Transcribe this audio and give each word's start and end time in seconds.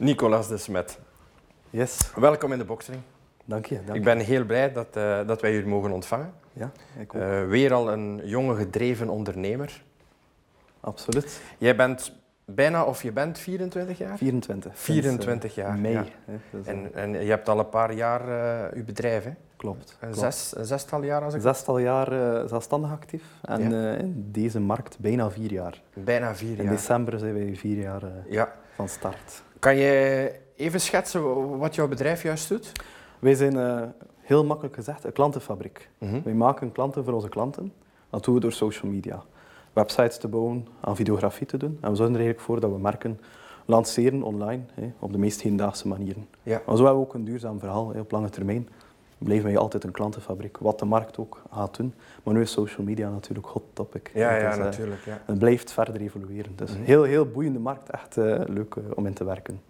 Nicolas 0.00 0.48
de 0.48 0.56
Smet. 0.56 0.98
Yes, 1.70 2.10
Welkom 2.14 2.52
in 2.52 2.58
de 2.58 2.64
boxering. 2.64 3.02
dank 3.44 3.66
je. 3.66 3.80
Dank 3.84 3.98
Ik 3.98 4.04
ben 4.04 4.18
heel 4.18 4.44
blij 4.44 4.72
dat, 4.72 4.86
eh, 4.96 5.26
dat 5.26 5.40
wij 5.40 5.52
u 5.54 5.66
mogen 5.66 5.90
ontvangen. 5.92 6.32
je. 6.52 6.60
Ja, 6.60 6.70
ik 7.00 7.14
ook. 7.14 7.20
Eh, 7.22 7.46
weer 7.46 7.72
al 7.72 7.92
een 7.92 8.20
jonge 8.24 8.54
gedreven 8.56 9.08
ondernemer. 9.08 9.82
Absoluut. 10.80 11.40
Jij 11.58 11.76
bent 11.76 12.12
bijna 12.44 12.84
of 12.84 13.02
je 13.02 13.12
bent 13.12 13.38
24 13.38 13.98
jaar? 13.98 14.16
24. 14.18 14.70
sinds, 14.72 14.84
24 14.84 15.50
eh, 15.50 15.56
jaar, 15.64 15.78
Mei. 15.78 15.94
ja. 15.94 16.04
hè, 16.24 16.60
En, 16.70 16.94
en 16.94 17.10
je 17.12 17.30
hebt 17.30 17.48
al 17.48 17.58
een 17.58 17.68
paar 17.68 17.92
jaar 17.92 18.28
eh 18.68 18.76
uw 18.76 18.84
bedrijf, 18.84 19.24
hè? 19.24 19.30
klopt. 19.56 19.96
Een, 20.00 20.10
klopt. 20.12 20.34
zes, 20.34 20.56
een 20.56 20.64
zestal 20.64 21.02
jaar 21.02 21.22
als 21.22 21.34
ik... 21.34 21.40
Zestal 21.40 21.78
jaar 21.78 22.08
zelfstandig 22.48 22.90
actief 22.90 23.22
en 23.42 23.70
Ja. 23.70 23.94
in 23.94 24.28
deze 24.32 24.60
markt 24.60 24.98
bijna 24.98 25.30
vier 25.30 25.52
jaar. 25.52 25.80
Bijna 25.94 26.34
vier 26.34 26.58
In 26.58 26.64
jaar. 26.64 26.72
december 26.72 27.18
zijn 27.18 27.34
wij 27.34 27.54
vier 27.56 27.76
jaar 27.76 28.02
Ja. 28.28 28.52
van 28.74 28.88
start. 28.88 29.42
Kan 29.60 29.76
je 29.76 30.32
even 30.56 30.80
schetsen 30.80 31.58
wat 31.58 31.74
jouw 31.74 31.88
bedrijf 31.88 32.22
juist 32.22 32.48
doet? 32.48 32.72
Wij 33.18 33.34
zijn 33.34 33.56
eh, 33.56 33.82
heel 34.20 34.44
makkelijk 34.44 34.74
gezegd 34.74 35.04
een 35.04 35.12
klantenfabriek. 35.12 35.88
Mhm. 35.98 36.20
Wij 36.24 36.34
maken 36.34 36.72
klanten 36.72 37.04
voor 37.04 37.12
onze 37.12 37.28
klanten. 37.28 37.72
Dat 38.10 38.24
doen 38.24 38.34
we 38.34 38.40
door 38.40 38.52
social 38.52 38.92
media. 38.92 39.22
Websites 39.72 40.18
te 40.18 40.28
bouwen, 40.28 40.66
aan 40.80 40.96
videografie 40.96 41.46
te 41.46 41.56
doen. 41.56 41.78
En 41.80 41.90
we 41.90 41.96
zorgen 41.96 42.14
er 42.14 42.20
eigenlijk 42.20 42.40
voor 42.40 42.60
dat 42.60 42.70
we 42.70 42.78
merken 42.78 43.20
lanceren 43.64 44.22
online 44.22 44.62
hè, 44.74 44.92
op 44.98 45.12
de 45.12 45.18
meest 45.18 45.40
hedendaagse 45.40 45.88
manieren. 45.88 46.28
Ja. 46.42 46.62
Maar 46.66 46.76
zo 46.76 46.84
hebben 46.84 47.02
we 47.02 47.08
ook 47.08 47.14
een 47.14 47.24
duurzaam 47.24 47.58
verhaal 47.58 47.92
hè, 47.92 48.00
op 48.00 48.10
lange 48.10 48.28
termijn. 48.28 48.68
Blijven 49.24 49.46
wij 49.46 49.56
altijd 49.58 49.84
een 49.84 49.90
klantenfabriek, 49.90 50.58
wat 50.58 50.78
de 50.78 50.84
markt 50.84 51.18
ook 51.18 51.42
gaat 51.52 51.76
doen. 51.76 51.94
Maar 52.22 52.34
nu 52.34 52.40
is 52.40 52.50
social 52.52 52.86
media 52.86 53.10
natuurlijk 53.10 53.46
hot 53.46 53.62
topic. 53.72 54.10
Ja, 54.14 54.28
Het 54.30 54.42
ja, 54.42 54.48
is, 54.50 54.56
eh, 54.56 54.62
natuurlijk. 54.64 55.00
Ja. 55.04 55.22
Het 55.24 55.38
blijft 55.38 55.72
verder 55.72 56.00
evolueren. 56.00 56.52
Dus 56.56 56.70
Mhm. 56.72 56.82
heel, 56.82 57.02
heel 57.02 57.26
boeiende 57.26 57.58
markt, 57.58 57.90
echt 57.90 58.16
eh, 58.16 58.40
leuk 58.46 58.74
eh, 58.74 58.82
om 58.94 59.06
in 59.06 59.12
te 59.12 59.24
werken. 59.24 59.60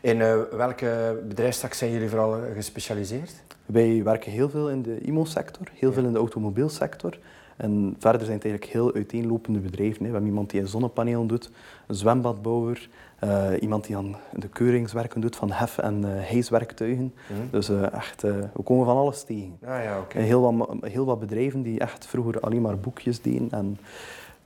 In 0.00 0.18
welke 0.56 1.20
bedrijfstak 1.28 1.72
zijn 1.72 1.92
jullie 1.92 2.08
vooral 2.08 2.38
gespecialiseerd? 2.54 3.32
Wij 3.66 4.02
werken 4.04 4.32
heel 4.32 4.48
veel 4.50 4.70
in 4.70 4.82
de 4.82 4.98
IMO-sector, 5.00 5.66
heel 5.74 5.88
Ja. 5.88 5.94
veel 5.94 6.04
in 6.04 6.12
de 6.12 6.18
automobielsector. 6.18 7.18
En 7.56 7.96
verder 7.98 8.20
zijn 8.20 8.34
het 8.36 8.44
eigenlijk 8.44 8.72
heel 8.72 8.94
uiteenlopende 8.94 9.58
bedrijven. 9.58 9.98
hè. 9.98 10.06
We 10.06 10.12
hebben 10.12 10.26
iemand 10.30 10.50
die 10.50 10.60
een 10.60 10.68
zonnepanelen 10.68 11.26
doet, 11.26 11.50
een 11.86 11.94
zwembadbouwer, 11.94 12.88
eh, 13.18 13.46
iemand 13.60 13.86
die 13.86 13.96
aan 13.96 14.16
de 14.32 14.48
keuringswerken 14.48 15.20
doet 15.20 15.36
van 15.36 15.50
hef- 15.52 15.78
en 15.78 16.02
hijswerktuigen. 16.04 17.14
Dus 17.50 17.68
eh, 17.68 17.92
echt, 17.92 18.22
we 18.22 18.62
komen 18.64 18.84
van 18.86 18.96
alles 18.96 19.22
tegen. 19.24 19.58
Ah 19.64 19.82
ja, 19.82 20.04
heel, 20.20 20.56
wat, 20.56 20.68
heel 20.80 21.04
wat 21.04 21.18
bedrijven 21.18 21.62
die 21.62 21.80
echt 21.80 22.06
vroeger 22.06 22.40
alleen 22.40 22.62
maar 22.62 22.78
boekjes 22.78 23.22
deden 23.22 23.48
en 23.50 23.78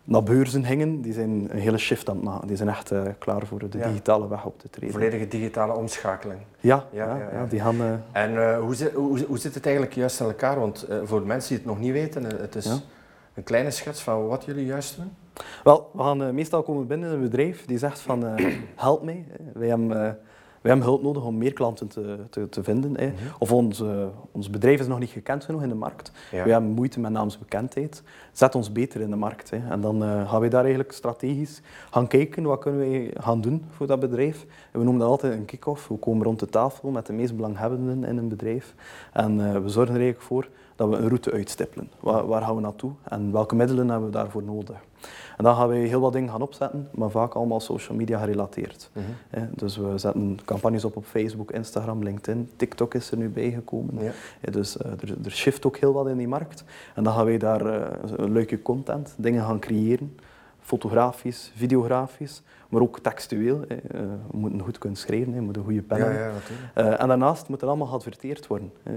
naar 0.05 0.23
beurzen 0.23 0.65
gingen, 0.65 1.01
die 1.01 1.13
zijn 1.13 1.31
een 1.51 1.59
hele 1.59 1.79
shift 1.79 2.09
aan 2.09 2.17
het 2.17 2.25
maken. 2.25 2.47
Die 2.49 2.57
zijn 2.57 2.69
echt 2.69 2.93
klaar 3.19 3.47
voor 3.47 3.59
de 3.59 3.79
Ja. 3.79 3.87
digitale 3.89 4.29
weg 4.29 4.45
op 4.45 4.59
te 4.59 4.71
treden. 4.71 4.91
Volledige 4.95 5.29
digitale 5.29 5.73
omschakeling. 5.75 6.41
Ja, 6.61 6.85
Ja, 6.93 7.17
ja, 7.33 7.47
die 7.49 7.61
gaan... 7.61 7.77
En 8.13 8.57
hoe, 8.59 8.75
zit, 8.75 8.93
hoe, 8.93 9.25
hoe 9.27 9.39
zit 9.39 9.55
het 9.55 9.65
eigenlijk 9.65 9.95
juist 9.97 10.21
in 10.21 10.27
elkaar? 10.27 10.61
Want 10.61 10.87
voor 11.05 11.23
mensen 11.23 11.49
die 11.49 11.59
het 11.59 11.67
nog 11.67 11.79
niet 11.79 11.93
weten, 11.93 12.25
het 12.25 12.55
is. 12.55 12.83
Een 13.35 13.43
kleine 13.43 13.71
schets 13.71 14.03
van 14.03 14.27
wat 14.27 14.45
jullie 14.45 14.67
juist 14.67 14.97
doen. 14.97 15.13
Wel, 15.65 15.91
we 15.93 16.03
gaan 16.03 16.23
eh, 16.23 16.31
meestal 16.31 16.63
komen 16.63 16.87
binnen 16.87 17.09
in 17.09 17.15
een 17.15 17.23
bedrijf 17.23 17.65
die 17.67 17.79
zegt 17.79 18.01
van 18.01 18.27
eh, 18.27 18.55
help 18.75 19.03
mij. 19.03 19.27
Wij 19.55 19.69
hebben, 19.69 19.91
eh, 19.91 20.13
wij 20.61 20.71
hebben 20.71 20.83
hulp 20.83 21.03
nodig 21.03 21.25
om 21.25 21.39
meer 21.39 21.53
klanten 21.53 21.89
te, 21.89 22.19
te, 22.31 22.49
te 22.49 22.63
vinden. 22.63 22.91
Mhm. 22.93 23.13
Of 23.39 23.53
ons, 23.53 23.83
ons 24.33 24.51
bedrijf 24.51 24.81
is 24.81 24.87
nog 24.87 24.99
niet 24.99 25.11
gekend 25.11 25.45
genoeg 25.45 25.63
in 25.63 25.69
de 25.69 25.75
markt. 25.75 26.13
Ja. 26.31 26.45
We 26.45 26.51
hebben 26.51 26.71
moeite 26.71 27.01
met 27.01 27.11
naamsbekendheid. 27.11 28.03
Zet 28.33 28.55
ons 28.55 28.73
beter 28.73 29.01
in 29.01 29.11
de 29.11 29.17
markt. 29.17 29.51
Hè. 29.51 29.71
En 29.71 29.81
dan 29.81 30.03
gaan 30.03 30.41
wij 30.41 30.49
daar 30.49 30.61
eigenlijk 30.61 30.93
strategisch 30.93 31.63
gaan 31.91 32.07
kijken 32.07 32.43
wat 32.43 32.59
kunnen 32.61 32.81
wij 32.81 33.11
gaan 33.15 33.41
doen 33.41 33.65
voor 33.71 33.87
dat 33.87 34.01
bedrijf. 34.01 34.47
En 34.73 34.79
we 34.79 34.85
noemen 34.85 35.01
dat 35.01 35.11
altijd 35.11 35.33
een 35.33 35.45
kick-off. 35.45 35.89
We 35.89 35.97
komen 35.97 36.25
rond 36.25 36.39
de 36.39 36.47
tafel 36.47 36.91
met 36.91 37.07
de 37.07 37.13
meest 37.13 37.37
belanghebbenden 37.37 38.05
in 38.05 38.17
een 38.17 38.29
bedrijf. 38.29 38.75
En 39.13 39.63
we 39.63 39.69
zorgen 39.69 39.95
er 39.95 40.01
eigenlijk 40.01 40.21
voor 40.21 40.49
dat 40.81 40.89
we 40.89 40.97
een 40.97 41.09
route 41.09 41.33
uitstippelen. 41.33 41.91
Waar, 42.01 42.27
waar 42.27 42.43
gaan 42.43 42.55
we 42.55 42.61
naartoe 42.61 42.93
en 43.05 43.33
welke 43.33 43.55
middelen 43.55 43.89
hebben 43.89 44.09
we 44.11 44.17
daarvoor 44.17 44.43
nodig? 44.43 44.77
En 45.37 45.45
dan 45.45 45.57
gaan 45.57 45.69
wij 45.69 45.79
heel 45.79 46.01
wat 46.01 46.13
dingen 46.13 46.31
gaan 46.31 46.43
opzetten, 46.43 46.89
maar 46.95 47.11
vaak 47.11 47.35
allemaal 47.35 47.61
social 47.61 47.97
media 47.97 48.19
gerelateerd. 48.19 48.91
Mhm. 48.93 49.47
Dus 49.51 49.77
we 49.77 49.99
zetten 49.99 50.39
campagnes 50.45 50.85
op 50.85 50.97
op 50.97 51.05
Facebook, 51.05 51.51
Instagram, 51.51 52.03
LinkedIn. 52.03 52.51
TikTok 52.57 52.95
is 52.95 53.11
er 53.11 53.17
nu 53.17 53.29
bijgekomen. 53.29 54.05
Ja. 54.05 54.13
Dus 54.51 54.77
eh, 54.77 54.91
er, 54.91 55.15
er 55.25 55.31
shift 55.31 55.67
ook 55.67 55.77
heel 55.77 55.93
wat 55.93 56.09
in 56.09 56.17
die 56.17 56.29
markt. 56.29 56.65
En 56.95 57.05
dan 57.05 57.13
gaan 57.13 57.25
wij 57.25 57.39
daar 57.39 57.67
eh, 57.67 57.99
een 58.17 58.33
leuke 58.33 58.63
content, 58.63 59.15
dingen 59.17 59.45
gaan 59.45 59.59
creëren. 59.61 60.17
Fotografisch, 60.75 61.53
videografisch, 61.57 62.43
maar 62.69 62.81
ook 62.83 62.99
textueel. 63.01 63.61
hè. 63.69 63.75
Eh, 63.75 64.01
we 64.31 64.37
moeten 64.37 64.61
goed 64.61 64.79
kunnen 64.79 64.99
schrijven, 64.99 65.33
hè. 65.33 65.39
we 65.39 65.45
moeten 65.45 65.63
een 65.63 65.69
goede 65.69 65.83
pen 65.83 65.99
Ja, 65.99 66.05
hebben. 66.05 66.33
ja. 66.75 66.83
Eh, 66.83 67.01
en 67.03 67.09
daarnaast 67.09 67.49
moet 67.49 67.61
het 67.61 67.69
allemaal 67.69 67.87
geadverteerd 67.87 68.47
worden. 68.47 68.73
Eh, 68.83 68.93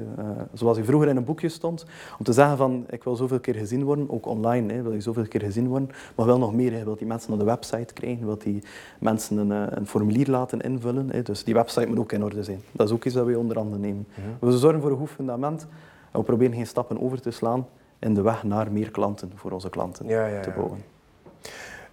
zoals 0.54 0.78
je 0.78 0.84
vroeger 0.84 1.08
in 1.10 1.16
een 1.18 1.24
boekje 1.24 1.50
stond, 1.50 1.86
om 2.20 2.26
te 2.26 2.34
zeggen 2.34 2.58
van 2.58 2.86
ik 2.90 3.04
wil 3.04 3.16
zoveel 3.16 3.40
keer 3.40 3.54
gezien 3.56 3.84
worden, 3.84 4.10
ook 4.10 4.26
online, 4.26 4.74
hè, 4.74 4.82
wil 4.82 4.94
je 4.94 5.02
zoveel 5.02 5.28
keer 5.28 5.42
gezien 5.42 5.68
worden, 5.68 5.90
maar 6.16 6.26
wel 6.26 6.38
nog 6.38 6.54
meer. 6.54 6.78
Je 6.78 6.84
wilt 6.84 6.98
die 6.98 7.08
mensen 7.08 7.30
naar 7.30 7.40
de 7.40 7.46
website 7.46 7.94
krijgen, 7.94 8.20
je 8.20 8.26
wilt 8.26 8.42
die 8.44 8.64
mensen 9.00 9.38
een, 9.38 9.78
een 9.78 9.88
formulier 9.88 10.28
laten 10.30 10.62
invullen. 10.62 11.10
Hè. 11.10 11.22
Dus 11.22 11.44
die 11.44 11.54
website 11.54 11.88
moet 11.88 12.00
ook 12.00 12.12
in 12.12 12.24
orde 12.24 12.44
zijn. 12.44 12.60
Dat 12.72 12.88
is 12.88 12.94
ook 12.94 13.06
iets 13.06 13.16
dat 13.16 13.26
we 13.26 13.38
onder 13.38 13.58
andere 13.58 13.78
nemen. 13.80 14.08
We 14.40 14.58
zorgen 14.58 14.82
voor 14.82 14.92
een 14.92 14.98
goed 14.98 15.10
fundament 15.10 15.68
en 16.12 16.20
we 16.20 16.26
proberen 16.26 16.54
geen 16.56 16.68
stappen 16.68 17.02
over 17.02 17.22
te 17.22 17.32
slaan 17.32 17.68
in 18.00 18.14
de 18.14 18.22
weg 18.22 18.44
naar 18.44 18.72
meer 18.72 18.92
klanten 18.92 19.32
voor 19.36 19.52
onze 19.52 19.70
klanten 19.70 20.08
Ja, 20.08 20.26
ja, 20.26 20.40
te 20.42 20.50
bouwen. 20.56 20.92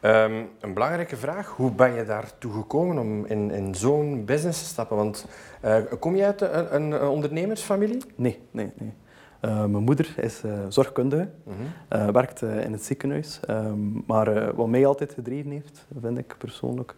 Ehm, 0.00 0.42
een 0.60 0.74
belangrijke 0.74 1.16
vraag, 1.16 1.48
hoe 1.48 1.72
ben 1.72 1.92
je 1.94 2.04
daartoe 2.04 2.52
gekomen 2.52 2.98
om 2.98 3.24
in, 3.26 3.50
in 3.50 3.74
zo'n 3.74 4.24
business 4.24 4.58
te 4.62 4.68
stappen? 4.68 4.96
Want 4.96 5.26
eh, 5.60 5.76
kom 5.98 6.16
je 6.16 6.24
uit 6.24 6.40
een, 6.40 6.74
een 6.92 7.02
ondernemersfamilie? 7.08 8.04
Nee, 8.16 8.38
nee, 8.50 8.70
nee. 8.78 8.92
Eh, 9.40 9.50
mijn 9.64 9.84
moeder 9.84 10.14
is 10.16 10.42
eh, 10.44 10.52
zorgkundige, 10.68 11.28
Mhm. 11.44 12.12
werkt 12.12 12.42
in 12.42 12.72
het 12.72 12.84
ziekenhuis. 12.84 13.40
Ehm, 13.46 13.78
maar 14.06 14.54
wat 14.54 14.68
mij 14.68 14.86
altijd 14.86 15.12
gedreven 15.12 15.50
heeft, 15.50 15.86
vind 16.00 16.18
ik 16.18 16.34
persoonlijk. 16.38 16.94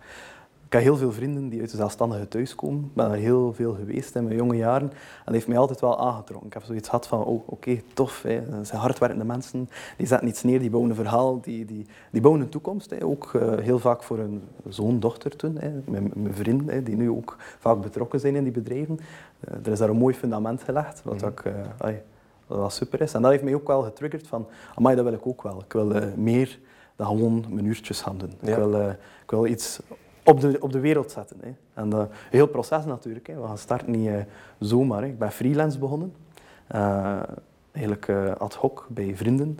Ik 0.73 0.79
heb 0.79 0.87
heel 0.87 0.97
veel 0.97 1.13
vrienden 1.13 1.49
die 1.49 1.61
uit 1.61 1.71
de 1.71 1.77
zelfstandige 1.77 2.29
thuis 2.29 2.55
komen. 2.55 2.81
Ik 2.85 2.95
ben 2.95 3.11
er 3.11 3.17
heel 3.17 3.53
veel 3.55 3.75
geweest 3.75 4.15
in 4.17 4.25
mijn 4.25 4.37
jonge 4.37 4.57
jaren. 4.57 4.89
En 4.91 5.25
dat 5.25 5.35
heeft 5.35 5.47
mij 5.49 5.59
altijd 5.59 5.81
wel 5.81 5.99
aangetrokken. 6.01 6.47
Ik 6.47 6.53
heb 6.53 6.63
zoiets 6.63 6.89
gehad 6.89 7.07
van, 7.07 7.25
oh, 7.25 7.49
oké, 7.49 7.81
tof. 7.95 8.23
Hè. 8.23 8.51
Dat 8.51 8.67
zijn 8.67 8.81
hardwerkende 8.81 9.25
mensen. 9.25 9.69
Die 9.97 10.07
zetten 10.07 10.29
iets 10.29 10.43
neer, 10.43 10.59
die 10.59 10.71
bouwen 10.71 10.91
een 10.91 10.97
verhaal. 10.97 11.41
Die, 11.41 11.65
die, 11.65 11.87
die 12.11 12.21
bouwen 12.21 12.43
een 12.43 12.49
toekomst. 12.49 12.91
Hè. 12.91 13.05
Ook 13.05 13.35
eh, 13.35 13.59
heel 13.59 13.79
vaak 13.79 14.03
voor 14.03 14.19
hun 14.19 14.43
zoon, 14.69 15.01
dochter 15.01 15.37
toen. 15.37 15.57
Hè. 15.59 15.71
Mijn, 15.85 16.11
mijn 16.15 16.35
vrienden, 16.35 16.75
hè, 16.75 16.83
die 16.83 16.97
nu 16.97 17.11
ook 17.11 17.37
vaak 17.59 17.81
betrokken 17.81 18.21
zijn 18.21 18.37
in 18.37 18.43
die 18.43 18.53
bedrijven. 18.53 18.99
Eh, 19.41 19.55
er 19.65 19.73
is 19.73 19.79
daar 19.79 19.89
een 19.89 19.97
mooi 19.97 20.15
fundament 20.15 20.63
gelegd. 20.63 21.03
Wat 21.05 21.15
Mhm. 21.17 21.25
ook, 21.25 21.41
eh, 21.41 21.53
ai, 21.79 22.01
wat 22.47 22.59
wel 22.59 22.71
super 22.71 23.01
is. 23.01 23.15
En 23.15 23.23
dat 23.23 23.31
heeft 23.31 23.43
mij 23.45 23.55
ook 23.55 23.67
wel 23.67 23.83
getriggerd 23.83 24.27
van, 24.27 24.47
amai, 24.75 24.97
dat 24.97 25.05
wil 25.05 25.15
ik 25.15 25.27
ook 25.27 25.43
wel. 25.43 25.61
Ik 25.67 25.73
wil 25.73 25.95
eh, 25.95 26.07
meer 26.17 26.59
dan 26.97 27.07
gewoon 27.07 27.45
mijn 27.49 27.65
uurtjes 27.67 28.01
gaan 28.01 28.19
doen. 28.19 28.33
Ja. 28.41 28.49
Ik, 28.51 28.57
wil, 28.57 28.75
eh, 28.75 28.89
ik 29.25 29.31
wil 29.31 29.47
iets 29.47 29.81
op 30.25 30.41
de, 30.41 30.57
op 30.61 30.73
de 30.73 30.81
wereld 30.81 31.11
zetten. 31.11 31.37
Hè. 31.41 31.53
En 31.75 31.93
een 31.93 32.09
heel 32.31 32.47
proces 32.47 32.85
natuurlijk. 32.85 33.27
Hè. 33.27 33.41
We 33.41 33.47
gaan 33.47 33.59
starten 33.59 33.91
niet 33.91 34.09
eh, 34.09 34.15
zomaar. 34.59 35.03
Hè. 35.03 35.09
Ik 35.09 35.19
ben 35.19 35.33
freelance 35.33 35.79
begonnen. 35.79 36.15
Eh, 36.67 37.23
eigenlijk 37.73 38.11
ad 38.39 38.55
hoc 38.55 38.87
bij 38.89 39.17
vrienden. 39.17 39.59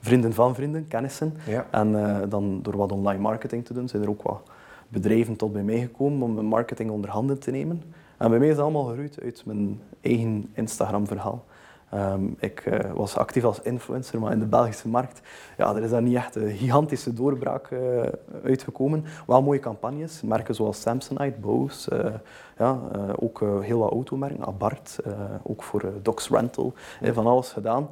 vrienden 0.00 0.32
van 0.32 0.54
vrienden, 0.54 0.88
kennissen. 0.88 1.34
Ja. 1.46 1.66
En 1.70 1.92
dan 2.28 2.62
door 2.62 2.76
wat 2.76 2.92
online 2.92 3.20
marketing 3.20 3.64
te 3.64 3.74
doen, 3.74 3.88
zijn 3.88 4.02
er 4.02 4.08
ook 4.08 4.22
wat 4.22 4.42
bedrijven 4.88 5.36
tot 5.36 5.52
bij 5.52 5.62
mij 5.62 5.80
gekomen 5.80 6.22
om 6.22 6.34
mijn 6.34 6.46
marketing 6.46 6.90
onder 6.90 7.10
handen 7.10 7.38
te 7.38 7.50
nemen. 7.50 7.82
En 8.16 8.30
bij 8.30 8.38
mij 8.38 8.48
is 8.48 8.54
dat 8.54 8.64
allemaal 8.64 8.84
geroeid 8.84 9.20
uit 9.20 9.42
mijn 9.46 9.80
eigen 10.00 10.50
Instagram-verhaal. 10.52 11.44
Ehm, 11.92 12.26
ik 12.38 12.60
eh, 12.60 12.90
was 12.92 13.16
actief 13.16 13.44
als 13.44 13.60
influencer, 13.60 14.20
maar 14.20 14.32
in 14.32 14.38
de 14.38 14.46
Belgische 14.46 14.88
markt 14.88 15.20
ja, 15.56 15.74
er 15.74 15.82
is 15.82 15.90
daar 15.90 16.02
niet 16.02 16.16
echt 16.16 16.36
een 16.36 16.56
gigantische 16.56 17.12
doorbraak 17.12 17.70
eh, 17.70 18.02
uitgekomen. 18.44 19.04
Wel 19.26 19.42
mooie 19.42 19.58
campagnes, 19.58 20.22
merken 20.22 20.54
zoals 20.54 20.80
Samsonite, 20.80 21.38
Bose, 21.40 21.96
eh, 21.96 22.14
ja, 22.58 22.78
ook 23.16 23.40
heel 23.60 23.78
wat 23.78 23.90
automerken, 23.90 24.46
Abarth, 24.46 24.98
ook 25.42 25.62
voor 25.62 25.92
Docs 26.02 26.28
Rental, 26.28 26.72
eh, 27.00 27.12
van 27.12 27.26
alles 27.26 27.52
gedaan. 27.52 27.88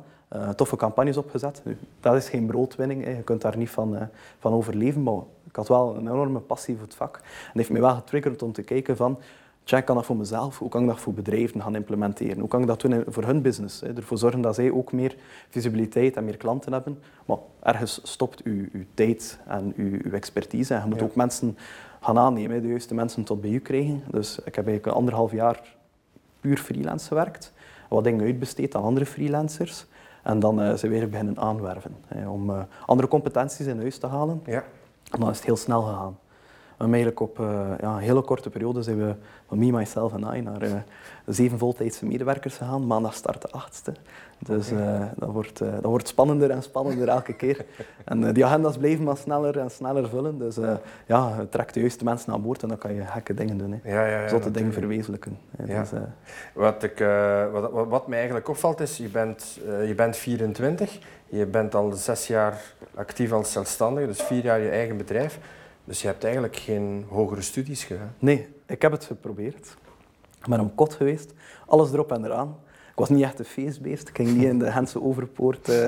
Toffe 0.56 0.76
campagnes 0.76 1.16
opgezet. 1.16 1.62
Dat 2.00 2.14
is 2.14 2.28
geen 2.28 2.46
broodwinning, 2.46 3.06
je 3.06 3.22
kunt 3.22 3.42
daar 3.42 3.56
niet 3.56 3.70
van, 3.70 4.08
van 4.38 4.52
overleven, 4.52 5.02
maar 5.02 5.20
ik 5.48 5.56
had 5.56 5.68
wel 5.68 5.96
een 5.96 6.08
enorme 6.08 6.38
passie 6.38 6.74
voor 6.74 6.84
het 6.84 6.94
vak. 6.94 7.16
En 7.16 7.52
heeft 7.52 7.70
mij 7.70 7.80
wel 7.80 7.94
getriggerd 7.94 8.42
om 8.42 8.52
te 8.52 8.62
kijken 8.62 8.96
van, 8.96 9.18
tja, 9.64 9.80
kan 9.80 9.96
dat 9.96 10.04
voor 10.04 10.16
mezelf, 10.16 10.58
hoe 10.58 10.68
kan 10.68 10.82
ik 10.82 10.88
dat 10.88 11.00
voor 11.00 11.14
bedrijven 11.14 11.62
gaan 11.62 11.74
implementeren? 11.74 12.38
Hoe 12.38 12.48
kan 12.48 12.60
ik 12.60 12.66
dat 12.66 12.80
doen 12.80 13.04
voor 13.08 13.24
hun 13.24 13.42
business? 13.42 13.80
Hè? 13.80 13.94
Ervoor 13.94 14.18
zorgen 14.18 14.40
dat 14.40 14.54
zij 14.54 14.70
ook 14.70 14.92
meer 14.92 15.16
visibiliteit 15.48 16.16
en 16.16 16.24
meer 16.24 16.36
klanten 16.36 16.72
hebben. 16.72 16.98
Maar 17.26 17.38
ergens 17.62 18.00
stopt 18.02 18.42
uw, 18.42 18.66
uw 18.72 18.84
tijd 18.94 19.38
en 19.46 19.72
uw, 19.76 19.98
uw 20.02 20.12
expertise. 20.12 20.74
En 20.74 20.80
je 20.80 20.86
moet 20.88 20.98
Ja. 20.98 21.04
ook 21.04 21.14
mensen 21.14 21.56
gaan 22.00 22.18
aannemen, 22.18 22.62
de 22.62 22.68
juiste 22.68 22.94
mensen 22.94 23.24
tot 23.24 23.40
bij 23.40 23.50
u 23.50 23.58
krijgen. 23.60 24.02
Dus 24.10 24.38
ik 24.38 24.54
heb 24.54 24.66
eigenlijk 24.66 24.96
anderhalf 24.96 25.32
jaar 25.32 25.76
puur 26.40 26.56
freelance 26.58 27.06
gewerkt. 27.08 27.52
Wat 27.88 28.04
dingen 28.04 28.24
uitbesteed 28.24 28.74
aan 28.74 28.82
andere 28.82 29.06
freelancers. 29.06 29.86
En 30.22 30.40
dan 30.40 30.56
zijn 30.56 30.92
we 30.92 30.98
weer 30.98 31.08
beginnen 31.08 31.38
aanwerven. 31.38 31.96
Hè, 32.06 32.28
om 32.28 32.50
eh, 32.50 32.62
andere 32.86 33.08
competenties 33.08 33.66
in 33.66 33.78
huis 33.80 33.98
te 33.98 34.06
halen. 34.06 34.42
Ja. 34.46 34.64
En 35.10 35.20
dan 35.20 35.30
is 35.30 35.36
het 35.36 35.46
heel 35.46 35.56
snel 35.56 35.82
gegaan. 35.82 36.18
Hebben 36.80 36.98
eigenlijk 36.98 37.20
op 37.20 37.38
uh, 37.38 37.70
ja, 37.80 37.94
een 37.94 38.02
hele 38.02 38.22
korte 38.22 38.50
periode 38.50 38.82
zijn 38.82 38.98
we 38.98 39.14
van 39.48 39.58
me, 39.58 39.70
myself 39.70 40.12
en 40.12 40.36
I 40.36 40.40
naar 40.40 40.62
uh, 40.62 40.72
zeven 41.26 41.58
voltijdse 41.58 42.06
medewerkers 42.06 42.56
gegaan. 42.56 42.86
Maandag 42.86 43.14
start 43.14 43.42
de 43.42 43.50
achtste. 43.50 43.92
Dus 44.38 44.72
uh, 44.72 45.02
dat, 45.16 45.30
wordt, 45.30 45.58
dat 45.58 45.84
wordt 45.84 46.08
spannender 46.08 46.50
en 46.50 46.62
spannender 46.62 47.08
elke 47.08 47.32
keer. 47.32 47.64
En 48.04 48.32
die 48.32 48.44
agendas 48.44 48.76
blijven 48.76 49.04
maar 49.04 49.16
sneller 49.16 49.58
en 49.58 49.70
sneller 49.70 50.08
vullen. 50.08 50.38
Dus 50.38 50.56
ja, 51.06 51.32
het 51.32 51.50
trekt 51.50 51.74
de 51.74 51.80
juiste 51.80 52.04
mensen 52.04 52.32
aan 52.32 52.42
boord 52.42 52.62
en 52.62 52.68
dan 52.68 52.78
kan 52.78 52.94
je 52.94 53.04
gekke 53.04 53.34
dingen 53.34 53.58
doen. 53.58 53.80
Hè. 53.82 53.90
Ja, 53.90 54.06
ja, 54.06 54.20
ja, 54.20 54.28
Zotte 54.28 54.50
dingen 54.50 54.72
verwezenlijken. 54.72 55.38
Ja. 55.66 55.80
Dus, 55.80 55.90
wat, 56.54 56.82
ik, 56.82 56.98
wat, 57.52 57.70
wat, 57.70 57.86
wat 57.88 58.06
mij 58.06 58.16
eigenlijk 58.16 58.48
opvalt 58.48 58.80
is, 58.80 58.96
je 58.96 59.08
bent, 59.08 59.60
je 59.86 59.94
bent 59.96 60.16
24, 60.16 60.98
je 61.28 61.46
bent 61.46 61.74
al 61.74 61.92
zes 61.92 62.26
jaar 62.26 62.60
actief 62.94 63.32
als 63.32 63.52
zelfstandige, 63.52 64.06
dus 64.06 64.22
vier 64.22 64.44
jaar 64.44 64.60
je 64.60 64.70
eigen 64.70 64.96
bedrijf. 64.96 65.38
Dus 65.90 66.00
je 66.00 66.06
hebt 66.06 66.24
eigenlijk 66.24 66.56
geen 66.56 67.06
hogere 67.08 67.40
studies 67.40 67.84
gedaan? 67.84 68.14
Nee, 68.18 68.48
ik 68.66 68.82
heb 68.82 68.92
het 68.92 69.04
geprobeerd. 69.04 69.76
Ik 70.40 70.46
ben 70.46 70.60
om 70.60 70.74
kot 70.74 70.94
geweest, 70.94 71.32
alles 71.66 71.92
erop 71.92 72.12
en 72.12 72.24
eraan. 72.24 72.56
Ik 72.90 72.94
was 72.94 73.08
niet 73.08 73.22
echt 73.22 73.38
een 73.38 73.44
feestbeest. 73.44 74.08
Ik 74.08 74.16
ging 74.16 74.36
niet 74.36 74.44
in 74.44 74.58
de 74.58 74.70
Hense 74.70 75.02
Overpoort 75.02 75.68
uh, 75.68 75.86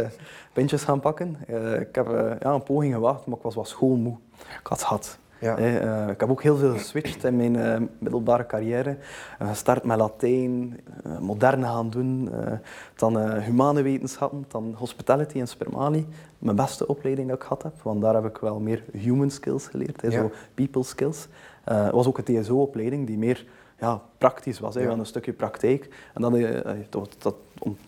pintjes 0.52 0.82
gaan 0.82 1.00
pakken. 1.00 1.36
Uh, 1.50 1.80
ik 1.80 1.94
heb 1.94 2.08
uh, 2.08 2.32
ja, 2.40 2.52
een 2.52 2.62
poging 2.62 2.94
gewaagd, 2.94 3.26
maar 3.26 3.36
ik 3.36 3.42
was 3.42 3.54
wel 3.54 3.64
schoolmoe. 3.64 4.16
Ik 4.38 4.66
had 4.66 4.82
gehad. 4.82 5.18
Ja. 5.42 5.58
Uh, 5.58 6.08
ik 6.08 6.20
heb 6.20 6.30
ook 6.30 6.42
heel 6.42 6.56
veel 6.56 6.72
geswitcht 6.72 7.24
in 7.24 7.36
mijn 7.36 7.54
uh, 7.54 7.88
middelbare 7.98 8.46
carrière. 8.46 8.96
Uh, 9.42 9.48
gestart 9.48 9.84
met 9.84 9.98
Latijn, 9.98 10.80
moderne 11.20 11.66
gaan 11.66 11.90
doen, 11.90 12.30
dan 12.96 13.30
humane 13.40 13.82
wetenschappen, 13.82 14.44
dan 14.48 14.74
hospitality 14.78 15.40
en 15.40 15.48
spermali. 15.48 16.06
Mijn 16.38 16.56
beste 16.56 16.86
opleiding 16.86 17.28
dat 17.28 17.36
ik 17.36 17.42
gehad 17.42 17.62
heb, 17.62 17.72
want 17.82 18.00
daar 18.00 18.14
heb 18.14 18.24
ik 18.24 18.36
wel 18.36 18.60
meer 18.60 18.84
human 18.92 19.30
skills 19.30 19.66
geleerd, 19.66 20.02
ja. 20.02 20.10
zo 20.10 20.30
people 20.54 20.82
skills. 20.82 21.28
Het 21.64 21.92
was 21.92 22.06
ook 22.06 22.18
een 22.18 22.42
TSO-opleiding 22.42 23.06
die 23.06 23.18
meer 23.18 23.46
ja, 23.78 24.00
praktisch 24.18 24.58
was, 24.58 24.74
ja. 24.74 24.80
een 24.80 25.06
stukje 25.06 25.32
praktijk. 25.32 25.88
En 26.14 26.22
dan, 26.22 26.46
dat, 26.88 27.16
dat, 27.18 27.34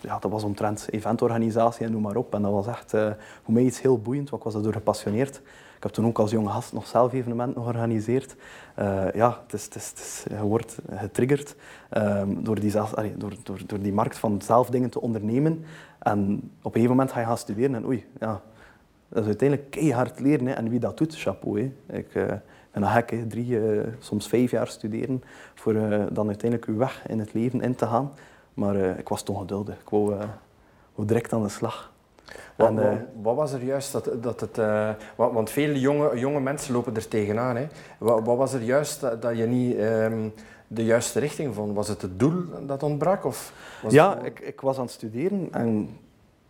ja, 0.01 0.19
dat 0.19 0.31
was 0.31 0.45
omtrent 0.45 0.87
eventorganisatie 0.91 1.87
en 1.87 1.93
noem 1.93 2.03
maar 2.03 2.17
op. 2.17 2.35
En 2.35 2.43
dat 2.43 2.53
was 2.53 2.67
echt 2.67 2.91
voor 3.43 3.55
mij 3.55 3.63
iets 3.63 3.81
heel 3.81 3.99
boeiend, 3.99 4.31
want 4.31 4.43
ik 4.43 4.45
was 4.45 4.55
daardoor 4.55 4.81
gepassioneerd. 4.81 5.41
Ik 5.85 5.91
heb 5.91 5.99
toen 5.99 6.09
ook 6.09 6.19
als 6.19 6.31
jonge 6.31 6.51
gast 6.51 6.73
nog 6.73 6.87
zelf 6.87 7.13
evenementen 7.13 7.63
georganiseerd. 7.63 8.37
Uh, 8.79 9.13
ja, 9.13 9.41
het 9.47 9.65
het 9.65 9.75
is, 9.75 10.25
je 10.29 10.43
wordt 10.43 10.79
getriggerd 10.95 11.57
um, 11.97 12.45
door, 12.45 12.61
die 12.61 12.71
zelf, 12.71 12.91
door, 12.91 13.33
door, 13.43 13.61
door 13.67 13.79
die 13.81 13.93
markt 13.93 14.19
van 14.19 14.43
zelf 14.43 14.71
dingen 14.71 14.91
te 14.91 15.01
ondernemen. 15.01 15.65
En 15.99 16.35
op 16.35 16.65
een 16.65 16.73
gegeven 16.73 16.91
moment 16.91 17.13
ga 17.13 17.21
je 17.21 17.27
gaan 17.27 17.39
studeren 17.39 17.75
en 17.75 17.87
oei, 17.87 18.07
ja, 18.21 18.41
dat 19.09 19.23
is 19.23 19.27
uiteindelijk 19.27 19.71
keihard 19.71 20.21
leren. 20.21 20.57
En 20.57 20.69
wie 20.69 20.81
dat 20.81 20.99
doet, 20.99 21.17
chapeau. 21.17 21.73
Ik 21.87 22.15
uh, 22.15 22.25
ben 22.71 22.83
een 22.83 22.89
gek, 22.89 23.11
hè. 23.11 23.27
drie, 23.27 23.49
uh, 23.49 23.83
soms 23.99 24.29
vijf 24.29 24.51
jaar 24.51 24.69
studeren 24.69 25.23
voor 25.55 25.73
dan 26.13 26.27
uiteindelijk 26.27 26.65
uw 26.65 26.77
weg 26.77 27.07
in 27.07 27.19
het 27.19 27.33
leven 27.33 27.61
in 27.61 27.75
te 27.75 27.87
gaan. 27.87 28.13
Maar 28.55 28.77
ik 28.77 29.09
was 29.09 29.23
toch 29.23 29.39
geduldig. 29.39 29.81
Ik 29.81 29.89
wou, 29.89 30.15
wou 30.95 31.09
direct 31.09 31.33
aan 31.33 31.43
de 31.43 31.49
slag. 31.49 31.93
Wat, 32.57 32.69
en, 32.69 32.77
uh, 32.77 32.93
wat, 33.23 33.37
was 33.37 33.53
er 33.53 33.63
juist 33.63 33.93
dat, 33.93 34.11
dat 34.21 34.41
het... 34.41 34.59
Uh, 34.59 34.91
want 35.17 35.51
veel 35.51 35.75
jonge, 35.75 36.19
jonge 36.19 36.41
mensen 36.41 36.75
lopen 36.75 36.95
er 36.95 37.09
tegenaan. 37.09 37.57
Hè. 37.57 37.67
Wat, 37.99 38.25
wat 38.25 38.37
was 38.37 38.53
er 38.53 38.63
juist 38.63 39.01
dat, 39.01 39.23
dat 39.23 39.37
je 39.37 39.47
niet 39.47 39.79
um, 39.79 40.33
de 40.67 40.85
juiste 40.85 41.21
richting 41.21 41.55
vond? 41.55 41.75
Was 41.75 41.89
het 41.89 42.03
het 42.03 42.19
doel 42.19 42.45
dat 42.67 42.83
ontbrak? 42.83 43.25
Of 43.25 43.53
was 43.83 43.93
ja, 43.93 44.19
ik, 44.23 44.41
ik 44.41 44.61
was 44.61 44.77
aan 44.77 44.85
het 44.85 44.93
studeren 44.93 45.49
en 45.51 45.99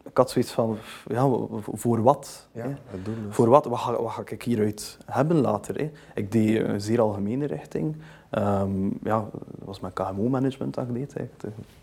ik 0.08 0.16
had 0.16 0.30
zoiets 0.30 0.52
van, 0.52 0.78
ja, 1.06 1.28
voor 1.72 2.02
wat? 2.02 2.48
Ja, 2.52 2.66
het 2.86 3.04
doel 3.04 3.14
dus. 3.26 3.34
Voor 3.34 3.48
wat? 3.48 3.64
Wat 3.64 3.78
ga, 3.78 4.02
wat 4.02 4.12
ga 4.12 4.22
ik 4.26 4.42
hieruit 4.42 4.98
hebben 5.06 5.36
later? 5.40 5.78
Hè? 5.78 5.90
Ik 6.14 6.32
deed 6.32 6.60
een 6.60 6.80
zeer 6.80 7.00
algemene 7.00 7.46
richting. 7.46 7.96
Um, 8.38 8.98
ja, 9.02 9.24
dat 9.30 9.64
was 9.64 9.80
mijn 9.80 9.92
KMO-management 9.92 10.74
dat 10.74 10.88
ik 10.88 10.94
deed. 10.94 11.32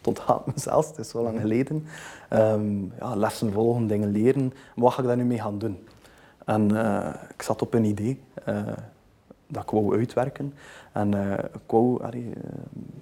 Onthaalt 0.06 0.45
mezelf, 0.45 0.88
het 0.88 0.98
is 0.98 1.09
zo 1.09 1.24
lang 1.24 1.39
geleden. 1.39 1.86
Um, 2.30 2.94
ja, 3.00 3.15
lessen 3.15 3.51
volgen, 3.51 3.88
dingen 3.88 4.12
leren. 4.12 4.53
Wat 4.75 4.94
ga 4.94 5.01
ik 5.01 5.07
daar 5.07 5.18
nu 5.18 5.24
mee 5.24 5.39
gaan 5.39 5.57
doen? 5.57 5.88
En 6.45 6.74
uh, 6.74 7.13
ik 7.33 7.42
zat 7.42 7.62
op 7.62 7.74
een 7.74 7.86
idee 7.86 8.21
uh, 8.48 8.62
dat 9.48 9.63
ik 9.63 9.69
wou 9.69 9.98
uitwerken. 9.98 10.53
En 10.92 11.15
uh, 11.15 11.33
ik 11.33 11.62
wou 11.68 12.03
allee, 12.03 12.33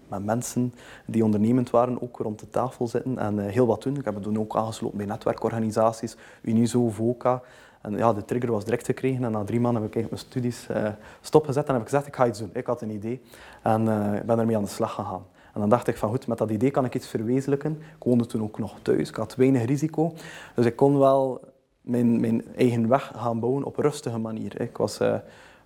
met 0.07 0.25
mensen 0.25 0.73
die 1.05 1.23
ondernemend 1.23 1.69
waren 1.69 2.01
ook 2.01 2.17
rond 2.17 2.39
de 2.39 2.49
tafel 2.49 2.87
zitten 2.87 3.17
en 3.17 3.39
heel 3.39 3.65
wat 3.65 3.83
doen. 3.83 3.97
Ik 3.97 4.05
heb 4.05 4.13
het 4.13 4.23
toen 4.23 4.39
ook 4.39 4.55
aangesloten 4.55 4.97
bij 4.97 5.05
netwerkorganisaties, 5.05 6.17
Unizo, 6.41 6.89
VOCA. 6.89 7.41
En 7.81 7.97
ja, 7.97 8.13
de 8.13 8.25
trigger 8.25 8.51
was 8.51 8.63
direct 8.63 8.85
gekregen 8.85 9.23
en 9.23 9.31
na 9.31 9.43
drie 9.43 9.59
maanden 9.59 9.81
heb 9.81 9.95
ik 9.95 10.09
mijn 10.09 10.21
studies 10.21 10.67
uh, 10.71 10.89
stopgezet 11.21 11.67
en 11.67 11.73
heb 11.73 11.81
ik 11.81 11.89
gezegd, 11.89 12.07
ik 12.07 12.15
ga 12.15 12.27
iets 12.27 12.39
doen. 12.39 12.49
Ik 12.53 12.65
had 12.65 12.81
een 12.81 12.89
idee 12.89 13.21
en 13.61 13.81
uh, 13.81 14.19
ben 14.25 14.39
ermee 14.39 14.55
aan 14.55 14.63
de 14.63 14.69
slag 14.69 14.93
gegaan. 14.93 15.25
En 15.53 15.59
dan 15.59 15.69
dacht 15.69 15.87
ik 15.87 15.97
van 15.97 16.09
goed, 16.09 16.27
met 16.27 16.37
dat 16.37 16.49
idee 16.49 16.71
kan 16.71 16.85
ik 16.85 16.95
iets 16.95 17.07
verwezenlijken. 17.07 17.71
Ik 17.71 18.03
woonde 18.03 18.25
toen 18.25 18.43
ook 18.43 18.59
nog 18.59 18.75
thuis, 18.81 19.09
ik 19.09 19.15
had 19.15 19.35
weinig 19.35 19.65
risico. 19.65 20.13
Dus 20.55 20.65
ik 20.65 20.75
kon 20.75 20.99
wel 20.99 21.41
mijn, 21.81 22.19
mijn 22.19 22.55
eigen 22.55 22.87
weg 22.87 23.11
gaan 23.15 23.39
bouwen 23.39 23.63
op 23.63 23.77
een 23.77 23.83
rustige 23.83 24.17
manier. 24.17 24.61
Ik 24.61 24.77
was 24.77 25.01
uh, 25.01 25.15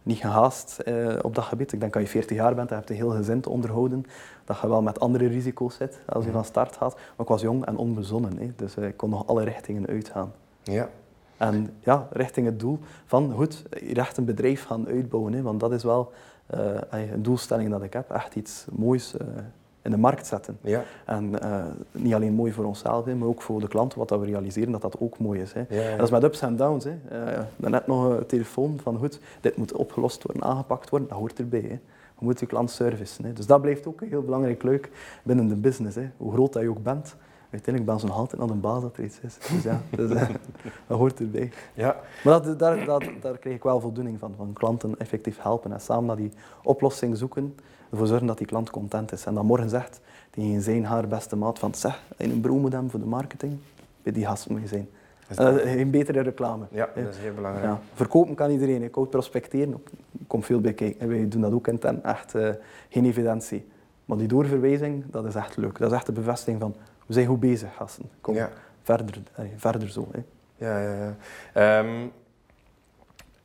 niet 0.04 0.18
gehaast 0.18 0.84
op 1.22 1.36
dat 1.36 1.44
gebied. 1.44 1.74
Ik 1.74 1.80
denk 1.80 1.94
dat 1.94 2.02
je 2.02 2.08
40 2.08 2.38
jaar 2.38 2.56
bent 2.56 2.70
en 2.70 2.76
hebt 2.76 2.90
een 2.90 2.96
heel 2.96 3.10
gezin 3.10 3.42
te 3.42 3.50
onderhouden. 3.50 4.06
Dat 4.46 4.60
je 4.62 4.68
wel 4.68 4.82
met 4.82 5.00
andere 5.00 5.28
risico's 5.28 5.76
zit 5.76 6.00
als 6.06 6.26
je 6.26 6.32
van 6.32 6.46
start 6.46 6.76
gaat. 6.76 6.94
Maar 6.94 7.14
ik 7.18 7.28
was 7.28 7.42
jong 7.42 7.66
en 7.66 7.78
onbezonnen, 7.78 8.38
hè. 8.38 8.52
dus 8.56 8.76
ik 8.76 8.98
kon 8.98 9.10
nog 9.10 9.28
alle 9.28 9.44
richtingen 9.44 9.88
uitgaan. 9.88 10.32
Ja. 10.64 10.90
En 11.44 11.70
ja, 11.80 12.08
richting 12.12 12.46
het 12.46 12.60
doel 12.60 12.80
van 13.06 13.32
goed, 13.32 13.64
echt 13.94 14.18
een 14.18 14.26
bedrijf 14.26 14.64
gaan 14.64 14.88
uitbouwen. 14.88 15.34
Hè, 15.34 15.42
want 15.42 15.60
dat 15.60 15.72
is 15.72 15.84
wel 15.84 16.12
uh, 16.56 16.60
een 17.12 17.24
doelstelling 17.24 17.70
dat 17.70 17.84
ik 17.84 17.94
heb. 17.94 18.12
Echt 18.12 18.36
iets 18.36 18.66
moois 18.72 19.14
uh, 19.22 19.28
in 19.82 19.92
de 19.92 19.98
markt 19.98 20.28
zetten. 20.28 20.58
Ja. 20.62 20.84
En 21.06 21.32
uh, 21.44 21.64
niet 21.92 22.14
alleen 22.14 22.34
mooi 22.34 22.52
voor 22.52 22.66
onszelf, 22.66 23.06
hè, 23.06 23.16
maar 23.16 23.28
ook 23.28 23.42
voor 23.42 23.60
de 23.60 23.68
klanten, 23.68 24.00
wat 24.00 24.10
dat 24.10 24.20
we 24.20 24.26
realiseren, 24.26 24.72
dat 24.72 24.82
dat 24.82 25.00
ook 25.00 25.20
mooi 25.20 25.42
is. 25.42 25.54
Hè. 25.54 25.60
Ja, 25.70 25.82
ja. 25.82 25.90
En 25.90 25.98
dat 25.98 26.06
is 26.06 26.12
met 26.12 26.24
ups 26.24 26.42
en 26.42 26.56
downs. 26.56 26.84
Hè. 26.84 26.96
net 27.56 27.88
nog 27.88 28.04
een 28.04 28.26
telefoon 28.26 28.80
van 28.84 28.98
goed, 28.98 29.20
dit 29.42 29.58
moet 29.58 29.74
opgelost 29.74 30.24
worden, 30.24 30.44
aangepakt 30.44 30.90
worden, 30.90 31.08
dat 31.08 31.18
hoort 31.18 31.40
erbij. 31.40 31.60
Hè. 31.60 31.80
Je 32.20 32.30
moet 32.30 32.40
je 32.40 32.46
klant 32.46 32.72
servicen. 32.72 33.26
Hè. 33.26 33.34
Dus 33.34 33.46
dat 33.46 33.62
blijft 33.62 33.88
ook 33.88 34.02
een 34.02 34.08
heel 34.08 34.24
belangrijk 34.24 34.64
leuk 34.64 34.90
binnen 35.24 35.48
de 35.48 35.56
business. 35.56 35.96
Hè. 35.96 36.10
Hoe 36.18 36.34
groot 36.34 36.54
dat 36.54 36.62
je 36.62 36.70
ook 36.70 36.84
bent, 36.84 37.16
uiteindelijk 37.54 37.86
ben 37.86 38.00
ze 38.00 38.06
nog 38.06 38.18
altijd 38.18 38.42
naar 38.42 38.50
een 38.50 38.60
baas 38.60 38.82
dat 38.82 38.98
er 38.98 39.04
iets 39.04 39.20
is. 39.20 39.38
Dus 39.38 39.64
ja, 39.64 39.82
dus, 39.90 40.10
uh, 40.10 40.22
dat 40.88 40.98
hoort 40.98 41.20
erbij. 41.20 41.52
Ja. 41.74 41.96
Maar 42.24 42.42
dat, 42.42 42.60
daar, 42.60 42.86
dat, 42.86 43.04
daar 43.22 43.38
kreeg 43.38 43.56
ik 43.56 43.64
wel 43.64 43.80
voldoening 43.80 44.20
van, 44.20 44.34
van 44.38 44.54
klanten 44.54 44.96
effectief 44.98 45.42
helpen 45.42 45.72
en 45.72 45.82
samen 45.82 46.06
naar 46.06 46.16
die 46.16 46.32
oplossing 46.64 47.18
zoeken, 47.18 47.56
ervoor 47.90 48.08
zorgen 48.08 48.28
dat 48.28 48.38
die 48.38 48.48
klant 48.48 48.70
content 48.70 49.12
is. 49.12 49.26
En 49.26 49.34
dan 49.34 49.46
morgen 49.46 49.70
zegt 49.70 50.00
tegen 50.30 50.62
zijn 50.62 50.86
haar 50.86 51.08
beste 51.08 51.36
maat 51.36 51.60
van 51.60 51.74
zeg, 51.76 52.04
in 52.18 52.44
een 52.44 52.60
moet 52.60 52.76
voor 52.88 53.00
de 53.00 53.06
marketing, 53.06 53.58
bij 54.04 54.14
die 54.14 54.26
gast 54.26 54.50
moet 54.50 54.62
je 54.62 54.68
zijn. 54.68 54.90
Uh, 55.40 55.56
geen 55.56 55.92
betere 55.92 56.22
reclame. 56.22 56.66
Ja, 56.72 56.90
dat 56.96 57.08
is 57.10 57.18
heel 57.18 57.34
belangrijk. 57.34 57.66
Ja. 57.66 57.80
Verkopen 57.94 58.36
kan 58.36 58.50
iedereen. 58.50 58.84
Ik 58.84 59.10
prospecteren, 59.10 59.84
komt 60.28 60.46
veel 60.46 60.62
bij 60.62 60.74
kijken. 60.74 61.08
Wij 61.08 61.28
doen 61.28 61.42
dat 61.42 61.52
ook 61.52 61.68
intern, 61.68 62.04
echt 62.04 62.36
uh, 62.36 62.50
geen 62.90 63.06
evidentie. 63.06 63.66
Maar 64.06 64.18
die 64.18 64.28
doorverwijzing, 64.28 65.04
dat 65.12 65.26
is 65.26 65.36
echt 65.36 65.58
leuk. 65.58 65.78
Dat 65.78 65.92
is 65.92 65.98
echt 65.98 66.06
de 66.06 66.12
bevestiging 66.12 66.60
van 66.60 66.76
we 67.06 67.14
zijn 67.14 67.28
goed 67.28 67.40
bezig, 67.40 67.76
gasten. 67.76 68.10
Kom 68.22 68.38
verder, 68.84 69.16
verder 69.58 69.90
zo. 69.90 70.08
Hè. 70.12 70.20
Ja, 70.56 70.80
ja, 70.80 71.16
ja. 71.54 71.80
Um, 71.80 72.12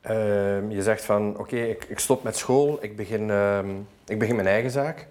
uh, 0.09 0.71
je 0.71 0.83
zegt 0.83 1.05
van, 1.05 1.29
oké, 1.29 1.39
okay, 1.39 1.69
ik, 1.69 1.83
ik, 1.83 1.99
stop 1.99 2.23
met 2.23 2.37
school, 2.37 2.77
ik 2.81 2.95
begin, 2.95 3.27
uh, 3.27 3.59
ik 4.05 4.19
begin 4.19 4.35
mijn 4.35 4.47
eigen 4.47 4.71
zaak. 4.71 5.07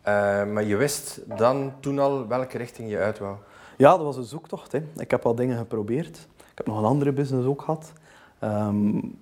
Uh, 0.00 0.44
maar 0.44 0.64
je 0.64 0.76
wist 0.76 1.20
dan 1.36 1.72
toen 1.80 1.98
al 1.98 2.28
welke 2.28 2.58
richting 2.58 2.90
je 2.90 2.98
uit 2.98 3.18
wou? 3.18 3.36
Ja, 3.76 3.90
dat 3.90 4.04
was 4.04 4.16
een 4.16 4.24
zoektocht. 4.24 4.72
Hè. 4.72 4.82
Ik 4.96 5.10
heb 5.10 5.26
al 5.26 5.34
dingen 5.34 5.58
geprobeerd. 5.58 6.16
Ik 6.36 6.56
heb 6.56 6.66
nog 6.66 6.78
een 6.78 6.84
andere 6.84 7.12
business 7.12 7.46
ook 7.46 7.62
gehad. 7.62 7.92
Um, 8.44 9.18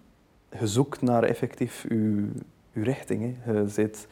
gezoekt 0.51 1.03
naar 1.03 1.23
effectief 1.23 1.85
uw, 1.89 2.29
uw 2.73 2.83
richting. 2.83 3.37
Hè. 3.39 3.53
Je 3.53 3.69
zit 3.69 4.07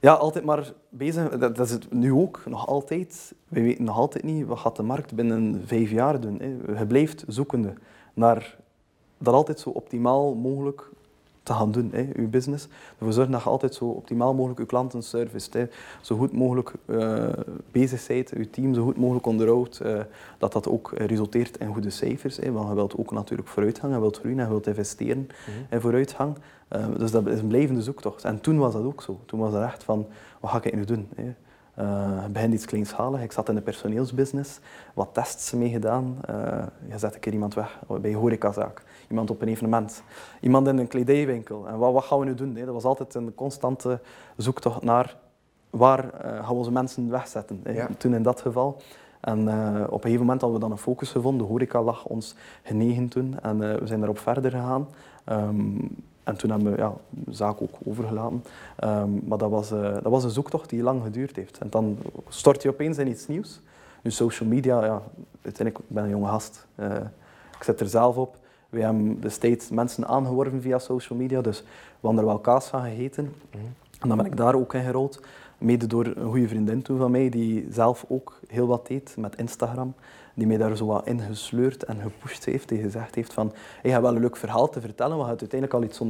ja, 0.00 0.12
altijd 0.12 0.44
maar 0.44 0.72
bezig. 0.88 1.38
Dat, 1.38 1.58
is 1.58 1.70
het 1.70 1.92
nu 1.92 2.12
ook, 2.12 2.42
nog 2.46 2.66
altijd. 2.66 3.34
We 3.48 3.62
weten 3.62 3.84
nog 3.84 3.96
altijd 3.96 4.24
niet 4.24 4.46
wat 4.46 4.58
gaat 4.58 4.76
de 4.76 4.82
markt 4.82 5.14
binnen 5.14 5.62
vijf 5.66 5.90
jaar 5.90 6.20
doen. 6.20 6.38
Hè. 6.40 6.78
Je 6.78 6.86
blijft 6.86 7.24
zoekende 7.26 7.72
naar 8.14 8.56
dat 9.18 9.34
altijd 9.34 9.60
zo 9.60 9.70
optimaal 9.70 10.34
mogelijk 10.34 10.90
te 11.48 11.54
gaan 11.54 11.72
doen, 11.72 11.90
hè, 11.92 12.08
je 12.14 12.26
business. 12.26 12.68
Ervoor 12.98 13.12
zorgen 13.12 13.32
dat 13.32 13.42
je 13.42 13.48
altijd 13.48 13.74
zo 13.74 13.84
optimaal 13.84 14.34
mogelijk 14.34 14.60
je 14.60 14.66
klanten 14.66 15.02
service, 15.02 15.68
zo 16.00 16.16
goed 16.16 16.32
mogelijk 16.32 16.72
uh, 16.86 17.28
bezig 17.70 18.06
bent, 18.06 18.30
je 18.36 18.50
team 18.50 18.74
zo 18.74 18.84
goed 18.84 18.96
mogelijk 18.96 19.26
onderhoudt, 19.26 19.80
uh, 19.82 20.00
dat 20.38 20.52
dat 20.52 20.68
ook 20.68 20.92
resulteert 20.96 21.58
in 21.58 21.72
goede 21.72 21.90
cijfers. 21.90 22.36
Hè, 22.36 22.52
want 22.52 22.68
je 22.68 22.74
wilt 22.74 22.96
ook 22.96 23.12
natuurlijk 23.12 23.48
vooruitgang, 23.48 23.94
je 23.94 24.00
wilt 24.00 24.18
groeien, 24.18 24.38
je 24.38 24.48
wilt 24.48 24.66
investeren 24.66 25.18
mm 25.18 25.56
in 25.70 25.80
vooruitgang. 25.80 26.36
Uh, 26.72 26.86
dus 26.96 27.10
dat 27.10 27.26
is 27.26 27.40
een 27.40 27.46
blijvende 27.46 27.82
zoektocht. 27.82 28.24
En 28.24 28.40
toen 28.40 28.58
was 28.58 28.72
dat 28.72 28.84
ook 28.84 29.02
zo. 29.02 29.20
Toen 29.26 29.40
was 29.40 29.52
het 29.52 29.62
echt 29.62 29.84
van, 29.84 30.06
wat 30.40 30.50
ga 30.50 30.60
ik 30.62 30.74
nu 30.74 30.84
doen? 30.84 31.08
Hè? 31.14 31.34
Uh, 31.78 32.24
begin 32.30 32.52
iets 32.52 32.64
kleinschalig. 32.64 33.22
Ik 33.22 33.32
zat 33.32 33.48
in 33.48 33.54
de 33.54 33.60
personeelsbusiness, 33.60 34.58
wat 34.94 35.08
tests 35.12 35.52
mee 35.52 35.70
gedaan. 35.70 36.18
Uh, 36.30 36.62
je 36.88 36.98
zet 36.98 37.14
een 37.14 37.20
keer 37.20 37.32
iemand 37.32 37.54
weg 37.54 37.78
bij 38.00 38.10
een 38.10 38.16
horecazaak, 38.16 38.82
iemand 39.08 39.30
op 39.30 39.42
een 39.42 39.48
evenement, 39.48 40.02
iemand 40.40 40.66
in 40.66 40.78
een 40.78 40.88
kledijwinkel. 40.88 41.68
En 41.68 41.78
wat, 41.78 41.92
wat 41.92 42.04
gaan 42.04 42.18
we 42.18 42.24
nu 42.24 42.34
doen? 42.34 42.56
Hè? 42.56 42.64
Dat 42.64 42.74
was 42.74 42.84
altijd 42.84 43.14
een 43.14 43.34
constante 43.34 44.00
zoektocht 44.36 44.82
naar 44.82 45.16
waar 45.70 46.04
uh, 46.04 46.10
gaan 46.20 46.46
we 46.46 46.52
onze 46.52 46.72
mensen 46.72 47.10
wegzetten. 47.10 47.60
Ja. 47.64 47.88
Toen 47.98 48.14
in 48.14 48.22
dat 48.22 48.40
geval. 48.40 48.80
En 49.20 49.40
op 49.84 49.92
een 49.92 50.00
gegeven 50.00 50.20
moment 50.20 50.40
hadden 50.40 50.60
we 50.60 50.64
dan 50.64 50.70
een 50.70 50.82
focus 50.82 51.10
gevonden. 51.10 51.46
De 51.46 51.52
horeca 51.52 51.82
lag 51.82 52.04
ons 52.04 52.34
genegen 52.62 53.08
toen 53.08 53.40
en 53.42 53.58
we 53.58 53.80
zijn 53.86 53.98
daarop 53.98 54.18
verder 54.18 54.50
gegaan. 54.50 54.88
Um, 55.32 55.96
en 56.24 56.36
toen 56.36 56.50
hebben 56.50 56.72
we 56.72 56.78
ja, 56.78 56.92
de 57.08 57.34
zaak 57.34 57.62
ook 57.62 57.74
overgelaten. 57.84 58.44
Um, 58.84 59.22
maar 59.24 59.38
dat 59.38 59.50
was, 59.50 59.72
uh, 59.72 59.80
dat 59.82 60.02
was 60.02 60.24
een 60.24 60.30
zoektocht 60.30 60.70
die 60.70 60.82
lang 60.82 61.02
geduurd 61.02 61.36
heeft. 61.36 61.58
En 61.58 61.70
dan 61.70 61.98
stort 62.28 62.62
je 62.62 62.68
opeens 62.68 62.98
in 62.98 63.08
iets 63.08 63.26
nieuws. 63.26 63.60
Nu, 64.02 64.10
social 64.10 64.48
media, 64.48 64.84
ja, 64.84 65.02
uiteindelijk 65.42 65.88
ben 65.88 66.04
ik 66.04 66.10
een 66.10 66.16
jonge 66.16 66.30
gast. 66.30 66.66
Ik 67.56 67.64
zit 67.64 67.80
er 67.80 67.88
zelf 67.88 68.16
op. 68.16 68.36
We 68.68 68.80
hebben 68.80 69.20
de 69.20 69.28
steeds 69.28 69.70
mensen 69.70 70.06
aangeworven 70.06 70.62
via 70.62 70.78
social 70.78 71.18
media. 71.18 71.40
Dus 71.40 71.60
we 72.00 72.06
hadden 72.06 72.20
er 72.20 72.26
wel 72.26 72.38
kaas 72.38 72.66
van 72.66 72.82
gegeten. 72.82 73.24
Mm 73.24 73.60
En 74.00 74.08
dan 74.08 74.16
ben 74.16 74.26
ik 74.26 74.36
daar 74.36 74.54
ook 74.54 74.74
in 74.74 74.84
gerold. 74.84 75.20
Mede 75.58 75.86
door 75.86 76.06
een 76.06 76.30
goede 76.30 76.48
vriendin 76.48 76.82
toen 76.82 76.98
van 76.98 77.10
mij, 77.10 77.28
die 77.28 77.66
zelf 77.70 78.04
ook 78.08 78.40
heel 78.46 78.66
wat 78.66 78.86
deed 78.86 79.14
met 79.16 79.36
Instagram 79.36 79.94
die 80.38 80.46
mij 80.46 80.56
daar 80.56 80.76
zo 80.76 80.86
wat 80.86 81.06
in 81.06 81.20
gesleurd 81.20 81.84
en 81.84 82.00
gepusht 82.00 82.44
heeft. 82.44 82.68
Die 82.68 82.80
gezegd 82.80 83.14
heeft 83.14 83.32
van, 83.32 83.52
je 83.82 83.88
hebt 83.88 84.02
wel 84.02 84.14
een 84.14 84.20
leuk 84.20 84.36
verhaal 84.36 84.68
te 84.68 84.80
vertellen, 84.80 85.16
maar 85.16 85.24
je 85.24 85.30
hebt 85.30 85.40
uiteindelijk 85.40 85.80
al 85.80 85.88
iets 85.88 86.00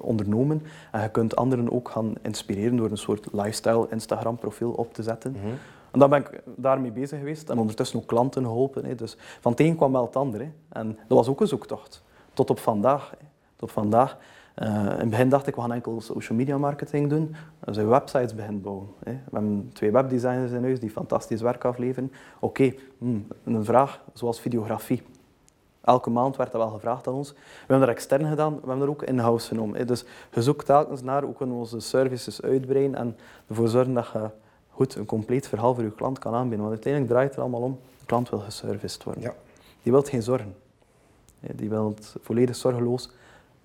ondernomen. 0.00 0.62
En 0.92 1.02
je 1.02 1.10
kunt 1.10 1.36
anderen 1.36 1.72
ook 1.72 1.88
gaan 1.88 2.12
inspireren 2.22 2.76
door 2.76 2.90
een 2.90 2.96
soort 2.96 3.26
lifestyle 3.32 3.86
Instagram 3.90 4.36
profiel 4.36 4.70
op 4.70 4.94
te 4.94 5.02
zetten. 5.02 5.32
Mhm. 5.32 5.54
En 5.94 6.00
dan 6.00 6.10
ben 6.10 6.20
ik 6.20 6.42
daarmee 6.56 6.92
bezig 6.92 7.18
geweest 7.18 7.50
en 7.50 7.58
ondertussen 7.58 7.98
ook 7.98 8.06
klanten 8.06 8.44
geholpen. 8.44 8.84
Hè. 8.84 8.94
Dus 8.94 9.16
van 9.40 9.50
het 9.52 9.60
een 9.60 9.76
kwam 9.76 9.92
wel 9.92 10.04
het 10.04 10.16
ander. 10.16 10.40
Hè. 10.40 10.50
En 10.68 10.98
dat 11.08 11.18
was 11.18 11.28
ook 11.28 11.40
een 11.40 11.46
zoektocht. 11.46 12.02
Tot 12.32 12.50
op 12.50 12.58
vandaag. 12.58 13.10
Hè. 13.10 13.26
Tot 13.56 13.72
vandaag 13.72 14.18
uh, 14.62 14.68
in 14.68 14.86
het 14.86 15.10
begin 15.10 15.28
dacht 15.28 15.46
ik, 15.46 15.54
we 15.54 15.60
gaan 15.60 15.72
enkel 15.72 16.00
social 16.00 16.38
media 16.38 16.58
marketing 16.58 17.10
doen. 17.10 17.34
We 17.58 17.72
zijn 17.72 17.88
websites 17.88 18.34
beginnen 18.34 18.60
bouwen. 18.60 18.88
Hè. 19.04 19.12
We 19.12 19.30
hebben 19.32 19.70
twee 19.72 19.90
webdesigners 19.90 20.52
in 20.52 20.62
huis 20.62 20.80
die 20.80 20.90
fantastisch 20.90 21.40
werk 21.40 21.64
afleveren. 21.64 22.12
Oké, 22.40 22.74
hmm, 22.98 23.26
een 23.44 23.64
vraag 23.64 24.04
zoals 24.12 24.40
videografie. 24.40 25.02
Elke 25.84 26.10
maand 26.10 26.36
werd 26.36 26.52
dat 26.52 26.60
wel 26.60 26.70
gevraagd 26.70 27.06
aan 27.06 27.14
ons. 27.14 27.32
We 27.32 27.38
hebben 27.58 27.86
dat 27.86 27.96
extern 27.96 28.28
gedaan, 28.28 28.54
we 28.54 28.68
hebben 28.68 28.82
er 28.82 28.90
ook 28.90 29.02
in-house 29.02 29.48
genomen. 29.48 29.86
Dus 29.86 30.04
je 30.32 30.42
zoekt 30.42 30.66
telkens 30.66 31.02
naar 31.02 31.22
hoe 31.22 31.34
kunnen 31.34 31.54
we 31.54 31.60
onze 31.60 31.80
services 31.80 32.42
uitbreiden 32.42 32.94
en 32.94 33.16
ervoor 33.48 33.68
zorgen 33.68 33.94
dat 33.94 34.10
je 34.12 34.30
goed 34.74 34.94
een 34.94 35.06
compleet 35.06 35.48
verhaal 35.48 35.74
voor 35.74 35.84
je 35.84 35.94
klant 35.94 36.18
kan 36.18 36.34
aanbieden. 36.34 36.60
Want 36.60 36.70
uiteindelijk 36.70 37.12
draait 37.12 37.28
het 37.28 37.36
er 37.36 37.42
allemaal 37.42 37.62
om, 37.62 37.78
de 37.98 38.06
klant 38.06 38.30
wil 38.30 38.38
geserviced 38.38 39.04
worden. 39.04 39.22
Ja. 39.22 39.34
Die 39.82 39.92
wil 39.92 40.02
geen 40.02 40.22
zorgen. 40.22 40.54
Die 41.40 41.68
wil 41.68 41.94
volledig 42.20 42.56
zorgeloos 42.56 43.10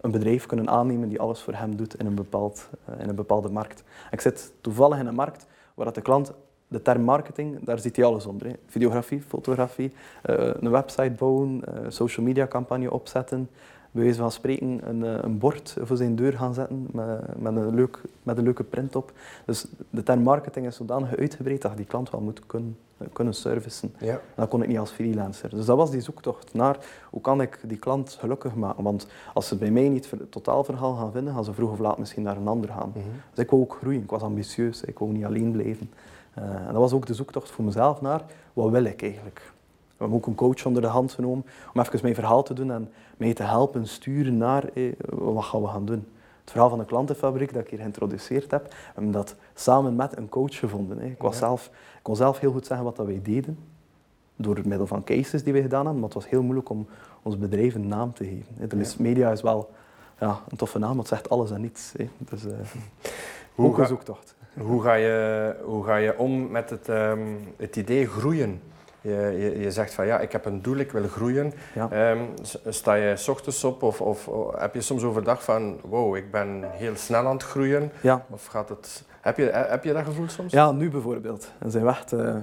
een 0.02 0.12
bedrijf 0.12 0.46
kunnen 0.46 0.70
aannemen 0.70 1.10
die 1.10 1.20
alles 1.20 1.42
voor 1.42 1.54
hem 1.54 1.76
doet 1.76 1.96
in 1.96 2.06
een, 2.06 2.16
bepaald, 2.16 2.70
uh, 2.90 3.00
in 3.00 3.10
een 3.10 3.16
bepaalde 3.16 3.50
markt. 3.50 3.84
Ik 4.12 4.22
zit 4.22 4.52
toevallig 4.62 5.00
in 5.00 5.06
een 5.06 5.16
markt 5.16 5.46
waar 5.74 5.86
dat 5.86 5.96
de 5.96 6.02
klant 6.02 6.34
de 6.68 6.82
term 6.82 7.02
marketing, 7.02 7.64
daar 7.64 7.80
zit 7.80 7.96
hij 7.96 8.06
alles 8.06 8.26
onder. 8.26 8.48
Hè. 8.48 8.54
Videografie, 8.68 9.22
fotografie, 9.22 9.94
uh, 10.30 10.36
een 10.60 10.70
website 10.70 11.12
bouwen, 11.12 11.62
uh, 11.68 11.80
social 11.88 12.26
media 12.26 12.48
campagne 12.48 12.92
opzetten, 12.92 13.50
bij 13.92 14.04
wijze 14.04 14.20
van 14.20 14.32
spreken 14.32 14.90
een, 14.90 15.04
eh, 15.04 15.18
een 15.22 15.38
bord 15.38 15.76
voor 15.82 15.98
zijn 15.98 16.16
deur 16.16 16.34
gaan 16.34 16.54
zetten 16.54 16.88
met, 16.92 17.40
met, 17.40 17.56
een 17.56 17.76
leuk, 17.76 18.02
met 18.24 18.38
een 18.38 18.44
leuke 18.44 18.64
print 18.64 18.96
op. 18.96 19.12
Dus 19.46 19.66
de 19.90 20.04
term 20.04 20.22
marketing 20.22 20.66
is 20.66 20.76
zodanig 20.76 21.16
uitgebreid 21.16 21.62
dat 21.62 21.72
je 21.72 21.78
die 21.78 21.86
klant 21.86 22.10
wel 22.10 22.22
moet 22.22 22.46
kunnen, 22.46 22.78
kunnen 23.14 23.34
servicen. 23.34 23.94
Ja. 24.00 24.14
En 24.14 24.20
dat 24.36 24.50
kon 24.50 24.62
ik 24.62 24.68
niet 24.68 24.78
als 24.78 24.92
freelancer. 24.92 25.50
Dus 25.50 25.66
dat 25.66 25.78
was 25.78 25.92
die 25.92 26.02
zoektocht 26.02 26.54
naar 26.54 26.78
hoe 27.10 27.22
kan 27.22 27.42
ik 27.42 27.60
die 27.66 27.78
klant 27.78 28.18
gelukkig 28.20 28.56
maken. 28.56 28.84
Want 28.84 29.08
als 29.34 29.48
ze 29.48 29.56
bij 29.56 29.72
mij 29.72 29.90
niet 29.90 30.10
het 30.10 30.32
totaalverhaal 30.32 30.96
gaan 30.96 31.12
vinden, 31.12 31.34
gaan 31.34 31.44
ze 31.44 31.54
vroeg 31.54 31.72
of 31.72 31.80
laat 31.80 31.98
misschien 31.98 32.24
naar 32.24 32.38
een 32.38 32.48
ander 32.48 32.70
gaan. 32.70 32.90
Mhm. 32.90 33.06
Dus 33.34 33.44
ik 33.44 33.50
wou 33.50 33.62
ook 33.62 33.78
groeien, 33.80 34.02
ik 34.02 34.10
was 34.10 34.22
ambitieus, 34.22 34.84
ik 34.84 35.00
wou 35.00 35.12
niet 35.12 35.26
alleen 35.26 35.52
blijven. 35.52 35.92
Uh, 36.38 36.44
en 36.46 36.66
dat 36.66 36.82
was 36.82 36.94
ook 36.94 37.06
de 37.06 37.14
zoektocht 37.14 37.50
voor 37.50 37.66
mezelf 37.66 38.02
naar 38.02 38.22
wat 38.54 38.70
wil 38.70 38.84
ik 38.84 39.02
eigenlijk. 39.02 39.52
We 40.00 40.06
hebben 40.06 40.18
ook 40.18 40.28
een 40.28 40.36
coach 40.36 40.66
onder 40.66 40.82
de 40.82 40.88
hand 40.88 41.12
genomen 41.12 41.46
om 41.74 41.82
even 41.82 42.00
mijn 42.02 42.16
verhaal 42.16 42.44
te 42.44 42.54
doen 42.54 42.72
en 42.72 42.90
mij 43.18 43.34
te 43.34 43.44
helpen 43.44 43.88
sturen 43.88 44.38
naar 44.38 44.64
eh, 44.74 44.92
wat 45.10 45.44
gaan 45.44 45.62
we 45.62 45.68
gaan 45.68 45.86
doen. 45.86 46.08
Het 46.42 46.52
verhaal 46.52 46.70
van 46.70 46.80
de 46.80 46.86
klantenfabriek 46.86 47.54
dat 47.54 47.64
ik 47.64 47.70
hier 47.70 47.80
geïntroduceerd 47.80 48.52
heb, 48.52 48.68
we 48.68 48.74
hebben 48.94 49.12
dat 49.12 49.36
samen 49.54 49.96
met 49.96 50.18
een 50.18 50.30
coach 50.30 50.60
gevonden. 50.60 51.02
Ik, 51.02 51.22
was 51.22 51.38
zelf, 51.38 51.66
ik 51.66 52.00
kon 52.02 52.16
zelf 52.16 52.40
heel 52.40 52.52
goed 52.52 52.66
zeggen 52.66 52.86
wat 52.86 52.96
dat 52.96 53.06
wij 53.06 53.20
deden, 53.24 53.58
door 54.36 54.60
middel 54.64 54.88
van 54.88 55.04
cases 55.04 55.44
die 55.44 55.54
we 55.54 55.62
gedaan 55.62 55.84
hebben, 55.84 56.00
maar 56.00 56.10
het 56.10 56.14
was 56.14 56.30
heel 56.30 56.44
moeilijk 56.44 56.70
om 56.70 56.88
ons 57.22 57.38
bedrijf 57.38 57.76
een 57.76 57.88
naam 57.88 58.14
te 58.14 58.24
geven. 58.24 58.70
De 58.70 58.78
ja. 58.78 58.86
media 58.98 59.32
is 59.32 59.42
wel 59.42 59.70
ja, 60.20 60.40
een 60.50 60.58
toffe 60.58 60.80
naam, 60.80 60.96
want 60.96 61.10
het 61.10 61.18
zegt 61.20 61.30
alles 61.30 61.52
en 61.52 61.62
niets. 61.62 61.94
Dus, 62.18 62.46
uh, 62.46 62.52
hoe 63.56 63.76
ga, 63.76 63.86
zoektocht. 63.86 64.36
Hoe 64.58 64.82
ga, 64.82 64.94
je, 64.94 65.56
hoe 65.64 65.84
ga 65.84 65.96
je 65.96 66.18
om 66.18 66.52
met 66.52 66.70
het, 66.70 66.88
um, 66.88 67.38
het 67.58 67.76
idee 67.76 68.08
groeien? 68.08 68.62
Je, 69.02 69.12
je, 69.12 69.60
je, 69.60 69.72
zegt 69.72 69.94
van 69.94 70.06
ja, 70.06 70.20
ik 70.20 70.32
heb 70.32 70.46
een 70.46 70.62
doel, 70.62 70.78
ik 70.78 70.92
wil 70.92 71.08
groeien. 71.08 71.54
Ehm, 71.90 72.24
sta 72.68 72.94
je 72.94 73.16
s 73.16 73.28
ochtends 73.28 73.64
op 73.64 73.84
of, 73.84 74.02
of, 74.02 74.30
heb 74.58 74.74
je 74.74 74.82
soms 74.82 75.04
overdag 75.04 75.44
van 75.44 75.80
wow, 75.84 76.16
ik 76.16 76.32
ben 76.32 76.64
heel 76.72 76.96
snel 76.96 77.26
aan 77.26 77.34
het 77.34 77.44
groeien? 77.44 77.92
Ja. 78.02 78.26
Of 78.30 78.46
gaat 78.46 78.70
het, 78.70 79.04
heb, 79.22 79.38
je, 79.38 79.44
heb 79.44 79.84
je 79.84 79.94
dat 79.94 80.04
gevoel 80.04 80.30
soms? 80.30 80.52
Ja, 80.52 80.72
nu 80.72 80.90
bijvoorbeeld. 80.90 81.52
Het 81.58 81.76
is 81.76 81.82
echt, 81.82 82.14
uh, 82.14 82.36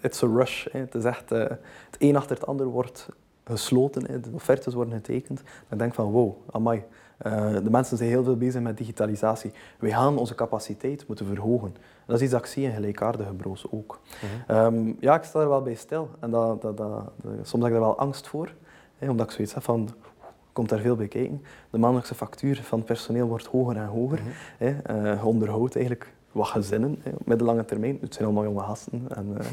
it's 0.00 0.22
a 0.22 0.26
rush. 0.26 0.66
Hè. 0.72 0.80
Het 0.80 0.94
is 0.94 1.04
echt, 1.04 1.32
uh, 1.32 1.38
het 1.38 1.96
een 1.98 2.16
achter 2.16 2.36
het 2.36 2.46
ander 2.46 2.66
wordt 2.66 3.08
gesloten, 3.44 4.06
hè. 4.06 4.20
de 4.20 4.30
offertes 4.32 4.74
worden 4.74 4.94
getekend. 4.94 5.42
Dan 5.68 5.78
denk 5.78 5.90
ik 5.90 5.96
van 5.96 6.10
wow, 6.10 6.36
amai. 6.50 6.84
Uh, 7.26 7.52
de 7.52 7.70
mensen 7.70 7.96
zijn 7.96 8.08
heel 8.08 8.24
veel 8.24 8.36
bezig 8.36 8.60
met 8.60 8.76
digitalisatie. 8.76 9.52
We 9.78 9.90
gaan 9.90 10.18
onze 10.18 10.34
capaciteit 10.34 11.06
moeten 11.06 11.26
verhogen. 11.26 11.76
Dat 12.06 12.16
is 12.16 12.22
iets 12.22 12.32
dat 12.32 12.40
ik 12.40 12.46
zie 12.46 12.64
in 12.64 12.72
gelijkaardige 12.72 13.32
bro's 13.32 13.66
ook. 13.70 14.00
Mhm. 14.14 14.56
Ehm, 14.58 14.92
ja, 15.00 15.14
ik 15.14 15.22
sta 15.22 15.40
er 15.40 15.48
wel 15.48 15.62
bij 15.62 15.74
stil. 15.74 16.10
En 16.20 16.30
dat, 16.30 16.62
dat, 16.62 16.76
dat, 16.76 17.12
soms 17.42 17.62
heb 17.62 17.72
ik 17.72 17.78
er 17.78 17.84
wel 17.84 17.98
angst 17.98 18.28
voor. 18.28 18.54
Hè, 18.98 19.10
omdat 19.10 19.26
ik 19.26 19.32
zoiets 19.32 19.54
heb 19.54 19.62
van, 19.62 19.88
komt 20.52 20.68
daar 20.68 20.80
veel 20.80 20.96
bij 20.96 21.08
kijken. 21.08 21.42
De 21.70 21.78
maandelijkse 21.78 22.14
factuur 22.14 22.62
van 22.62 22.78
het 22.78 22.86
personeel 22.86 23.26
wordt 23.26 23.46
hoger 23.46 23.76
en 23.76 23.86
hoger. 23.86 24.20
Mm 24.20 24.24
-hmm. 24.24 24.76
hè, 24.86 25.14
uh, 25.14 25.26
onderhoudt 25.26 25.76
eigenlijk 25.76 26.12
wat 26.32 26.46
gezinnen 26.46 27.00
hè, 27.02 27.10
op 27.10 27.26
middellange 27.26 27.64
termijn. 27.64 27.98
Het 28.00 28.14
zijn 28.14 28.24
allemaal 28.24 28.44
jonge 28.44 28.62
gasten. 28.62 29.06
En, 29.08 29.26
uh, 29.26 29.46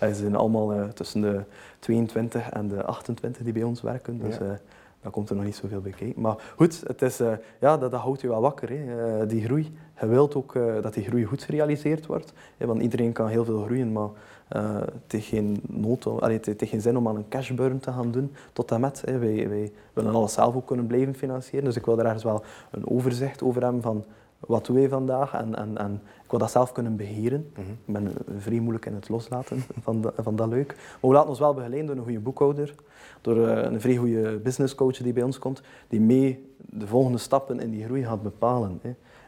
mm 0.00 0.14
Ze 0.14 0.14
zijn 0.14 0.36
allemaal 0.36 0.92
tussen 0.92 1.20
de 1.20 1.42
22 1.78 2.50
en 2.50 2.68
de 2.68 2.84
28 2.84 3.42
die 3.42 3.52
bij 3.52 3.62
ons 3.62 3.82
werken. 3.82 4.18
Dus, 4.18 4.36
ja 4.36 4.58
dan 5.06 5.14
komt 5.14 5.30
er 5.30 5.36
nog 5.36 5.44
niet 5.44 5.56
zoveel 5.56 5.80
bij 5.80 5.92
kijken. 5.92 6.22
Maar 6.22 6.36
goed, 6.56 6.82
het 6.86 7.02
is, 7.02 7.20
uh, 7.20 7.32
ja, 7.60 7.76
dat, 7.76 7.90
dat, 7.90 8.00
houdt 8.00 8.20
je 8.20 8.28
wel 8.28 8.40
wakker, 8.40 8.68
hè. 8.68 8.74
Uh, 9.22 9.28
die 9.28 9.44
groei. 9.44 9.72
Je 10.00 10.06
wilt 10.06 10.34
ook 10.34 10.54
uh, 10.54 10.82
dat 10.82 10.94
die 10.94 11.04
groei 11.04 11.24
goed 11.24 11.42
gerealiseerd 11.42 12.06
wordt. 12.06 12.32
Hè, 12.56 12.66
want 12.66 12.82
iedereen 12.82 13.12
kan 13.12 13.28
heel 13.28 13.44
veel 13.44 13.62
groeien, 13.62 13.92
maar 13.92 14.08
het 14.48 15.12
heeft, 15.12 15.26
geen 15.26 15.60
nood, 15.66 16.06
allee, 16.06 16.40
geen 16.56 16.80
zin 16.80 16.96
om 16.96 17.08
aan 17.08 17.16
een 17.16 17.28
cashburn 17.28 17.78
te 17.78 17.92
gaan 17.92 18.10
doen 18.10 18.32
tot 18.52 18.70
en 18.70 18.80
met. 18.80 19.02
Hè. 19.04 19.18
Wij, 19.18 19.48
wij 19.48 19.72
willen 19.92 20.14
alles 20.14 20.32
zelf 20.32 20.54
ook 20.54 20.66
kunnen 20.66 20.86
blijven 20.86 21.14
financieren. 21.14 21.64
Dus 21.64 21.76
ik 21.76 21.84
wil 21.84 21.96
daar 21.96 22.04
ergens 22.04 22.24
wel 22.24 22.42
een 22.70 22.90
overzicht 22.90 23.42
over 23.42 23.62
hebben 23.62 23.82
van 23.82 24.04
wat 24.40 24.66
doen 24.66 24.76
wij 24.76 24.88
vandaag 24.88 25.34
en, 25.34 25.54
en, 25.54 25.78
en 25.78 26.02
ik 26.24 26.30
wil 26.30 26.38
dat 26.38 26.50
zelf 26.50 26.72
kunnen 26.72 26.96
beheren. 26.96 27.50
Mhm. 27.52 27.60
Ik 27.60 27.92
ben 27.92 28.12
vrij 28.38 28.58
moeilijk 28.58 28.86
in 28.86 28.94
het 28.94 29.08
loslaten 29.08 29.62
van, 29.82 30.12
van 30.18 30.36
dat 30.36 30.48
leuk. 30.48 30.66
Maar 30.76 31.10
we 31.10 31.12
laten 31.12 31.28
ons 31.28 31.38
wel 31.38 31.54
begeleiden 31.54 31.86
door 31.86 31.96
een 31.96 32.02
goede 32.02 32.20
boekhouder, 32.20 32.74
door 33.20 33.48
eh, 33.48 33.72
een 33.72 33.80
vrij 33.80 33.96
goede 33.96 34.38
businesscoach 34.38 34.96
die 34.96 35.12
bij 35.12 35.22
ons 35.22 35.38
komt, 35.38 35.62
die 35.88 36.00
mee 36.00 36.54
de 36.56 36.86
volgende 36.86 37.18
stappen 37.18 37.60
in 37.60 37.70
die 37.70 37.84
groei 37.84 38.04
gaat 38.04 38.22
bepalen. 38.22 38.80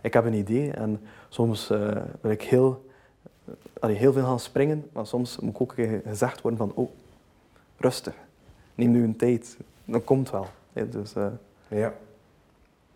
Ik 0.02 0.12
heb 0.12 0.24
een 0.24 0.34
idee 0.34 0.70
en 0.70 1.00
soms 1.28 1.70
uh, 1.70 1.96
wil 2.20 2.30
ik 2.30 2.42
heel, 2.42 2.86
heel 3.80 4.12
veel 4.12 4.24
gaan 4.24 4.40
springen, 4.40 4.86
maar 4.92 5.06
soms 5.06 5.38
moet 5.38 5.54
ik 5.54 5.60
ook 5.60 5.74
gezegd 6.04 6.40
worden 6.40 6.58
van, 6.58 6.72
oh, 6.74 6.90
rustig, 7.76 8.14
neem 8.74 8.90
nu 8.90 9.04
een 9.04 9.16
tijd, 9.16 9.56
dat 9.84 10.04
komt 10.04 10.30
wel. 10.30 10.46
Dus, 10.72 11.14
uh, 11.16 11.26
ja. 11.68 11.92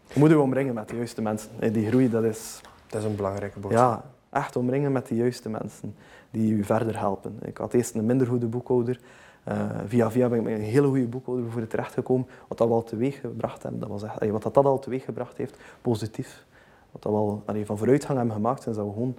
Je 0.07 0.19
moet 0.19 0.31
je 0.31 0.41
omringen 0.41 0.75
met 0.75 0.89
de 0.89 0.97
juiste 0.97 1.23
mensen. 1.23 1.51
Die 1.73 1.87
groei, 1.89 2.11
dat 2.11 2.25
is... 2.25 2.61
Dat 2.87 3.01
is 3.01 3.07
een 3.07 3.17
belangrijke 3.17 3.59
boodschap. 3.59 4.05
Ja, 4.31 4.39
echt 4.39 4.57
omringen 4.57 4.93
met 4.93 5.07
de 5.07 5.15
juiste 5.15 5.49
mensen 5.49 5.95
die 6.31 6.57
je 6.57 6.65
verder 6.65 6.99
helpen. 6.99 7.39
Ik 7.43 7.57
had 7.57 7.73
eerst 7.73 7.95
een 7.95 8.07
minder 8.07 8.27
goede 8.27 8.47
boekhouder. 8.47 9.01
Uh, 9.49 9.71
via 9.87 10.11
via 10.11 10.29
ben 10.29 10.39
ik 10.39 10.45
met 10.45 10.55
een 10.55 10.61
hele 10.61 10.87
goede 10.87 11.07
boekhouder 11.07 11.51
voor 11.51 11.67
terechtgekomen. 11.67 12.27
Wat 12.49 12.59
dat 12.59 12.69
wel 12.69 12.83
teweeg 12.83 13.21
gebracht 13.21 13.63
heeft, 13.63 13.81
dat 13.81 13.89
was 13.89 14.03
echt, 14.03 14.31
wat 14.31 14.43
dat, 14.43 14.55
dat 14.55 14.65
al 14.65 14.79
teweeg 14.79 15.05
gebracht 15.05 15.37
heeft, 15.37 15.57
positief. 15.83 16.45
Wat 16.91 17.03
dat 17.03 17.13
wel 17.13 17.43
allee, 17.47 17.67
van 17.67 17.79
vooruitgang 17.79 18.19
hebben 18.19 18.37
gemaakt, 18.37 18.67
is 18.67 18.75
dat 18.75 18.87
we 18.87 18.93
gewoon 18.93 19.17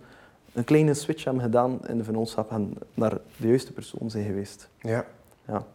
een 0.53 0.63
kleine 0.63 0.93
switch 0.93 1.23
hebben 1.23 1.43
gedaan 1.43 1.87
in 1.87 1.97
de 1.97 2.03
vennootschap 2.03 2.51
en 2.51 2.73
naar 2.93 3.17
de 3.37 3.47
juiste 3.47 3.73
persoon 3.73 4.09
zijn 4.09 4.25
geweest. 4.25 4.69
Ja. 4.79 5.05
ja. 5.47 5.65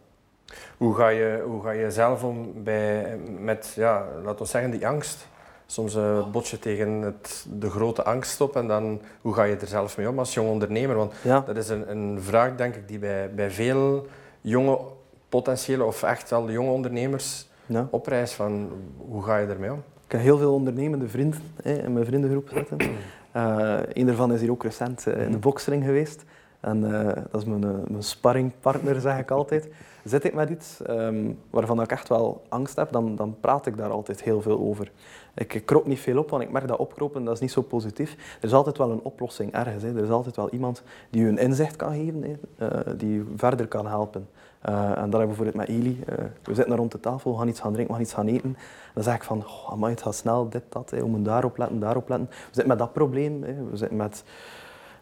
Hoe 0.77 0.95
ga 0.95 1.07
je, 1.07 1.43
hoe 1.45 1.63
ga 1.63 1.71
je 1.71 1.91
zelf 1.91 2.23
om 2.23 2.63
bij, 2.63 3.17
met, 3.39 3.71
ja, 3.75 4.05
laten 4.23 4.39
we 4.39 4.49
zeggen, 4.51 4.71
die 4.71 4.87
angst? 4.87 5.27
soms 5.71 5.95
uh, 5.95 6.31
bot 6.31 6.47
je 6.47 6.59
tegen 6.59 7.01
het, 7.01 7.45
de 7.49 7.69
grote 7.69 8.03
angst 8.03 8.41
op 8.41 8.55
en 8.55 8.67
dan 8.67 9.01
hoe 9.21 9.33
ga 9.33 9.43
je 9.43 9.55
er 9.55 9.67
zelf 9.67 9.97
mee 9.97 10.09
om 10.09 10.19
als 10.19 10.33
jong 10.33 10.49
ondernemer? 10.49 10.95
Want 10.95 11.13
dat 11.23 11.57
is 11.57 11.69
een, 11.69 11.91
een 11.91 12.21
vraag, 12.21 12.55
denk 12.55 12.75
ik, 12.75 12.87
die 12.87 12.99
bij, 12.99 13.33
bij 13.33 13.51
veel 13.51 14.07
jonge 14.41 14.79
potentiële 15.29 15.83
of 15.83 16.03
echt 16.03 16.29
wel 16.29 16.51
jonge 16.51 16.71
ondernemers 16.71 17.47
ja. 17.65 17.87
oprijst 17.91 18.33
van 18.33 18.71
hoe 18.97 19.23
ga 19.23 19.37
je 19.37 19.47
ermee 19.47 19.71
om? 19.71 19.83
Ik 20.05 20.11
heb 20.11 20.21
heel 20.21 20.37
veel 20.37 20.53
ondernemende 20.53 21.07
vrienden 21.07 21.41
hè, 21.63 21.83
in 21.83 21.93
mijn 21.93 22.05
vriendengroep 22.05 22.49
zitten. 22.53 22.77
Uh, 23.35 23.79
een 23.93 24.05
daarvan 24.05 24.33
is 24.33 24.41
hier 24.41 24.51
ook 24.51 24.63
recent 24.63 25.05
uh, 25.07 25.21
in 25.21 25.31
de 25.31 25.37
boksring 25.37 25.83
geweest. 25.83 26.23
En 26.59 26.83
uh, 26.83 27.05
dat 27.31 27.41
is 27.41 27.45
mijn, 27.45 27.59
mijn 27.87 28.03
sparringpartner, 28.03 29.01
zeg 29.01 29.17
ik 29.19 29.31
altijd. 29.31 29.69
Zit 30.03 30.23
ik 30.23 30.33
met 30.33 30.49
iets 30.49 30.79
um, 30.89 31.39
waarvan 31.49 31.81
ik 31.81 31.91
echt 31.91 32.09
wel 32.09 32.41
angst 32.49 32.75
heb, 32.75 32.91
dan, 32.91 33.15
dan 33.15 33.35
praat 33.39 33.65
ik 33.65 33.77
daar 33.77 33.89
altijd 33.89 34.23
heel 34.23 34.41
veel 34.41 34.59
over. 34.59 34.91
Ik, 35.33 35.61
kroop 35.65 35.85
niet 35.85 35.99
veel 35.99 36.17
op, 36.17 36.29
want 36.29 36.43
ik 36.43 36.51
merk 36.51 36.67
dat 36.67 36.77
opkropen 36.77 37.23
dat 37.23 37.33
is 37.33 37.39
niet 37.39 37.51
zo 37.51 37.61
positief. 37.61 38.37
Er 38.41 38.47
is 38.47 38.53
altijd 38.53 38.77
wel 38.77 38.91
een 38.91 39.03
oplossing 39.03 39.53
ergens. 39.53 39.83
Hè. 39.83 39.95
Er 39.95 40.03
is 40.03 40.09
altijd 40.09 40.35
wel 40.35 40.49
iemand 40.49 40.83
die 41.09 41.21
u 41.21 41.27
een 41.27 41.37
inzicht 41.37 41.75
kan 41.75 41.93
geven, 41.93 42.23
hè, 42.57 42.97
die 42.97 43.17
u 43.17 43.27
verder 43.35 43.67
kan 43.67 43.87
helpen. 43.87 44.27
En 44.61 44.73
dat 45.09 45.19
hebben 45.19 45.19
we 45.19 45.25
bijvoorbeeld 45.25 45.55
met 45.55 45.67
Eli. 45.67 46.03
We 46.43 46.53
zitten 46.53 46.75
rond 46.75 46.91
de 46.91 46.99
tafel, 46.99 47.31
we 47.31 47.37
gaan 47.37 47.47
iets 47.47 47.59
gaan 47.59 47.73
drinken, 47.73 47.95
we 47.95 47.99
gaan 47.99 48.07
iets 48.07 48.13
gaan 48.13 48.27
eten. 48.27 48.57
Dan 48.93 49.03
zeg 49.03 49.15
ik 49.15 49.23
van, 49.23 49.43
amai, 49.69 49.93
het 49.93 50.01
gaat 50.01 50.15
snel, 50.15 50.49
dit, 50.49 50.63
dat. 50.69 50.89
Hè. 50.89 50.97
We 50.97 51.05
moeten 51.05 51.23
daarop 51.23 51.57
letten, 51.57 51.79
daarop 51.79 52.09
letten. 52.09 52.27
We 52.29 52.35
zitten 52.45 52.67
met 52.67 52.77
dat 52.77 52.93
probleem. 52.93 53.43
Hè. 53.43 53.53
We 53.69 53.77
zitten 53.77 53.97
met 53.97 54.23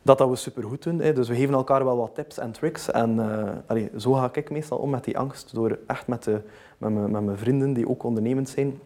dat 0.07 0.17
dat 0.17 0.29
we 0.29 0.35
supergoed 0.35 0.83
doen. 0.83 0.99
Hè. 0.99 1.13
Dus 1.13 1.27
we 1.27 1.35
geven 1.35 1.53
elkaar 1.53 1.83
wel 1.83 1.97
wat 1.97 2.15
tips 2.15 2.37
en 2.37 2.51
tricks. 2.51 2.91
En 2.91 3.15
uh, 3.15 3.49
allee, 3.65 3.89
zo 3.97 4.13
ga 4.13 4.29
ik 4.33 4.49
meestal 4.49 4.77
om 4.77 4.89
met 4.89 5.03
die 5.03 5.17
angst. 5.17 5.53
Door 5.53 5.79
echt 5.87 6.07
met, 6.07 6.23
de, 6.23 6.41
met, 6.77 6.93
mijn, 6.93 7.11
met 7.11 7.23
mijn 7.23 7.37
vrienden 7.37 7.73
die 7.73 7.89
ook 7.89 8.03
ondernemend 8.03 8.49
zijn, 8.49 8.79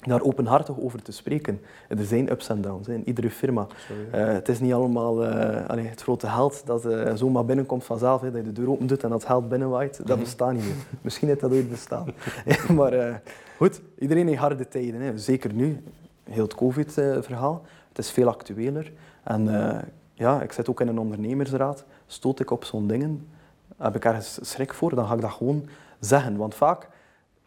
daar 0.00 0.22
openhartig 0.22 0.80
over 0.80 1.02
te 1.02 1.12
spreken. 1.12 1.60
Er 1.88 2.04
zijn 2.04 2.30
ups 2.30 2.48
en 2.48 2.60
downs 2.60 2.88
in 2.88 3.02
iedere 3.04 3.30
firma. 3.30 3.66
Uh, 4.14 4.26
het 4.26 4.48
is 4.48 4.60
niet 4.60 4.72
allemaal 4.72 5.24
uh, 5.24 5.66
allee, 5.66 5.86
het 5.86 6.02
grote 6.02 6.26
geld 6.26 6.66
dat 6.66 6.86
uh, 6.86 7.14
zomaar 7.14 7.44
binnenkomt 7.44 7.84
vanzelf, 7.84 8.20
hè, 8.20 8.30
dat 8.30 8.40
je 8.40 8.52
de 8.52 8.60
deur 8.60 8.70
open 8.70 8.86
doet 8.86 9.02
en 9.02 9.10
dat 9.10 9.24
geld 9.24 9.48
binnenwaait. 9.48 9.96
Dat 9.96 10.06
mhm. 10.06 10.18
bestaat 10.18 10.52
niet 10.52 10.64
meer. 10.64 10.74
Misschien 11.00 11.28
heeft 11.28 11.40
dat 11.40 11.52
ooit 11.52 11.70
bestaan. 11.70 12.06
maar 12.78 13.22
goed, 13.56 13.80
iedereen 13.98 14.26
heeft 14.26 14.40
harde 14.40 14.68
tijden. 14.68 15.00
Hè. 15.00 15.18
Zeker 15.18 15.52
nu, 15.52 15.82
heel 16.30 16.42
het 16.42 16.54
COVID-verhaal. 16.54 17.62
Het 17.88 17.98
is 17.98 18.10
veel 18.10 18.28
actueler. 18.28 18.92
En 19.24 19.46
ja, 20.18 20.42
ik 20.42 20.52
zit 20.52 20.68
ook 20.68 20.80
in 20.80 20.88
een 20.88 20.98
ondernemersraad. 20.98 21.84
Stoot 22.06 22.40
ik 22.40 22.50
op 22.50 22.64
zo'n 22.64 22.86
dingen, 22.86 23.28
heb 23.76 23.96
ik 23.96 24.04
ergens 24.04 24.38
schrik 24.42 24.74
voor, 24.74 24.94
dan 24.94 25.06
ga 25.06 25.14
ik 25.14 25.20
dat 25.20 25.30
gewoon 25.30 25.68
zeggen. 26.00 26.36
Want 26.36 26.54
vaak 26.54 26.88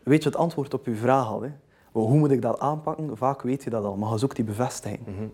weet 0.04 0.24
je 0.24 0.30
het 0.30 0.38
antwoord 0.38 0.74
op 0.74 0.86
je 0.86 0.96
vraag 0.96 1.28
al. 1.28 1.42
Hè. 1.42 1.50
Hoe 1.92 2.18
moet 2.18 2.32
ik 2.32 2.42
dat 2.42 2.60
aanpakken? 2.60 3.18
Vaak 3.18 3.42
weet 3.42 3.64
je 3.64 3.70
dat 3.70 3.84
al, 3.84 3.96
maar 3.96 4.12
je 4.12 4.18
zoekt 4.18 4.36
die 4.36 4.46
bevestiging. 4.46 5.00
Mm 5.06 5.32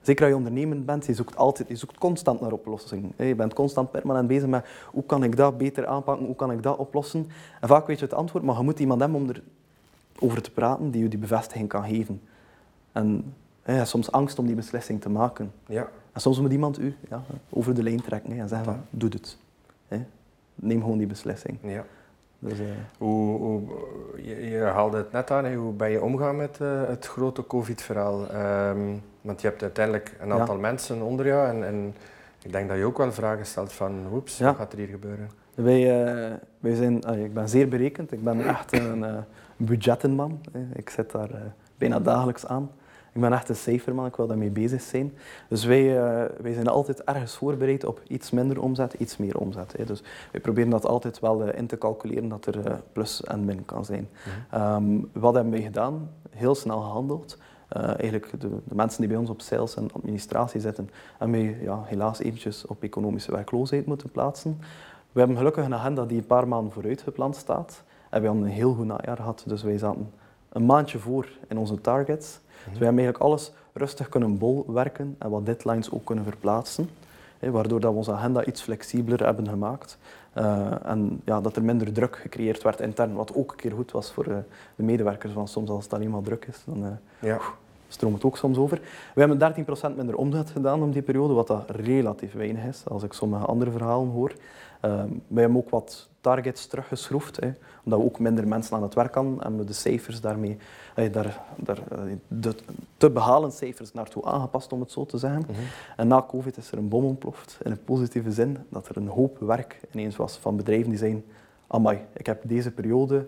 Zeker 0.00 0.22
als 0.22 0.32
je 0.32 0.38
ondernemend 0.38 0.86
bent, 0.86 1.06
je 1.06 1.14
zoekt, 1.14 1.36
altijd, 1.36 1.68
je 1.68 1.76
zoekt 1.76 1.98
constant 1.98 2.40
naar 2.40 2.52
oplossingen. 2.52 3.12
Je 3.16 3.34
bent 3.34 3.54
constant 3.54 3.90
permanent 3.90 4.28
bezig 4.28 4.48
met 4.48 4.66
hoe 4.90 5.04
kan 5.04 5.24
ik 5.24 5.36
dat 5.36 5.58
beter 5.58 5.86
aanpakken, 5.86 6.26
hoe 6.26 6.36
kan 6.36 6.52
ik 6.52 6.62
dat 6.62 6.76
oplossen. 6.76 7.26
En 7.60 7.68
vaak 7.68 7.86
weet 7.86 7.98
je 7.98 8.04
het 8.04 8.14
antwoord, 8.14 8.44
maar 8.44 8.56
je 8.56 8.62
moet 8.62 8.78
iemand 8.78 9.00
hebben 9.00 9.20
om 9.20 9.30
erover 10.16 10.42
te 10.42 10.50
praten 10.50 10.90
die 10.90 11.02
je 11.02 11.08
die 11.08 11.18
bevestiging 11.18 11.68
kan 11.68 11.84
geven. 11.84 12.20
En 12.92 13.34
hebt 13.62 13.88
soms 13.88 14.12
angst 14.12 14.38
om 14.38 14.46
die 14.46 14.54
beslissing 14.54 15.00
te 15.00 15.08
maken. 15.08 15.52
Ja. 15.66 15.88
En 16.18 16.24
soms 16.24 16.40
moet 16.40 16.52
iemand 16.52 16.78
u 16.78 16.96
ja, 17.08 17.22
over 17.50 17.74
de 17.74 17.82
lijn 17.82 18.02
trekken 18.02 18.38
en 18.38 18.48
zeggen 18.48 18.64
van, 18.64 18.80
doe 18.90 19.10
het. 19.10 19.36
Neem 20.54 20.80
gewoon 20.80 20.98
die 20.98 21.06
beslissing. 21.06 21.58
Ja. 21.62 21.84
Dus, 22.38 22.58
uh... 22.60 22.66
hoe, 22.98 23.38
hoe, 23.38 23.62
je, 24.16 24.50
je, 24.50 24.58
haalde 24.58 24.96
het 24.96 25.12
net 25.12 25.30
aan, 25.30 25.54
hoe 25.54 25.72
ben 25.72 25.90
je 25.90 26.02
omgaan 26.02 26.36
met 26.36 26.58
uh, 26.62 26.86
het 26.86 27.06
grote 27.06 27.46
COVID-verhaal? 27.46 28.34
Um, 28.70 29.02
want 29.20 29.40
je 29.40 29.48
hebt 29.48 29.62
uiteindelijk 29.62 30.16
een 30.20 30.32
aantal 30.32 30.56
mensen 30.56 31.02
onder 31.02 31.26
jou 31.26 31.48
en, 31.48 31.64
en, 31.64 31.94
ik 32.42 32.52
denk 32.52 32.68
dat 32.68 32.78
je 32.78 32.84
ook 32.84 32.98
wel 32.98 33.12
vragen 33.12 33.46
stelt 33.46 33.72
van, 33.72 34.06
oeps, 34.12 34.40
wat 34.40 34.56
gaat 34.56 34.72
er 34.72 34.78
hier 34.78 34.88
gebeuren? 34.88 35.30
Wij, 35.54 35.80
uh, 35.80 36.34
wij 36.60 36.74
zijn, 36.74 37.02
ik 37.24 37.34
ben 37.34 37.48
zeer 37.48 37.68
berekend, 37.68 38.12
ik 38.12 38.24
ben 38.24 38.46
echt 38.46 38.72
een 38.72 39.24
budgettenman. 39.56 40.40
Ik 40.72 40.90
zit 40.90 41.10
daar 41.10 41.30
bijna 41.76 42.00
dagelijks 42.00 42.46
aan. 42.46 42.70
Ik 43.18 43.24
ben 43.24 43.32
echt 43.32 43.48
een 43.48 43.56
cijferman, 43.56 44.06
ik 44.06 44.16
wil 44.16 44.26
daarmee 44.26 44.50
bezig 44.50 44.80
zijn. 44.80 45.12
Dus 45.48 45.64
wij, 45.64 45.82
uh, 45.82 46.24
wij 46.40 46.52
zijn 46.52 46.66
altijd 46.66 47.04
ergens 47.04 47.36
voorbereid 47.36 47.84
op 47.84 48.00
iets 48.08 48.30
minder 48.30 48.60
omzet, 48.60 48.92
iets 48.92 49.16
meer 49.16 49.38
omzet. 49.38 49.74
Hè. 49.76 49.84
Dus 49.84 50.02
wij 50.32 50.40
proberen 50.40 50.70
dat 50.70 50.86
altijd 50.86 51.20
wel 51.20 51.48
uh, 51.48 51.58
in 51.58 51.66
te 51.66 51.78
calculeren 51.78 52.28
dat 52.28 52.46
er 52.46 52.66
uh, 52.68 52.74
plus 52.92 53.24
en 53.24 53.44
min 53.44 53.64
kan 53.64 53.84
zijn. 53.84 54.08
Mm 54.52 54.60
um, 54.60 55.10
wat 55.12 55.34
hebben 55.34 55.52
wij 55.52 55.62
gedaan? 55.62 56.10
Heel 56.30 56.54
snel 56.54 56.80
gehandeld. 56.80 57.38
eigenlijk 57.68 58.40
de, 58.40 58.48
de, 58.48 58.74
mensen 58.74 59.00
die 59.00 59.08
bij 59.08 59.18
ons 59.18 59.30
op 59.30 59.40
sales 59.40 59.76
en 59.76 59.92
administratie 59.92 60.60
zitten, 60.60 60.90
hebben 61.18 61.40
wij 61.40 61.58
ja, 61.60 61.82
helaas 61.84 62.18
eventjes 62.18 62.66
op 62.66 62.82
economische 62.82 63.32
werkloosheid 63.32 63.86
moeten 63.86 64.10
plaatsen. 64.10 64.58
We 65.12 65.18
hebben 65.18 65.36
gelukkig 65.36 65.64
een 65.64 65.74
agenda 65.74 66.04
die 66.04 66.18
een 66.18 66.26
paar 66.26 66.48
maanden 66.48 66.72
vooruit 66.72 67.02
gepland 67.02 67.36
staat. 67.36 67.82
En 68.10 68.20
we 68.20 68.26
hebben 68.26 68.44
een 68.44 68.52
heel 68.52 68.74
goed 68.74 68.86
najaar 68.86 69.16
gehad, 69.16 69.44
dus 69.46 69.62
wij 69.62 69.78
zaten 69.78 70.10
een 70.48 70.66
maandje 70.66 70.98
voor 70.98 71.28
in 71.48 71.58
onze 71.58 71.80
targets. 71.80 72.40
Dus 72.64 72.78
we 72.78 72.84
hebben 72.84 73.04
eigenlijk 73.04 73.18
alles 73.18 73.52
rustig 73.72 74.08
kunnen 74.08 74.38
bolwerken 74.38 75.16
en 75.18 75.30
wat 75.30 75.46
deadlines 75.46 75.90
ook 75.90 76.04
kunnen 76.04 76.24
verplaatsen. 76.24 76.90
Hè, 77.38 77.50
waardoor 77.50 77.80
dat 77.80 77.90
we 77.90 77.96
onze 77.96 78.12
agenda 78.12 78.44
iets 78.44 78.62
flexibeler 78.62 79.24
hebben 79.24 79.48
gemaakt. 79.48 79.98
Uh, 80.34 80.86
en 80.86 81.20
ja, 81.24 81.40
dat 81.40 81.56
er 81.56 81.62
minder 81.62 81.92
druk 81.92 82.16
gecreëerd 82.16 82.62
werd 82.62 82.80
intern, 82.80 83.14
wat 83.14 83.34
ook 83.34 83.50
een 83.50 83.56
keer 83.56 83.72
goed 83.72 83.90
was 83.90 84.12
voor 84.12 84.26
uh, 84.28 84.36
de 84.76 84.82
medewerkers. 84.82 85.32
Want 85.32 85.50
soms 85.50 85.70
als 85.70 85.84
het 85.84 85.92
alleen 85.92 86.10
maar 86.10 86.22
druk 86.22 86.44
is, 86.44 86.62
dan 86.64 86.84
uh, 86.84 86.88
ja. 87.18 87.38
stroomt 87.88 88.14
het 88.14 88.24
ook 88.24 88.36
soms 88.36 88.58
over. 88.58 88.80
We 89.14 89.20
hebben 89.20 89.54
13% 89.92 89.96
minder 89.96 90.16
omzet 90.16 90.50
gedaan 90.50 90.82
om 90.82 90.90
die 90.90 91.02
periode, 91.02 91.34
wat 91.34 91.46
dat 91.46 91.70
relatief 91.70 92.32
weinig 92.32 92.64
is, 92.64 92.82
als 92.88 93.02
ik 93.02 93.12
sommige 93.12 93.44
andere 93.44 93.70
verhalen 93.70 94.08
hoor. 94.08 94.32
Wij 94.80 95.42
hebben 95.42 95.56
ook 95.56 95.70
wat 95.70 96.08
targets 96.20 96.66
teruggeschroefd, 96.66 97.40
hè, 97.40 97.50
omdat 97.84 97.98
we 97.98 98.04
ook 98.04 98.18
minder 98.18 98.48
mensen 98.48 98.76
aan 98.76 98.82
het 98.82 98.94
werk 98.94 99.14
hadden 99.14 99.40
en 99.42 99.58
we 99.58 99.64
de 99.64 99.72
cijfers 99.72 100.20
daarmee 100.20 100.58
daar, 100.94 101.40
daar, 101.56 101.78
de 102.28 102.54
te 102.96 103.10
behalen 103.10 103.52
cijfers 103.52 103.92
naartoe 103.92 104.24
aangepast, 104.24 104.72
om 104.72 104.80
het 104.80 104.92
zo 104.92 105.06
te 105.06 105.18
zeggen. 105.18 105.44
Mhm. 105.48 105.60
En 105.96 106.08
na 106.08 106.24
COVID 106.28 106.56
is 106.56 106.72
er 106.72 106.78
een 106.78 106.88
bom 106.88 107.04
ontploft, 107.04 107.58
in 107.62 107.70
een 107.70 107.84
positieve 107.84 108.32
zin, 108.32 108.58
dat 108.68 108.88
er 108.88 108.96
een 108.96 109.08
hoop 109.08 109.38
werk 109.38 109.80
ineens 109.92 110.16
was 110.16 110.36
van 110.36 110.56
bedrijven 110.56 110.88
die 110.88 110.98
zeiden 110.98 111.24
amai, 111.68 112.00
ik 112.12 112.26
heb 112.26 112.42
deze 112.44 112.70
periode 112.70 113.26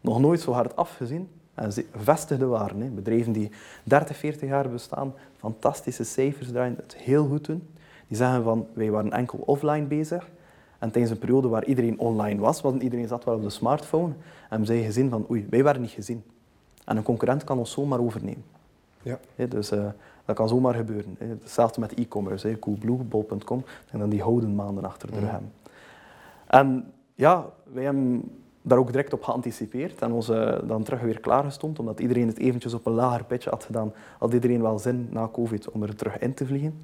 nog 0.00 0.20
nooit 0.20 0.40
zo 0.40 0.52
hard 0.52 0.76
afgezien. 0.76 1.28
En 1.54 1.72
gevestigde 1.72 2.46
waren, 2.46 2.80
hè. 2.80 2.88
bedrijven 2.88 3.32
die 3.32 3.50
30, 3.84 4.16
40 4.16 4.48
jaar 4.48 4.68
bestaan, 4.68 5.14
fantastische 5.36 6.04
cijfers 6.04 6.48
draaien, 6.48 6.76
het 6.76 6.96
heel 6.96 7.26
goed 7.26 7.44
doen. 7.44 7.68
Die 8.08 8.16
zeggen 8.16 8.42
van, 8.42 8.66
wij 8.72 8.90
waren 8.90 9.12
enkel 9.12 9.38
offline 9.38 9.86
bezig. 9.86 10.28
En 10.84 10.90
tijdens 10.90 11.12
een 11.12 11.18
periode 11.18 11.48
waar 11.48 11.64
iedereen 11.64 11.98
online 11.98 12.40
was, 12.40 12.60
want 12.60 12.82
iedereen 12.82 13.08
zat 13.08 13.24
wel 13.24 13.34
op 13.34 13.42
de 13.42 13.50
smartphone, 13.50 14.12
en 14.50 14.60
we 14.60 14.66
zeiden 14.66 14.86
gezien 14.86 15.10
van, 15.10 15.26
oei, 15.30 15.46
wij 15.50 15.64
werden 15.64 15.82
niet 15.82 15.90
gezien. 15.90 16.22
En 16.84 16.96
een 16.96 17.02
concurrent 17.02 17.44
kan 17.44 17.58
ons 17.58 17.70
zomaar 17.70 18.00
overnemen. 18.00 18.44
Ja. 19.02 19.18
dus 19.48 19.72
uh, 19.72 19.86
dat 20.24 20.36
kan 20.36 20.48
zomaar 20.48 20.74
gebeuren. 20.74 21.16
Hetzelfde 21.18 21.80
met 21.80 21.94
e-commerce. 21.94 22.58
Coolblue, 22.58 22.96
bol.com. 22.96 23.64
En 23.90 23.98
dan 23.98 24.08
die 24.08 24.22
houden 24.22 24.54
maanden 24.54 24.84
achter 24.84 25.10
de 25.10 25.18
rug 25.18 25.30
hebben. 25.30 25.52
En 26.46 26.92
ja, 27.14 27.46
wij 27.72 27.84
hebben 27.84 28.30
daar 28.62 28.78
ook 28.78 28.92
direct 28.92 29.12
op 29.12 29.22
geanticipeerd 29.22 30.00
en 30.00 30.12
ons 30.12 30.28
uh, 30.28 30.58
dan 30.64 30.82
terug 30.82 31.00
weer 31.00 31.20
klaargestond, 31.20 31.78
omdat 31.78 32.00
iedereen 32.00 32.26
het 32.26 32.38
eventjes 32.38 32.74
op 32.74 32.86
een 32.86 32.92
lager 32.92 33.24
pitje 33.24 33.50
had 33.50 33.64
gedaan, 33.64 33.92
had 34.18 34.32
iedereen 34.32 34.62
wel 34.62 34.78
zin 34.78 35.08
na 35.10 35.28
COVID 35.32 35.70
om 35.70 35.82
er 35.82 35.96
terug 35.96 36.18
in 36.18 36.34
te 36.34 36.46
vliegen. 36.46 36.80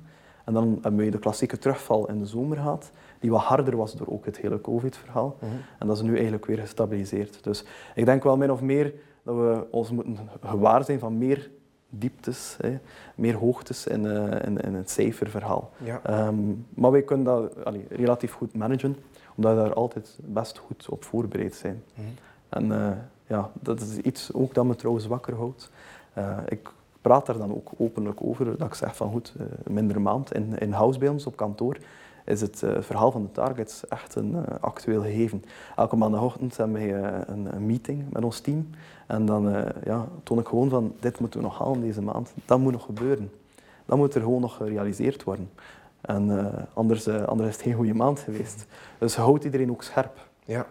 En 0.51 0.57
dan 0.57 0.79
hebben 0.83 1.05
we 1.05 1.11
de 1.11 1.19
klassieke 1.19 1.59
terugval 1.59 2.09
in 2.09 2.19
de 2.19 2.27
zomer 2.27 2.57
gehad, 2.57 2.91
die 3.19 3.31
wat 3.31 3.41
harder 3.41 3.77
was 3.77 3.95
door 3.95 4.07
ook 4.07 4.25
het 4.25 4.37
hele 4.37 4.61
COVID-verhaal. 4.61 5.37
Mhm. 5.41 5.51
En 5.79 5.87
dat 5.87 5.97
is 5.97 6.03
nu 6.03 6.15
eigenlijk 6.15 6.47
weer 6.47 6.59
gestabiliseerd. 6.59 7.45
Dus 7.45 7.65
ik 7.95 8.05
denk 8.05 8.23
wel 8.23 8.37
min 8.37 8.53
of 8.53 8.61
meer 8.61 8.95
dat 9.23 9.35
we 9.35 9.67
ons 9.71 9.91
moeten 9.91 10.19
gewaar 10.41 10.85
zijn 10.85 10.99
van 10.99 11.19
meer 11.19 11.51
dieptes, 11.89 12.57
hè, 12.61 12.79
meer 13.15 13.35
hoogtes 13.35 13.87
in, 13.87 14.05
uh, 14.05 14.45
in, 14.45 14.61
in, 14.61 14.75
het 14.75 14.91
cijferverhaal. 14.91 15.71
Ja. 15.85 16.27
Um, 16.27 16.67
maar 16.75 16.91
wij 16.91 17.03
kunnen 17.03 17.25
dat 17.25 17.65
allee, 17.65 17.87
relatief 17.89 18.33
goed 18.33 18.55
managen, 18.55 18.97
omdat 19.37 19.55
we 19.55 19.61
daar 19.63 19.75
altijd 19.75 20.19
best 20.23 20.59
goed 20.59 20.89
op 20.89 21.05
voorbereid 21.05 21.55
zijn. 21.55 21.83
Mm 21.95 22.05
-hmm. 22.05 22.15
En 22.49 22.65
uh, 22.65 22.91
ja, 23.27 23.51
dat 23.61 23.81
is 23.81 23.97
iets 23.97 24.33
ook 24.33 24.55
dat 24.55 24.65
me 24.65 24.75
trouwens 24.75 25.07
wakker 25.07 25.35
houdt. 25.35 25.71
Uh, 26.19 26.39
ik 26.49 26.71
praat 27.01 27.27
daar 27.27 27.39
dan 27.39 27.55
ook 27.55 27.71
openlijk 27.77 28.19
over, 28.23 28.59
dat 28.59 28.67
ik 28.67 28.75
zeg 28.75 28.97
van 28.97 29.11
goed, 29.11 29.35
minder 29.67 30.01
maand 30.01 30.35
in, 30.35 30.59
in 30.59 30.73
house 30.73 30.99
bij 30.99 31.09
ons 31.09 31.27
op 31.27 31.37
kantoor 31.37 31.77
is 32.25 32.41
het 32.41 32.63
uh, 32.63 32.77
verhaal 32.81 33.11
van 33.11 33.23
de 33.23 33.33
targets 33.33 33.89
echt 33.89 34.15
een 34.15 34.33
uh, 34.33 34.43
actueel 34.61 35.03
gegeven. 35.03 35.45
Elke 35.77 35.97
maandagochtend 35.97 36.57
hebben 36.57 36.77
wij 36.77 37.03
een, 37.27 37.55
een, 37.55 37.67
meeting 37.67 38.13
met 38.13 38.25
ons 38.25 38.41
team 38.41 38.71
en 39.07 39.27
dan 39.27 39.65
ja, 39.85 40.09
toon 40.23 40.39
ik 40.39 40.49
gewoon 40.49 40.69
van 40.69 40.95
dit 41.01 41.21
moeten 41.21 41.41
we 41.41 41.47
nog 41.47 41.59
halen 41.59 41.81
deze 41.81 42.03
maand, 42.03 42.33
dat 42.45 42.59
moet 42.59 42.73
nog 42.73 42.85
gebeuren. 42.85 43.33
Dat 43.87 43.99
moet 43.99 44.15
er 44.15 44.21
gewoon 44.21 44.41
nog 44.41 44.57
gerealiseerd 44.57 45.25
worden. 45.25 45.51
En 46.01 46.53
anders, 46.75 47.09
anders 47.09 47.49
is 47.49 47.55
het 47.55 47.65
geen 47.65 47.75
goede 47.75 47.95
maand 47.95 48.21
geweest. 48.21 48.67
Dus 48.99 49.17
houdt 49.17 49.45
iedereen 49.45 49.71
ook 49.71 49.83
scherp. 49.83 50.29
Ja. 50.45 50.67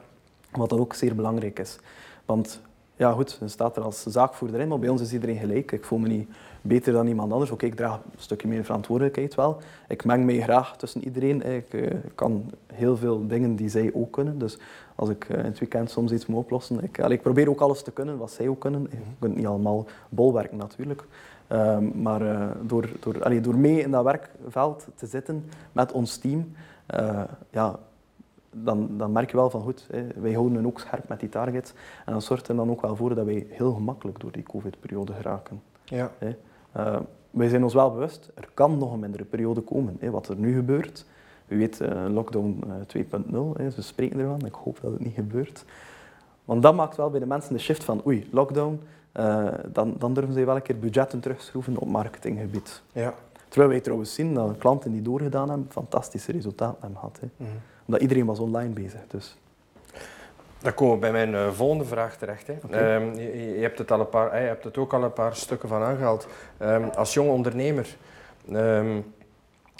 Wat 0.52 0.70
dan 0.70 0.80
ook 0.80 0.94
zeer 0.94 1.16
belangrijk 1.16 1.60
is. 1.60 1.80
Want 2.26 2.62
ja 3.00 3.12
goed, 3.12 3.38
je 3.40 3.48
staat 3.48 3.78
er 3.78 3.84
als 3.84 4.04
zaakvoerder 4.04 4.60
in, 4.60 4.68
maar 4.68 4.80
bij 4.80 4.90
ons 4.90 5.02
is 5.02 5.14
iedereen 5.14 5.38
gelijk. 5.38 5.72
Ik 5.72 5.86
voel 5.86 6.00
me 6.00 6.08
niet 6.08 6.30
beter 6.62 6.94
dan 6.94 7.08
iemand 7.08 7.32
anders. 7.32 7.52
Oké, 7.52 7.66
ik 7.66 7.76
draag 7.76 7.96
een 7.96 8.02
stukje 8.18 8.48
meer 8.48 8.64
verantwoordelijkheid 8.64 9.36
wel. 9.36 9.58
Ik 9.88 10.06
meng 10.06 10.26
mij 10.26 10.42
graag 10.42 10.78
tussen 10.78 11.04
iedereen. 11.04 11.42
Ik 11.42 11.74
uh, 11.74 11.92
kan 12.16 12.52
heel 12.74 12.98
veel 12.98 13.28
dingen 13.28 13.56
die 13.56 13.70
zij 13.70 13.92
ook 13.94 14.12
kunnen. 14.12 14.40
Dus 14.40 14.58
als 14.96 15.10
ik 15.10 15.30
uh, 15.30 15.38
in 15.38 15.46
het 15.46 15.60
weekend 15.60 15.92
soms 15.92 16.12
iets 16.12 16.26
moet 16.26 16.40
oplossen, 16.40 16.84
ik, 16.84 16.98
ik 16.98 17.22
probeer 17.22 17.50
ook 17.50 17.62
alles 17.62 17.84
te 17.84 17.92
kunnen 17.92 18.18
wat 18.18 18.32
zij 18.32 18.48
ook 18.48 18.60
kunnen. 18.60 18.88
Je 18.92 18.98
kunt 19.20 19.36
niet 19.36 19.48
allemaal 19.48 19.86
bolwerken 20.10 20.58
natuurlijk. 20.58 21.04
Um, 21.52 22.02
maar 22.02 22.22
uh, 22.22 22.48
door, 22.62 22.90
door, 23.00 23.24
allee, 23.24 23.42
door 23.42 23.58
mee 23.58 23.82
in 23.82 23.92
dat 23.92 24.04
werkveld 24.04 24.88
te 24.96 25.06
zitten 25.06 25.46
met 25.72 25.92
ons 25.92 26.18
team, 26.18 26.52
ja, 27.50 27.80
dan, 28.52 28.98
dan 28.98 29.12
merk 29.12 29.32
je 29.32 29.38
wel 29.38 29.50
van 29.50 29.62
goed, 29.62 29.88
hè, 29.92 30.08
wij 30.16 30.34
houden 30.34 30.66
ook 30.66 30.80
scherp 30.80 31.08
met 31.08 31.20
die 31.20 31.30
targets. 31.30 31.74
En 32.06 32.14
dat 32.14 32.24
zorgt 32.24 32.48
er 32.48 32.56
dan 32.56 32.70
ook 32.70 32.82
wel 32.82 32.96
voor 32.96 33.16
dat 33.16 33.26
wij 33.26 33.48
heel 33.50 33.74
gemakkelijk 33.74 34.20
door 34.20 34.32
die 34.32 34.44
COVID-periode 34.44 35.14
geraken. 35.14 35.62
Ja. 35.84 36.12
Hè. 36.18 36.36
Uh, 36.78 37.00
wij 37.30 37.50
zijn 37.50 37.64
ons 37.64 37.74
wel 37.74 37.92
bewust, 37.92 38.32
er 38.36 38.50
kan 38.54 38.78
nog 38.78 38.94
een 38.94 39.00
mindere 39.00 39.24
periode 39.24 39.62
komen. 39.62 39.98
Hè. 40.00 40.10
Wat 40.10 40.28
er 40.28 40.36
nu 40.36 40.56
gebeurt, 40.56 41.06
u 41.48 41.58
weet, 41.58 41.82
uh, 41.82 42.06
lockdown 42.08 42.64
2.0, 42.98 43.02
uh, 43.32 43.68
ze 43.68 43.82
spreken 43.82 44.20
ervan, 44.20 44.46
ik 44.46 44.54
hoop 44.54 44.80
dat 44.82 44.92
het 44.92 45.04
niet 45.04 45.14
gebeurt. 45.14 45.66
Want 46.46 46.62
dat 46.62 46.76
maakt 46.76 46.98
wel 46.98 47.10
bij 47.10 47.20
de 47.20 47.26
mensen 47.26 47.54
de 47.54 47.60
shift 47.60 47.84
van 47.84 48.02
oei, 48.06 48.28
lockdown, 48.32 48.82
uh, 49.14 49.48
dan, 49.72 49.96
dan 49.98 50.14
durven 50.14 50.34
ze 50.34 50.46
wel 50.46 50.56
een 50.56 50.62
keer 50.62 50.80
budgetten 50.80 51.20
terugschroeven 51.20 51.78
op 51.78 51.88
marketinggebied. 51.88 52.82
Ja. 52.92 53.14
Terwijl 53.48 53.72
wij 53.72 53.80
trouwens 53.80 54.14
zien 54.14 54.34
dat 54.34 54.58
klanten 54.58 54.92
die 54.92 55.02
doorgedaan 55.02 55.50
hebben, 55.50 55.68
fantastische 55.70 56.32
resultaten 56.32 56.78
hebben 56.80 57.00
gehad. 57.00 57.20
Hè. 57.20 57.28
Mm 57.38 57.48
omdat 57.90 58.04
iedereen 58.04 58.26
was 58.26 58.40
online 58.40 58.74
bezig. 58.74 59.00
Dus. 59.08 59.38
Dan 60.62 60.74
komen 60.74 60.94
we 60.94 61.00
bij 61.00 61.12
mijn 61.12 61.34
uh, 61.34 61.52
volgende 61.52 61.86
vraag 61.86 62.18
terecht. 62.18 62.48
Hè. 62.48 62.96
Um, 62.96 63.14
je, 63.14 63.56
je, 63.56 63.62
hebt 63.62 63.78
het 63.78 63.92
al 63.92 64.00
een 64.00 64.10
paar, 64.10 64.42
je 64.42 64.48
hebt 64.48 64.64
het 64.64 64.78
ook 64.78 64.94
al 64.94 65.04
een 65.04 65.14
paar 65.14 65.36
stukken 65.36 65.70
van 65.70 65.84
aangehaald. 65.84 66.28
Um, 66.62 66.90
als 66.90 67.14
jong 67.14 67.30
ondernemer 67.30 67.96
um, 68.52 69.14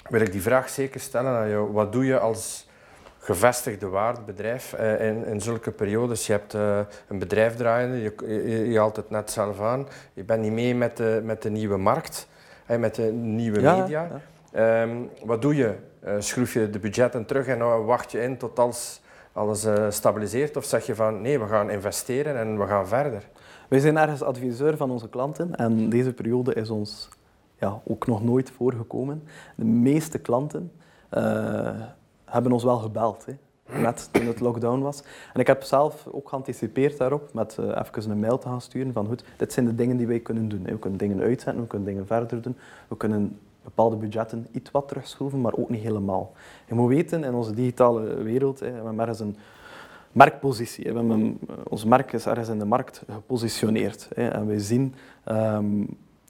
wil 0.08 0.20
ik 0.20 0.32
die 0.32 0.42
vraag 0.42 0.68
zeker 0.68 1.00
stellen 1.00 1.32
aan 1.32 1.48
jou. 1.48 1.72
Wat 1.72 1.92
doe 1.92 2.04
je 2.04 2.18
als 2.18 2.68
gevestigde 3.18 3.88
waardbedrijf 3.88 4.74
uh, 4.80 5.08
in, 5.08 5.24
in 5.24 5.40
zulke 5.40 5.70
periodes? 5.70 6.26
Je 6.26 6.32
hebt 6.32 6.54
uh, 6.54 6.78
een 7.08 7.18
bedrijf 7.18 7.56
draaiende, 7.56 8.02
je, 8.02 8.14
je, 8.26 8.70
je, 8.70 8.78
haalt 8.78 8.96
het 8.96 9.10
net 9.10 9.30
zelf 9.30 9.60
aan. 9.60 9.88
Je 10.12 10.24
bent 10.24 10.42
niet 10.42 10.52
mee 10.52 10.74
met 10.74 10.96
de, 10.96 11.20
met 11.24 11.42
de 11.42 11.50
nieuwe 11.50 11.76
markt, 11.76 12.28
met 12.66 12.94
de 12.94 13.12
nieuwe 13.12 13.60
media. 13.60 14.08
Ja. 14.52 14.86
wat 15.24 15.42
doe 15.42 15.56
je 15.56 15.74
schroef 16.18 16.52
je 16.52 16.70
de 16.70 16.78
budgetten 16.78 17.26
terug 17.26 17.46
en 17.46 17.58
nou 17.58 17.84
wacht 17.84 18.12
je 18.12 18.22
in 18.22 18.36
tot 18.36 18.58
als 18.58 19.00
alles 19.32 19.64
uh, 19.64 19.90
stabiliseert? 19.90 20.56
Of 20.56 20.64
zeg 20.64 20.86
je 20.86 20.94
van 20.94 21.20
nee, 21.20 21.38
we 21.38 21.46
gaan 21.46 21.70
investeren 21.70 22.36
en 22.36 22.58
we 22.58 22.66
gaan 22.66 22.88
verder? 22.88 23.28
Wij 23.68 23.78
zijn 23.78 23.98
ergens 23.98 24.22
adviseur 24.22 24.76
van 24.76 24.90
onze 24.90 25.08
klanten 25.08 25.54
en 25.54 25.88
deze 25.88 26.12
periode 26.12 26.54
is 26.54 26.70
ons 26.70 27.08
ja, 27.58 27.80
ook 27.84 28.06
nog 28.06 28.24
nooit 28.24 28.50
voorgekomen. 28.50 29.22
De 29.54 29.64
meeste 29.64 30.18
klanten 30.18 30.72
uh, 31.14 31.80
hebben 32.24 32.52
ons 32.52 32.64
wel 32.64 32.78
gebeld. 32.78 33.26
Hè 33.26 33.32
net 33.78 34.08
toen 34.12 34.26
het 34.26 34.40
lockdown 34.40 34.80
was. 34.80 35.02
En 35.32 35.40
ik 35.40 35.46
heb 35.46 35.62
zelf 35.62 36.06
ook 36.10 36.28
geanticipeerd 36.28 36.98
daarop 36.98 37.34
met 37.34 37.56
uh, 37.60 37.66
even 37.66 38.10
een 38.10 38.20
mail 38.20 38.38
te 38.38 38.48
gaan 38.48 38.60
sturen 38.60 38.92
van 38.92 39.06
goed, 39.06 39.24
dit 39.36 39.52
zijn 39.52 39.66
de 39.66 39.74
dingen 39.74 39.96
die 39.96 40.06
wij 40.06 40.20
kunnen 40.20 40.48
doen. 40.48 40.62
We 40.62 40.78
kunnen 40.78 40.98
dingen 40.98 41.20
uitzetten, 41.20 41.62
we 41.62 41.68
kunnen 41.68 41.88
dingen 41.88 42.06
verder 42.06 42.42
doen, 42.42 42.56
we 42.88 42.96
kunnen 42.96 43.38
bepaalde 43.64 43.96
budgetten 43.96 44.46
iets 44.50 44.70
wat 44.70 44.88
terugschroeven, 44.88 45.40
maar 45.40 45.54
ook 45.54 45.70
niet 45.70 45.82
helemaal. 45.82 46.32
Je 46.68 46.74
moet 46.74 46.88
weten, 46.88 47.24
in 47.24 47.34
onze 47.34 47.54
digitale 47.54 48.22
wereld, 48.22 48.60
hè, 48.60 48.82
we 48.82 49.00
ergens 49.00 49.20
een 49.20 49.36
merkpositie. 50.12 50.84
We 50.84 50.98
hebben 50.98 51.38
ons 51.68 51.84
merk 51.84 52.12
is 52.12 52.26
ergens 52.26 52.48
in 52.48 52.58
de 52.58 52.64
markt 52.64 53.02
gepositioneerd. 53.10 54.08
Hè, 54.14 54.28
en 54.28 54.46
we 54.46 54.60
zien, 54.60 54.94
um, 55.28 55.86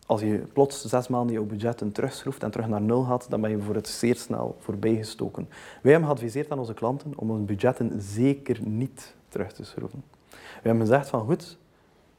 als 0.06 0.20
je 0.20 0.42
plots 0.52 0.84
zes 0.84 1.08
maanden 1.08 1.32
je 1.32 1.40
budgetten 1.40 1.92
terugschroeft 1.92 2.42
en 2.42 2.50
terug 2.50 2.68
naar 2.68 2.80
nul 2.80 3.02
gaat, 3.02 3.30
dan 3.30 3.40
ben 3.40 3.50
je 3.50 3.58
voor 3.58 3.74
het 3.74 3.88
zeer 3.88 4.16
snel 4.16 4.56
voorbijgestoken. 4.58 5.48
Wij 5.82 5.92
hebben 5.92 6.10
geadviseerd 6.10 6.50
aan 6.50 6.58
onze 6.58 6.74
klanten 6.74 7.12
om 7.16 7.30
hun 7.30 7.44
budgetten 7.44 8.00
zeker 8.00 8.58
niet 8.62 9.14
terug 9.28 9.52
te 9.52 9.64
schroeven. 9.64 10.02
We 10.30 10.68
hebben 10.68 10.86
gezegd 10.86 11.08
van 11.08 11.20
goed, 11.20 11.58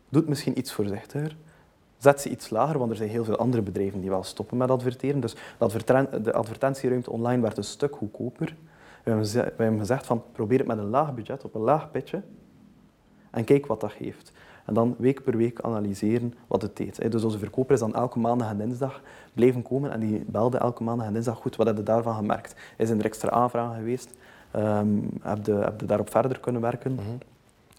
doe 0.10 0.24
misschien 0.28 0.58
iets 0.58 0.74
voorzichtiger, 0.74 1.36
zet 2.02 2.22
ze 2.22 2.30
iets 2.30 2.50
lager, 2.50 2.78
want 2.78 2.92
er 2.92 2.98
zijn 2.98 3.10
heel 3.10 3.24
veel 3.24 3.38
andere 3.38 3.62
bedrijven 3.62 4.02
die 4.02 4.10
wel 4.10 4.24
stoppen 4.24 4.58
met 4.58 4.72
adverteren. 4.72 5.20
Dus 5.20 5.36
de 6.24 6.34
advertentieruimte 6.34 7.12
online 7.12 7.42
werd 7.42 7.58
een 7.58 7.64
stuk 7.64 7.96
goedkoper. 7.96 8.56
We 9.04 9.12
hebben 9.58 9.80
gezegd 9.80 10.06
van 10.06 10.24
probeer 10.32 10.58
het 10.58 10.68
met 10.68 10.78
een 10.78 10.90
laag 10.90 11.14
budget, 11.14 11.44
op 11.44 11.56
een 11.56 11.62
laag 11.62 11.92
pitje, 11.92 12.22
en 13.32 13.44
kijk 13.44 13.66
wat 13.66 13.80
dat 13.80 13.92
geeft. 13.92 14.32
En 14.66 14.74
dan 14.74 14.96
week 14.98 15.24
per 15.24 15.38
week 15.38 15.62
analyseren 15.62 16.34
wat 16.48 16.62
het 16.62 16.78
deed. 16.78 17.12
Dus 17.12 17.24
onze 17.24 17.40
verkoper 17.40 17.74
is 17.74 17.80
dan 17.80 17.96
elke 17.96 18.20
maandag 18.20 18.50
en 18.50 18.58
dinsdag 18.58 19.02
blijven 19.34 19.62
komen 19.62 19.92
en 19.92 20.00
die 20.00 20.24
belde 20.28 20.58
elke 20.58 20.84
maandag 20.84 21.08
en 21.08 21.14
dinsdag 21.14 21.38
goed, 21.38 21.56
wat 21.56 21.68
heb 21.68 21.78
je 21.78 21.84
daarvan 21.84 22.16
gemerkt? 22.16 22.56
Is 22.78 22.90
er 22.90 23.06
extra 23.06 23.30
aanvragen 23.30 23.76
geweest? 23.76 24.14
Um, 24.56 25.10
heb, 25.22 25.46
je, 25.46 25.54
heb 25.54 25.80
je 25.80 25.86
daarop 25.86 26.10
verder 26.10 26.40
kunnen 26.40 26.62
werken? 26.62 26.94
Mhm. 26.94 27.04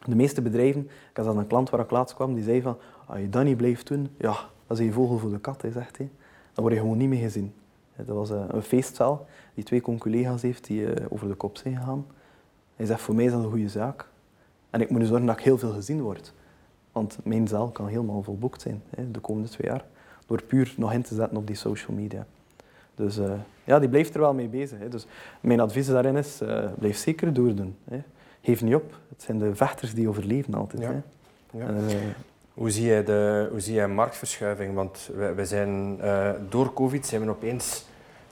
De 0.05 0.17
meeste 0.17 0.43
bedrijven, 0.43 0.89
ik 1.11 1.17
had 1.17 1.27
een 1.27 1.47
klant 1.47 1.71
waar 1.71 1.81
ik 1.81 1.91
laatst 1.91 2.15
kwam, 2.15 2.35
die 2.35 2.45
zei 2.45 2.63
van 2.63 2.77
als 3.07 3.19
je 3.19 3.29
dat 3.29 3.45
niet 3.45 3.57
blijft 3.57 3.89
doen, 3.89 4.09
ja, 4.19 4.37
dat 4.67 4.79
is 4.79 4.87
een 4.87 4.93
vogel 4.93 5.19
voor 5.19 5.31
de 5.31 5.39
kat, 5.39 5.63
hij 5.63 5.71
zegt 5.71 5.97
hij. 5.97 6.11
Dan 6.53 6.65
word 6.65 6.75
je 6.75 6.81
gewoon 6.81 6.99
niet 6.99 7.09
meer 7.09 7.23
gezien. 7.23 7.53
Dat 7.97 8.17
was 8.17 8.31
eh, 8.31 8.45
een 8.49 8.63
feestzaal 8.63 9.27
die 9.55 9.65
twee 9.65 9.81
collega's 9.81 10.43
heeft 10.43 10.65
die 10.65 10.93
eh, 10.93 11.07
over 11.09 11.29
de 11.29 11.35
kop 11.35 11.57
zijn 11.57 11.77
gegaan. 11.77 12.07
Hij 12.77 12.87
zegt, 12.87 13.01
voor 13.01 13.15
mij 13.15 13.25
is 13.25 13.33
dat 13.33 13.43
een 13.43 13.51
goede 13.51 13.69
zaak. 13.69 14.07
En 14.71 14.81
ik 14.81 14.91
moet 14.91 15.01
nu 15.01 15.07
zorgen 15.07 15.27
dat 15.27 15.39
ik 15.39 15.45
heel 15.45 15.59
veel 15.59 15.73
gezien 15.73 16.01
word. 16.01 16.33
Want 16.93 17.19
mijn 17.25 17.49
zaal 17.49 17.69
kan 17.69 17.87
helemaal 17.87 18.23
volboekt 18.23 18.61
zijn 18.61 18.83
de 19.13 19.21
komende 19.21 19.49
twee 19.49 19.71
jaar. 19.71 19.85
Door 20.27 20.43
puur 20.43 20.75
nog 20.77 20.93
in 20.93 21.03
te 21.03 21.15
zetten 21.15 21.37
op 21.37 21.47
die 21.47 21.57
social 21.57 21.97
media. 21.97 22.27
Dus 22.95 23.19
uh, 23.19 23.33
ja, 23.65 23.79
die 23.79 23.89
blijft 23.89 24.15
er 24.15 24.21
wel 24.21 24.35
mee 24.35 24.49
bezig. 24.49 24.79
Hè. 24.79 24.89
Dus 24.89 25.07
mijn 25.41 25.61
advies 25.61 25.87
daarin 25.87 26.17
is, 26.17 26.43
uh, 26.43 26.65
blijf 26.79 26.97
zeker 26.97 27.33
doordoen. 27.33 27.77
Hè. 27.85 28.03
Geef 28.41 28.63
niet 28.63 28.75
op. 28.75 28.99
Het 29.09 29.23
zijn 29.23 29.39
de 29.39 29.55
vechters 29.55 29.95
die 29.95 30.09
overleven 30.09 30.55
altijd. 30.55 30.83
Ja. 30.83 30.89
Hè. 30.89 31.01
Ja. 31.59 31.67
En, 31.67 31.89
hoe 32.55 32.71
zie 32.71 32.87
jij 32.87 33.05
de 33.05 33.49
hoe 33.51 33.61
zie 33.61 33.75
jij 33.75 33.89
marktverschuiving? 33.89 34.75
Want 34.75 35.11
we, 35.15 35.35
we 35.35 35.47
zijn, 35.47 35.99
uh, 36.01 36.31
door 36.49 36.73
COVID 36.73 37.07
zijn 37.07 37.25
we 37.25 37.31
opeens 37.31 37.85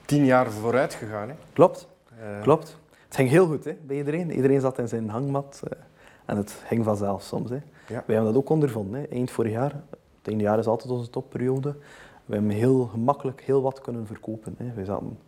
tien 0.05 0.25
jaar 0.25 0.51
vooruit 0.51 0.95
gegaan. 0.95 1.29
Hè? 1.29 1.35
Klopt, 1.53 1.89
uh, 2.21 2.43
klopt. 2.43 2.79
Het 3.07 3.15
ging 3.17 3.29
heel 3.29 3.47
goed 3.47 3.65
hè, 3.65 3.77
bij 3.87 3.97
iedereen. 3.97 4.31
Iedereen 4.31 4.61
zat 4.61 4.79
in 4.79 4.89
zijn 4.89 5.09
hangmat 5.09 5.63
uh, 5.65 5.79
en 6.25 6.37
het 6.37 6.63
ging 6.67 6.85
vanzelf 6.85 7.23
soms. 7.23 7.51
Hè. 7.51 7.59
Ja. 7.87 8.03
Wij 8.07 8.15
hebben 8.15 8.25
dat 8.25 8.43
ook 8.43 8.49
ondervonden. 8.49 9.01
Hè. 9.01 9.07
Eind 9.07 9.31
vorig 9.31 9.53
jaar, 9.53 9.73
het 9.91 10.29
einde 10.29 10.43
jaar 10.43 10.59
is 10.59 10.67
altijd 10.67 10.93
onze 10.93 11.11
topperiode. 11.11 11.77
We 12.25 12.35
hebben 12.35 12.51
heel 12.51 12.85
gemakkelijk 12.87 13.41
heel 13.41 13.63
wat 13.63 13.81
kunnen 13.81 14.07
verkopen. 14.07 14.55
Hè. 14.59 14.73
We 14.75 14.85
zaten 14.85 15.19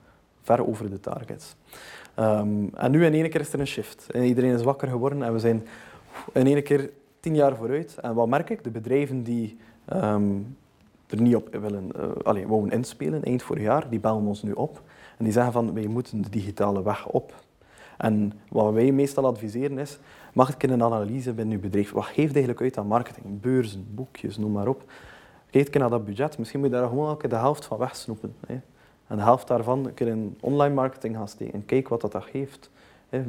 ver 0.43 0.67
over 0.67 0.91
de 0.91 1.01
targets. 1.01 1.55
Um, 2.19 2.71
en 2.75 2.91
nu 2.91 3.05
in 3.05 3.13
één 3.13 3.31
keer 3.31 3.41
is 3.41 3.53
er 3.53 3.61
een 3.61 3.67
shift. 3.67 4.07
Iedereen 4.15 4.55
is 4.55 4.63
wakker 4.63 4.89
geworden 4.89 5.23
en 5.23 5.33
we 5.33 5.39
zijn 5.39 5.67
in 6.33 6.47
één 6.47 6.63
keer 6.63 6.91
tien 7.23 7.35
jaar 7.35 7.57
vooruit. 7.57 7.99
En 8.01 8.15
wat 8.15 8.29
merk 8.29 8.51
ik? 8.51 8.65
De 8.65 8.71
bedrijven 8.71 9.23
die 9.23 9.59
um, 9.93 10.57
er 11.07 11.21
niet 11.21 11.37
op 11.37 11.55
willen, 11.55 11.91
uh, 11.97 12.11
allee, 12.23 12.47
wouden 12.47 12.71
inspelen 12.71 13.23
eind 13.23 13.43
vorig 13.43 13.63
jaar, 13.63 13.89
die 13.91 14.01
bellen 14.01 14.27
ons 14.27 14.43
nu 14.43 14.53
op. 14.53 14.83
En 15.19 15.25
die 15.25 15.33
zeggen 15.33 15.53
van, 15.53 15.75
wij 15.75 15.87
moeten 15.87 16.23
de 16.23 16.29
digitale 16.29 16.83
weg 16.83 17.07
op. 17.07 17.35
En 17.99 18.33
wat 18.49 18.73
wij 18.73 18.93
meestal 18.93 19.27
adviseren 19.27 19.79
is, 19.79 19.99
mag 20.33 20.55
ik 20.55 20.63
een 20.63 20.83
analyse 20.83 21.33
binnen 21.33 21.55
uw 21.55 21.61
bedrijf, 21.61 21.93
wat 21.93 22.05
geeft 22.05 22.33
eigenlijk 22.33 22.61
uit 22.61 22.79
aan 22.79 22.87
marketing? 22.87 23.41
Beurzen, 23.41 23.87
boekjes, 23.95 24.37
noem 24.37 24.53
maar 24.53 24.69
op. 24.69 24.85
Kijk 25.51 25.79
naar 25.79 25.91
dat 25.91 26.05
budget, 26.05 26.39
misschien 26.39 26.61
moet 26.61 26.69
je 26.71 26.75
daar 26.75 26.89
gewoon 26.89 27.09
elke 27.09 27.29
de 27.29 27.37
helft 27.37 27.65
van 27.65 27.79
wegsnoepen. 27.79 28.35
Hè. 28.47 28.61
En 29.07 29.17
de 29.17 29.23
helft 29.23 29.49
daarvan 29.49 29.87
een 29.87 29.95
keer 29.95 30.07
in 30.07 30.37
online 30.41 30.75
marketing 30.75 31.17
gaan 31.17 31.29
steken. 31.29 31.65
Kijk 31.65 31.89
wat 31.89 32.01
dat, 32.01 32.13
dat 32.13 32.25
geeft. 32.25 32.71
Hè. 33.09 33.23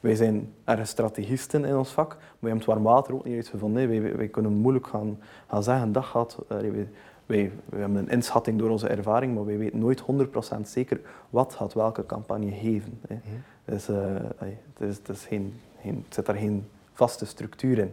Wij 0.00 0.14
zijn 0.14 0.52
erg 0.64 0.86
strategisten 0.86 1.64
in 1.64 1.76
ons 1.76 1.90
vak, 1.90 2.08
maar 2.08 2.18
we 2.38 2.48
hebben 2.48 2.58
het 2.58 2.66
warm 2.66 2.82
water 2.82 3.14
ook 3.14 3.24
niet 3.24 3.34
uitgevonden. 3.34 3.88
Wij, 3.88 4.16
wij, 4.16 4.28
kunnen 4.28 4.52
moeilijk 4.52 4.86
gaan, 4.86 5.18
gaan 5.48 5.62
zeggen, 5.62 5.92
dat 5.92 6.04
gaat... 6.04 6.38
Wij, 6.48 6.72
wij, 6.72 6.88
wij, 7.26 7.80
hebben 7.80 7.96
een 7.96 8.08
inschatting 8.08 8.58
door 8.58 8.70
onze 8.70 8.88
ervaring, 8.88 9.34
maar 9.34 9.44
wij 9.44 9.58
weten 9.58 9.78
nooit 9.78 10.02
100% 10.02 10.60
zeker 10.62 11.00
wat 11.30 11.54
gaat 11.54 11.74
welke 11.74 12.06
campagne 12.06 12.50
geven. 12.50 13.00
Hè. 13.08 13.14
Mhm. 13.14 13.24
Dus, 13.64 13.88
uh, 13.88 13.96
het, 14.38 14.88
is, 14.88 14.96
het, 14.96 15.08
is 15.08 15.24
geen, 15.24 15.60
geen, 15.80 16.02
het 16.04 16.14
zit 16.14 16.26
daar 16.26 16.36
geen 16.36 16.68
vaste 16.92 17.26
structuur 17.26 17.78
in. 17.78 17.92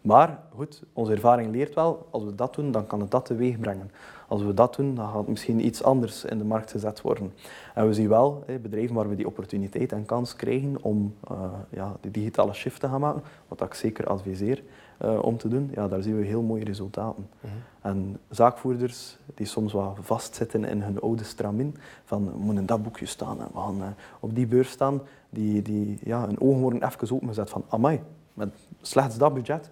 Maar 0.00 0.38
goed, 0.54 0.82
onze 0.92 1.12
ervaring 1.12 1.52
leert 1.52 1.74
wel, 1.74 2.06
als 2.10 2.24
we 2.24 2.34
dat 2.34 2.54
doen, 2.54 2.70
dan 2.70 2.86
kan 2.86 3.00
het 3.00 3.10
dat 3.10 3.24
teweeg 3.24 3.58
brengen. 3.58 3.90
Als 4.28 4.42
we 4.42 4.54
dat 4.54 4.76
doen, 4.76 4.94
dan 4.94 5.08
gaat 5.08 5.28
misschien 5.28 5.66
iets 5.66 5.82
anders 5.82 6.24
in 6.24 6.38
de 6.38 6.44
markt 6.44 6.70
gezet 6.70 7.00
worden. 7.00 7.32
En 7.74 7.86
we 7.86 7.94
zien 7.94 8.08
wel 8.08 8.44
bedrijven 8.62 8.94
waar 8.94 9.08
we 9.08 9.14
die 9.14 9.26
opportuniteit 9.26 9.92
en 9.92 10.06
kans 10.06 10.36
krijgen 10.36 10.76
om 10.80 11.14
uh, 11.30 11.38
ja, 11.70 11.96
die 12.00 12.10
digitale 12.10 12.52
shift 12.52 12.80
te 12.80 12.88
gaan 12.88 13.00
maken, 13.00 13.22
wat 13.48 13.60
ik 13.60 13.74
zeker 13.74 14.06
adviseer 14.06 14.62
uh, 15.04 15.22
om 15.22 15.36
te 15.36 15.48
doen, 15.48 15.70
ja, 15.74 15.88
daar 15.88 16.02
zien 16.02 16.18
we 16.18 16.24
heel 16.24 16.42
mooie 16.42 16.64
resultaten. 16.64 17.28
Mhm. 17.40 17.52
En 17.80 18.18
zaakvoerders 18.28 19.16
die 19.34 19.46
soms 19.46 19.72
wat 19.72 19.98
vastzitten 20.00 20.64
in 20.64 20.82
hun 20.82 21.00
oude 21.00 21.24
stramin, 21.24 21.76
van 22.04 22.24
we 22.24 22.38
moeten 22.38 22.58
in 22.58 22.66
dat 22.66 22.82
boekje 22.82 23.06
staan 23.06 23.40
en 23.40 23.48
we 23.52 23.58
gaan 23.58 23.78
uh, 23.78 23.86
op 24.20 24.34
die 24.34 24.46
beurs 24.46 24.70
staan, 24.70 25.00
die, 25.30 25.62
die 25.62 25.98
ja, 26.04 26.26
hun 26.26 26.40
ogen 26.40 26.60
worden 26.60 26.82
even 26.82 27.14
opengezet 27.14 27.50
van 27.50 27.64
amai, 27.68 28.00
met 28.34 28.48
slechts 28.80 29.18
dat 29.18 29.34
budget 29.34 29.70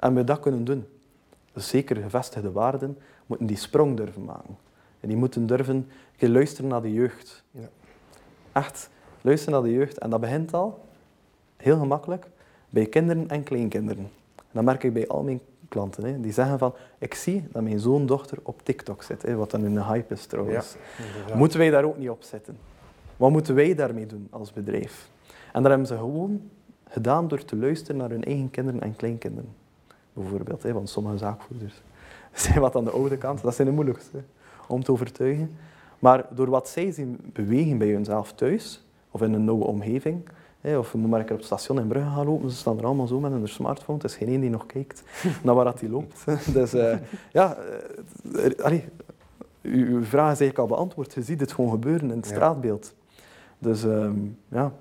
En 0.00 0.14
we 0.14 0.24
dat 0.24 0.40
kunnen 0.40 0.64
doen, 0.64 0.86
dus 1.52 1.68
zeker 1.68 1.96
gevestigde 1.96 2.52
waarden, 2.52 2.98
moeten 3.26 3.46
die 3.46 3.56
sprong 3.56 3.96
durven 3.96 4.24
maken. 4.24 4.56
En 5.00 5.08
die 5.08 5.16
moeten 5.16 5.46
durven 5.46 5.88
luisteren 6.18 6.70
naar 6.70 6.82
de 6.82 6.92
jeugd. 6.92 7.44
Ja. 7.50 7.68
Echt, 8.52 8.90
luisteren 9.20 9.60
naar 9.60 9.70
de 9.70 9.76
jeugd. 9.76 9.98
En 9.98 10.10
dat 10.10 10.20
begint 10.20 10.54
al, 10.54 10.84
heel 11.56 11.78
gemakkelijk, 11.78 12.26
bij 12.70 12.86
kinderen 12.86 13.28
en 13.28 13.42
kleinkinderen. 13.42 14.10
En 14.36 14.52
dat 14.52 14.64
merk 14.64 14.82
ik 14.82 14.92
bij 14.92 15.08
al 15.08 15.22
mijn 15.22 15.40
klanten. 15.68 16.04
Hè. 16.04 16.20
Die 16.20 16.32
zeggen 16.32 16.58
van, 16.58 16.74
ik 16.98 17.14
zie 17.14 17.48
dat 17.52 17.62
mijn 17.62 17.78
zoon 17.78 18.06
dochter 18.06 18.38
op 18.42 18.62
TikTok 18.62 19.02
zit. 19.02 19.22
Hè, 19.22 19.34
wat 19.34 19.50
dan 19.50 19.64
een 19.64 19.84
hype 19.84 20.14
is 20.14 20.26
trouwens. 20.26 20.76
moeten 21.34 21.58
wij 21.58 21.70
daar 21.70 21.84
ook 21.84 21.98
niet 21.98 22.10
op 22.10 22.22
zitten? 22.22 22.58
Wat 23.16 23.30
moeten 23.30 23.54
wij 23.54 23.74
daarmee 23.74 24.06
doen 24.06 24.26
als 24.30 24.52
bedrijf? 24.52 25.10
En 25.52 25.62
dat 25.62 25.70
hebben 25.70 25.86
ze 25.86 25.96
gewoon 25.96 26.50
gedaan 26.88 27.28
door 27.28 27.44
te 27.44 27.56
luisteren 27.56 27.96
naar 27.96 28.10
hun 28.10 28.24
eigen 28.24 28.50
kinderen 28.50 28.80
en 28.80 28.96
kleinkinderen. 28.96 29.59
Bijvoorbeeld, 30.20 30.62
hè, 30.62 30.72
want 30.72 30.88
sommige 30.88 31.18
zaakvoerders 31.18 31.82
zijn 32.32 32.60
wat 32.60 32.76
aan 32.76 32.84
de 32.84 32.90
oude 32.90 33.16
kant. 33.16 33.42
Dat 33.42 33.54
zijn 33.54 33.68
de 33.68 33.74
moeilijkste 33.74 34.18
om 34.66 34.82
te 34.82 34.92
overtuigen. 34.92 35.56
Maar 35.98 36.26
door 36.30 36.50
wat 36.50 36.68
zij 36.68 36.92
zien 36.92 37.18
bewegen 37.32 37.78
bij 37.78 37.88
hunzelf 37.88 38.32
thuis, 38.32 38.84
of 39.10 39.22
in 39.22 39.32
een 39.32 39.44
nieuwe 39.44 39.64
omgeving, 39.64 40.28
of 40.62 40.94
moet 40.94 41.10
maar 41.10 41.20
een 41.20 41.24
keer 41.24 41.34
op 41.34 41.38
het 41.38 41.46
station 41.46 41.80
in 41.80 41.88
Brugge 41.88 42.10
gaan 42.10 42.26
lopen, 42.26 42.50
ze 42.50 42.56
staan 42.56 42.78
er 42.78 42.84
allemaal 42.84 43.06
zo 43.06 43.20
met 43.20 43.30
hun 43.30 43.48
smartphone. 43.48 43.98
Het 43.98 44.10
is 44.10 44.16
geen 44.16 44.28
één 44.28 44.40
die 44.40 44.50
nog 44.50 44.66
kijkt 44.66 45.02
naar 45.44 45.54
waar 45.54 45.64
dat 45.64 45.78
die 45.78 45.90
loopt. 45.90 46.24
dus 46.54 46.74
uh, 46.74 46.96
ja, 47.32 47.56
uh, 48.32 48.80
uw 49.62 50.04
vraag 50.04 50.32
is 50.32 50.40
eigenlijk 50.40 50.58
al 50.58 50.66
beantwoord. 50.66 51.14
Je 51.14 51.22
ziet 51.22 51.40
het 51.40 51.52
gewoon 51.52 51.70
gebeuren 51.70 52.10
in 52.10 52.16
het 52.16 52.26
straatbeeld. 52.26 52.94
Dus 53.58 53.84
uh, 53.84 54.10
ja. 54.48 54.72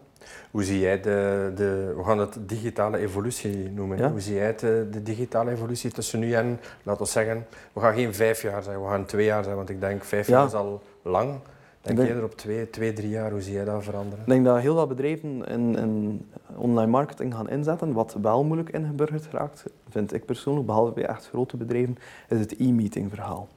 Hoe 0.52 0.64
zie 0.64 0.80
jij 0.80 1.02
de, 1.02 1.52
de, 1.56 1.94
we 1.98 2.04
gaan 2.04 2.20
het 2.20 2.38
digitale 2.40 2.98
evolutie 2.98 3.70
noemen. 3.70 4.12
Hoe 4.12 4.22
zie 4.22 4.36
jij 4.36 4.56
de, 4.56 4.88
de, 4.92 5.04
digitale 5.04 5.52
evolutie 5.52 5.92
tussen 5.92 6.20
nu 6.20 6.34
en, 6.34 6.60
laten 6.84 7.04
we 7.04 7.10
zeggen, 7.10 7.46
we 7.74 7.80
gaan 7.80 7.94
geen 7.94 8.14
vijf 8.14 8.42
jaar 8.42 8.64
zijn, 8.64 8.82
we 8.82 8.88
gaan 8.88 9.06
twee 9.06 9.26
jaar 9.26 9.44
zijn, 9.44 9.56
want 9.56 9.70
ik 9.70 9.80
denk 9.80 10.04
vijf 10.04 10.28
jaar 10.28 10.46
is 10.46 10.54
al 10.54 10.82
lang. 11.02 11.40
Denk, 11.82 11.98
denk 11.98 12.10
je 12.10 12.16
er 12.16 12.24
op 12.24 12.38
twee, 12.38 12.70
twee, 12.70 12.94
drie 12.94 13.10
jaar, 13.10 13.32
hoe 13.32 13.42
zie 13.42 13.54
jij 13.54 13.66
dat 13.66 13.84
veranderen? 13.84 14.20
Ik 14.20 14.32
denk 14.32 14.46
dat 14.46 14.60
heel 14.60 14.76
wat 14.76 14.88
bedrijven 14.88 15.46
in, 15.46 15.76
in 15.76 16.26
online 16.56 16.92
marketing 16.92 17.34
gaan 17.34 17.50
inzetten. 17.50 17.94
Wat 17.94 18.16
wel 18.22 18.44
moeilijk 18.44 18.70
ingeburgerd 18.70 19.28
raakt, 19.32 19.64
vind 19.90 20.14
ik 20.14 20.26
persoonlijk, 20.26 20.66
behalve 20.66 20.92
bij 20.94 21.06
echt 21.06 21.28
grote 21.28 21.58
bedrijven, 21.58 21.98
is 22.30 22.40
het 22.40 22.56
e-meeting 22.58 23.10
verhaal. 23.10 23.48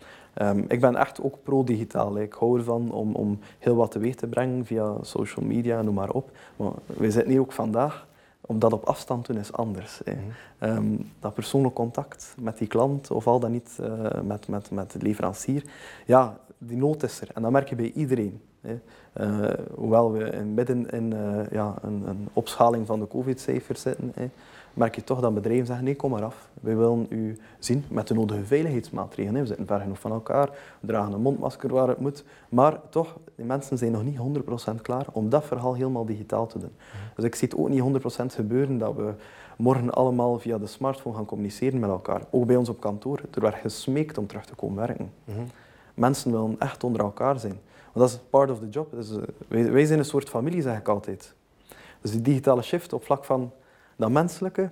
Um, 0.42 0.64
ik 0.68 0.81
ben 0.81 0.97
echt 0.97 1.23
ook 1.23 1.42
pro-digitaal. 1.42 2.18
Ik 2.18 2.33
hou 2.33 2.59
ervan 2.59 2.92
om, 2.92 3.14
om 3.14 3.38
heel 3.59 3.77
wat 3.77 3.90
teweeg 3.90 4.14
te 4.14 4.27
brengen 4.27 4.64
via 4.64 4.95
social 5.01 5.45
media, 5.45 5.83
noem 5.83 5.95
maar 5.95 6.11
op. 6.11 6.31
Maar 6.57 6.73
we 6.87 7.11
zitten 7.11 7.31
hier 7.31 7.40
ook 7.40 7.53
vandaag 7.53 8.07
om 8.40 8.59
dat 8.59 8.73
op 8.73 8.85
afstand 8.85 9.25
te 9.25 9.33
doen 9.33 9.40
is 9.40 9.53
anders. 9.53 10.01
Mm 10.05 10.14
um, 10.62 11.11
dat 11.21 11.35
persoonlijk 11.35 11.75
contact 11.75 12.35
met 12.40 12.59
die 12.59 12.68
klant, 12.68 13.11
of 13.11 13.27
al 13.27 13.40
dan 13.40 13.51
niet 13.51 13.79
uh, 13.81 14.21
met, 14.23 14.49
met, 14.49 14.71
met 14.71 14.92
de 14.92 14.99
leverancier, 14.99 15.64
ja, 16.07 16.38
die 16.59 16.77
nood 16.77 17.03
is 17.03 17.21
er. 17.21 17.29
En 17.35 17.42
dat 17.42 17.51
merk 17.51 17.68
je 17.68 17.77
bij 17.77 17.92
iedereen. 17.95 18.40
Hè. 18.61 18.79
Uh, 19.21 19.51
hoewel 19.75 20.12
we 20.12 20.25
in 20.25 20.55
midden 20.55 20.90
in 20.90 21.12
uh, 21.14 21.51
ja, 21.51 21.75
een, 21.83 22.03
een, 22.07 22.29
opschaling 22.33 22.87
van 22.87 23.01
de 23.01 23.09
covid-cijfers 23.09 23.81
zitten, 23.81 24.12
hè, 24.14 24.31
merk 24.75 24.95
je 24.95 25.05
toch 25.05 25.21
dat 25.21 25.35
bedrijven 25.35 25.67
zeggen, 25.67 25.85
nee, 25.85 25.97
kom 25.97 26.11
maar 26.11 26.25
af. 26.25 26.49
Wij 26.61 26.77
willen 26.77 27.07
u 27.09 27.39
zien 27.59 27.85
met 27.89 28.09
de 28.09 28.15
nodige 28.15 28.45
veiligheidsmaatregelen. 28.45 29.41
We 29.41 29.47
zitten 29.47 29.67
ver 29.67 29.81
genoeg 29.81 30.01
van 30.01 30.13
elkaar, 30.13 30.51
we 30.81 30.87
dragen 30.87 31.13
een 31.13 31.21
mondmasker 31.21 31.73
waar 31.73 31.89
het 31.89 31.99
moet. 31.99 32.25
Maar 32.49 32.81
toch, 32.89 33.17
die 33.35 33.45
mensen 33.45 33.79
zijn 33.79 33.93
nog 33.93 34.05
niet 34.05 34.19
100% 34.79 34.81
klaar 34.83 35.07
om 35.13 35.29
dat 35.29 35.45
verhaal 35.45 35.75
helemaal 35.75 36.05
digitaal 36.05 36.47
te 36.47 36.59
doen. 36.59 36.73
Dus 37.15 37.25
ik 37.25 37.35
zie 37.35 37.49
het 37.49 37.59
ook 37.59 37.69
niet 37.69 38.03
100% 38.23 38.25
gebeuren 38.35 38.79
dat 38.79 38.95
we 38.97 39.15
morgen 39.57 39.91
allemaal 39.91 40.39
via 40.39 40.59
de 40.59 40.67
smartphone 40.67 41.17
gaan 41.17 41.25
communiceren 41.25 41.81
met 41.81 41.91
elkaar. 41.91 42.23
Ook 42.31 42.47
bij 42.47 42.57
ons 42.57 42.69
op 42.69 42.81
kantoor. 42.81 43.21
Er 43.35 43.41
werd 43.41 43.55
gesmeekt 43.55 44.19
om 44.19 44.27
terug 44.27 44.45
te 44.45 44.55
komen 44.55 44.77
werken. 44.87 45.13
Mhm. 45.25 45.41
Mensen 45.95 46.31
willen 46.31 46.57
echt 46.59 46.85
onder 46.85 47.01
elkaar 47.01 47.39
zijn. 47.39 47.61
Want 47.93 48.11
dat 48.11 48.21
is 48.21 48.27
part 48.31 48.51
of 48.51 48.59
the 48.59 48.69
job. 48.69 48.91
Dus, 48.91 49.11
uh, 49.11 49.23
wij, 49.49 49.73
wij, 49.73 49.85
zijn 49.85 49.99
een 49.99 50.05
soort 50.05 50.29
familie, 50.29 50.63
zeg 50.63 50.79
ik 50.79 50.89
altijd. 50.89 51.35
Dus 52.01 52.11
die 52.11 52.23
digitale 52.23 52.63
shift 52.63 52.93
op 52.93 53.05
vlak 53.05 53.25
van 53.25 53.53
dat 53.96 54.11
menselijke, 54.11 54.70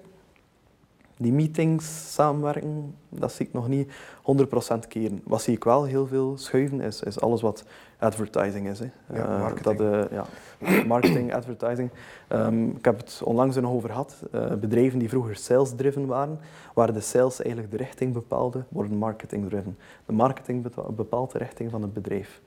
die 1.20 1.32
meetings, 1.32 2.14
samenwerken, 2.14 2.94
dat 3.08 3.32
zie 3.32 3.46
ik 3.46 3.52
nog 3.52 3.68
niet 3.68 3.92
100% 4.22 4.88
keren. 4.88 5.20
Wat 5.24 5.42
zie 5.42 5.54
ik 5.54 5.64
wel 5.64 5.84
heel 5.84 6.06
veel 6.06 6.38
schuiven, 6.38 6.80
is, 6.80 7.02
is 7.02 7.20
alles 7.20 7.40
wat 7.40 7.64
advertising 7.98 8.68
is. 8.68 8.78
Hè. 8.78 8.84
Ja, 9.12 9.24
eh, 9.24 9.40
marketing. 9.40 9.78
dat, 9.78 10.10
uh, 10.10 10.10
ja, 10.10 10.24
marketing, 10.94 11.34
advertising. 11.34 11.90
Um, 12.28 12.70
ik 12.70 12.84
heb 12.84 12.98
het 12.98 13.20
onlangs 13.24 13.56
er 13.56 13.62
nog 13.62 13.72
over 13.72 13.88
gehad. 13.88 14.22
Uh, 14.34 14.54
bedrijven 14.54 14.98
die 14.98 15.08
vroeger 15.08 15.36
sales-driven 15.36 16.06
waren, 16.06 16.38
waar 16.74 16.92
de 16.92 17.00
sales 17.00 17.42
eigenlijk 17.42 17.70
de 17.70 17.78
richting 17.78 18.12
bepaalde, 18.12 18.64
worden 18.68 18.96
marketing-driven. 18.96 19.78
De 20.06 20.12
marketing 20.12 20.66
bepaalt 20.96 21.32
de 21.32 21.38
richting 21.38 21.70
van 21.70 21.82
het 21.82 21.92
bedrijf. 21.92 22.40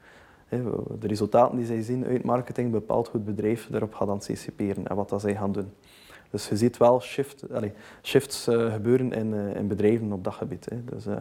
De 0.99 1.07
resultaten 1.07 1.57
die 1.57 1.65
zij 1.65 1.81
zien 1.81 2.05
uit 2.05 2.23
marketing 2.23 2.71
bepaalt 2.71 3.07
hoe 3.07 3.21
het 3.21 3.35
bedrijf 3.35 3.69
erop 3.71 3.93
gaat 3.93 4.09
anticiperen 4.09 4.87
en 4.87 4.95
wat 4.95 5.09
dat 5.09 5.21
zij 5.21 5.35
gaan 5.35 5.51
doen. 5.51 5.71
Dus 6.33 6.49
je 6.49 6.57
ziet 6.57 6.77
wel 6.77 7.01
shift, 7.01 7.43
allez, 7.53 7.71
shifts 8.01 8.47
uh, 8.47 8.73
gebeuren 8.73 9.11
in, 9.11 9.33
uh, 9.33 9.55
in, 9.55 9.67
bedrijven 9.67 10.11
op 10.11 10.23
dat 10.23 10.33
gebied. 10.33 10.65
Hè. 10.69 10.83
Dus, 10.83 11.07
uh, 11.07 11.13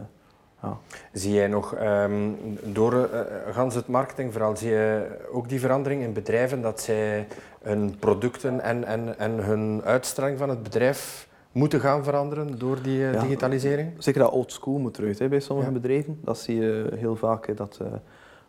ja. 0.61 0.77
Zie 1.11 1.33
jij 1.33 1.47
nog 1.47 1.75
um, 1.81 2.37
door 2.63 2.93
uh, 2.93 3.19
gans 3.51 3.75
het 3.75 3.87
marketingverhaal, 3.87 4.57
zie 4.57 4.69
je 4.69 5.07
ook 5.31 5.49
die 5.49 5.59
verandering 5.59 6.01
in 6.01 6.13
bedrijven 6.13 6.61
dat 6.61 6.81
zij 6.81 7.27
hun 7.61 7.95
producten 7.99 8.61
en, 8.61 8.83
en, 8.83 9.19
en 9.19 9.31
hun 9.31 9.81
uitstraling 9.83 10.37
van 10.37 10.49
het 10.49 10.63
bedrijf 10.63 11.27
moeten 11.51 11.79
gaan 11.79 12.03
veranderen 12.03 12.59
door 12.59 12.81
die 12.81 12.97
ja, 12.97 13.21
digitalisering? 13.21 13.91
Zeker 13.97 14.21
dat 14.21 14.31
old 14.31 14.51
school 14.51 14.77
moet 14.77 14.97
eruit 14.97 15.19
hè, 15.19 15.27
bij 15.27 15.39
sommige 15.39 15.67
ja. 15.67 15.73
bedrijven. 15.73 16.19
Dat 16.23 16.39
zie 16.39 16.59
je 16.59 16.91
heel 16.95 17.15
vaak. 17.15 17.47
Hè, 17.47 17.53
dat, 17.53 17.79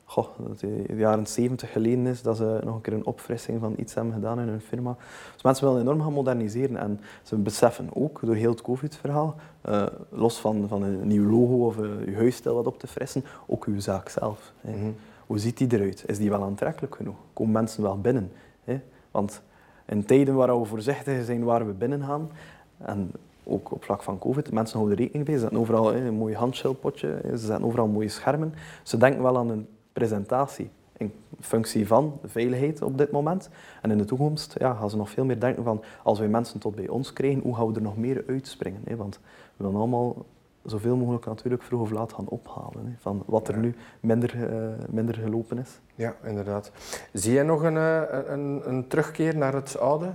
goh, 0.04 0.26
dat 0.48 0.60
de 0.60 0.84
jaren 0.96 1.26
70 1.26 1.72
geleden 1.72 2.06
is 2.06 2.22
dat 2.22 2.36
ze 2.36 2.60
nog 2.64 2.74
een 2.74 2.80
keer 2.80 2.92
een 2.92 3.06
opfrissing 3.06 3.60
van 3.60 3.74
iets 3.76 3.94
hebben 3.94 4.12
gedaan 4.12 4.40
in 4.40 4.48
hun 4.48 4.60
firma. 4.60 4.96
Dus 5.32 5.42
mensen 5.42 5.66
willen 5.66 5.80
enorm 5.80 6.02
gaan 6.02 6.12
moderniseren 6.12 6.76
en 6.76 7.00
ze 7.22 7.36
beseffen 7.36 7.88
ook 7.92 8.20
door 8.22 8.34
heel 8.34 8.50
het 8.50 8.62
COVID-verhaal, 8.62 9.34
uh, 9.68 9.86
los 10.08 10.38
van, 10.38 10.68
van 10.68 10.82
een 10.82 11.06
nieuw 11.06 11.30
logo 11.30 11.66
of 11.66 11.76
uh, 11.76 12.04
je 12.06 12.14
huisstijl 12.14 12.54
wat 12.54 12.66
op 12.66 12.78
te 12.78 12.86
frissen, 12.86 13.24
ook 13.46 13.64
uw 13.64 13.80
zaak 13.80 14.08
zelf. 14.08 14.52
Mm 14.60 14.74
-hmm. 14.74 14.94
Hoe 15.26 15.38
ziet 15.38 15.58
die 15.58 15.74
eruit? 15.74 16.04
Is 16.06 16.18
die 16.18 16.30
wel 16.30 16.42
aantrekkelijk 16.42 16.94
genoeg? 16.94 17.16
Komen 17.32 17.52
mensen 17.52 17.82
wel 17.82 18.00
binnen? 18.00 18.32
Hè? 18.64 18.80
Want 19.10 19.42
in 19.86 20.04
tijden 20.04 20.34
waar 20.34 20.60
we 20.60 20.64
voorzichtig 20.66 21.24
zijn 21.24 21.44
waar 21.44 21.66
we 21.66 21.72
binnen 21.72 22.02
gaan, 22.02 22.30
en 22.78 23.10
ook 23.44 23.72
op 23.72 23.84
vlak 23.84 24.02
van 24.02 24.18
COVID. 24.18 24.52
Mensen 24.52 24.76
houden 24.78 24.98
rekening 24.98 25.26
mee. 25.26 25.36
Ze 25.36 25.42
zetten 25.42 25.60
overal 25.60 25.92
hè, 25.92 26.06
een 26.06 26.14
mooi 26.14 26.34
handschildpotje, 26.34 27.20
ze 27.30 27.36
zetten 27.36 27.64
overal 27.64 27.86
mooie 27.86 28.08
schermen. 28.08 28.54
Ze 28.82 28.96
denken 28.96 29.22
wel 29.22 29.38
aan 29.38 29.50
een 29.50 29.68
presentatie 29.94 30.70
in 30.96 31.12
functie 31.40 31.87
van 31.87 32.18
veiligheid 32.24 32.83
op 32.83 32.98
dit 32.98 33.11
moment. 33.11 33.50
En 33.83 33.90
in 33.90 33.98
de 33.98 34.04
toekomst 34.04 34.54
ja, 34.59 34.74
gaan 34.74 34.90
ze 34.90 34.96
nog 34.96 35.11
veel 35.11 35.24
meer 35.24 35.40
denken 35.40 35.64
van 35.64 35.83
als 36.02 36.18
wij 36.18 36.28
mensen 36.28 36.61
tot 36.61 36.74
bij 36.74 36.88
ons 36.88 37.12
krijgen, 37.12 37.40
hoe 37.40 37.54
gaan 37.54 37.66
we 37.66 37.74
er 37.74 37.83
nog 37.83 37.96
meer 37.96 38.24
uitspringen? 38.28 38.80
Hè? 38.85 38.96
Want 38.96 39.20
we 39.57 39.64
willen 39.64 39.76
allemaal 39.76 40.26
zoveel 40.64 40.96
mogelijk 40.96 41.26
natuurlijk 41.26 41.62
vroeg 41.62 41.80
of 41.80 41.90
laat 41.90 42.12
gaan 42.12 42.28
ophalen 42.28 42.87
hè? 42.87 42.92
van 42.98 43.22
wat 43.26 43.48
er 43.48 43.59
nu 43.59 43.74
minder, 44.00 44.35
uh, 44.37 44.68
minder 44.88 45.14
gelopen 45.14 45.59
is. 45.59 45.80
Ja, 45.94 46.14
inderdaad. 46.22 46.72
Zie 47.12 47.33
je 47.33 47.42
nog 47.42 47.62
een, 47.62 47.74
uh, 47.74 48.02
een, 48.26 48.62
een 48.64 48.88
terugkeer 48.88 49.37
naar 49.37 49.54
het 49.54 49.78
oude? 49.78 50.11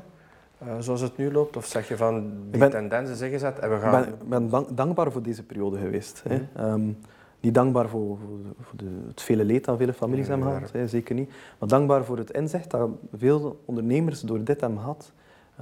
Uh, 0.64 0.74
zoals 0.80 1.02
het 1.02 1.18
nu 1.18 1.32
loopt? 1.32 1.58
Of 1.58 1.66
zeg 1.66 1.88
je 1.88 1.98
van 1.98 2.32
die 2.50 2.60
ben, 2.60 2.70
tendensen 2.70 3.16
zijn 3.16 3.32
gezet 3.32 3.60
en 3.60 3.70
we 3.70 3.80
gaan... 3.80 4.04
Ik 4.04 4.28
ben, 4.28 4.50
ben 4.50 4.66
dankbaar 4.76 5.12
voor 5.12 5.22
deze 5.22 5.44
periode 5.44 5.78
geweest. 5.78 6.24
Mm 6.26 6.32
-hmm. 6.32 6.48
hè? 6.54 6.72
Um, 6.72 6.98
niet 7.40 7.54
dankbaar 7.54 7.90
voor, 7.90 8.18
voor, 8.60 8.78
de, 8.78 8.90
het 9.08 9.22
vele 9.22 9.44
leed 9.44 9.66
dat 9.66 9.78
vele 9.78 9.94
families 9.94 10.28
hebben 10.28 10.48
gehad, 10.48 10.72
hè, 10.72 10.88
zeker 10.88 11.16
niet. 11.16 11.32
Maar 11.60 11.70
dankbaar 11.70 12.06
voor 12.06 12.18
het 12.18 12.32
inzicht 12.32 12.72
dat 12.72 12.90
veel 13.16 13.62
ondernemers 13.66 14.22
door 14.22 14.44
dit 14.44 14.62
hebben 14.62 14.80
gehad. 14.80 15.12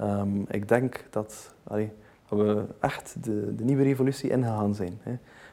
Um, 0.00 0.44
ik 0.48 0.68
denk 0.68 1.04
dat, 1.10 1.54
allee, 1.64 1.92
dat, 2.28 2.38
we 2.38 2.64
echt 2.80 3.16
de, 3.24 3.54
de, 3.54 3.64
nieuwe 3.64 3.82
revolutie 3.82 4.30
ingegaan 4.30 4.74
zijn. 4.74 5.00
Hè. 5.02 5.12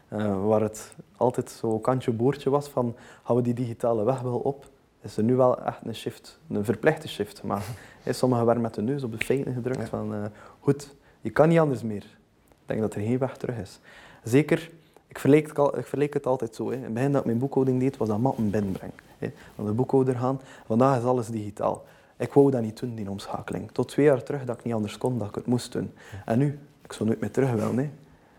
Uh, 0.10 0.48
waar 0.48 0.62
het 0.62 0.94
altijd 1.18 1.50
zo 1.50 1.80
kantje 1.80 2.12
boordje 2.12 2.50
was 2.50 2.68
van 2.68 2.96
gaan 3.24 3.36
we 3.36 3.42
die 3.42 3.54
digitale 3.54 4.04
weg 4.04 4.22
wel 4.22 4.38
op, 4.38 4.70
is 5.02 5.18
er 5.18 5.24
nu 5.24 5.36
wel 5.36 5.64
echt 5.64 5.80
een 5.84 5.96
shift, 5.96 6.40
een 6.50 6.66
verplichte 6.66 7.08
shift 7.08 7.40
gemaakt. 7.40 7.70
Sommigen 8.10 8.46
werden 8.46 8.64
met 8.64 8.74
de 8.74 8.82
neus 8.82 9.04
op 9.04 9.20
de 9.20 9.26
feiten 9.26 9.54
gedrukt 9.54 9.80
ja. 9.80 9.86
van 9.86 10.14
uh, 10.14 10.26
goed, 10.60 10.96
je 11.22 11.30
kan 11.30 11.50
niet 11.50 11.60
anders 11.60 11.84
meer. 11.84 12.04
Ik 12.50 12.66
denk 12.66 12.80
dat 12.80 12.96
er 12.96 13.02
geen 13.02 13.18
weg 13.18 13.38
terug 13.38 13.58
is. 13.58 13.80
Zeker 14.24 14.72
ik 15.16 15.22
verleek, 15.22 15.48
het, 15.48 15.76
ik 15.78 15.86
verleek 15.86 16.14
het 16.14 16.26
altijd 16.26 16.56
zo. 16.56 16.70
Hè. 16.70 16.76
In 16.76 16.84
het 16.84 16.94
begin 16.94 17.12
dat 17.12 17.20
ik 17.20 17.26
mijn 17.26 17.38
boekhouding 17.38 17.80
deed, 17.80 17.98
was 17.98 18.08
dat 18.08 18.20
mappen 18.20 18.50
binnenbrengen. 18.50 18.96
Hè. 19.18 19.32
Naar 19.56 19.66
de 19.66 19.72
boekhouder 19.72 20.16
gaan. 20.16 20.40
Vandaag 20.66 20.98
is 20.98 21.04
alles 21.04 21.28
digitaal. 21.28 21.84
Ik 22.18 22.34
wou 22.34 22.52
dat 22.52 22.62
niet 22.62 22.80
doen, 22.80 22.96
die 22.96 23.10
omschakeling. 23.10 23.72
Tot 23.72 23.88
twee 23.88 24.06
jaar 24.06 24.24
terug 24.24 24.46
dat 24.46 24.58
ik 24.58 24.64
niet 24.64 24.74
anders 24.74 24.98
kon, 24.98 25.18
dat 25.18 25.28
ik 25.28 25.36
het 25.36 25.46
moest 25.46 25.72
doen. 25.72 25.92
En 26.26 26.38
nu, 26.38 26.60
ik 26.82 26.94
zou 26.94 27.10
nooit 27.10 27.22
meer 27.22 27.32
terug 27.32 27.52
willen. 27.52 27.78
Hè. 27.78 27.90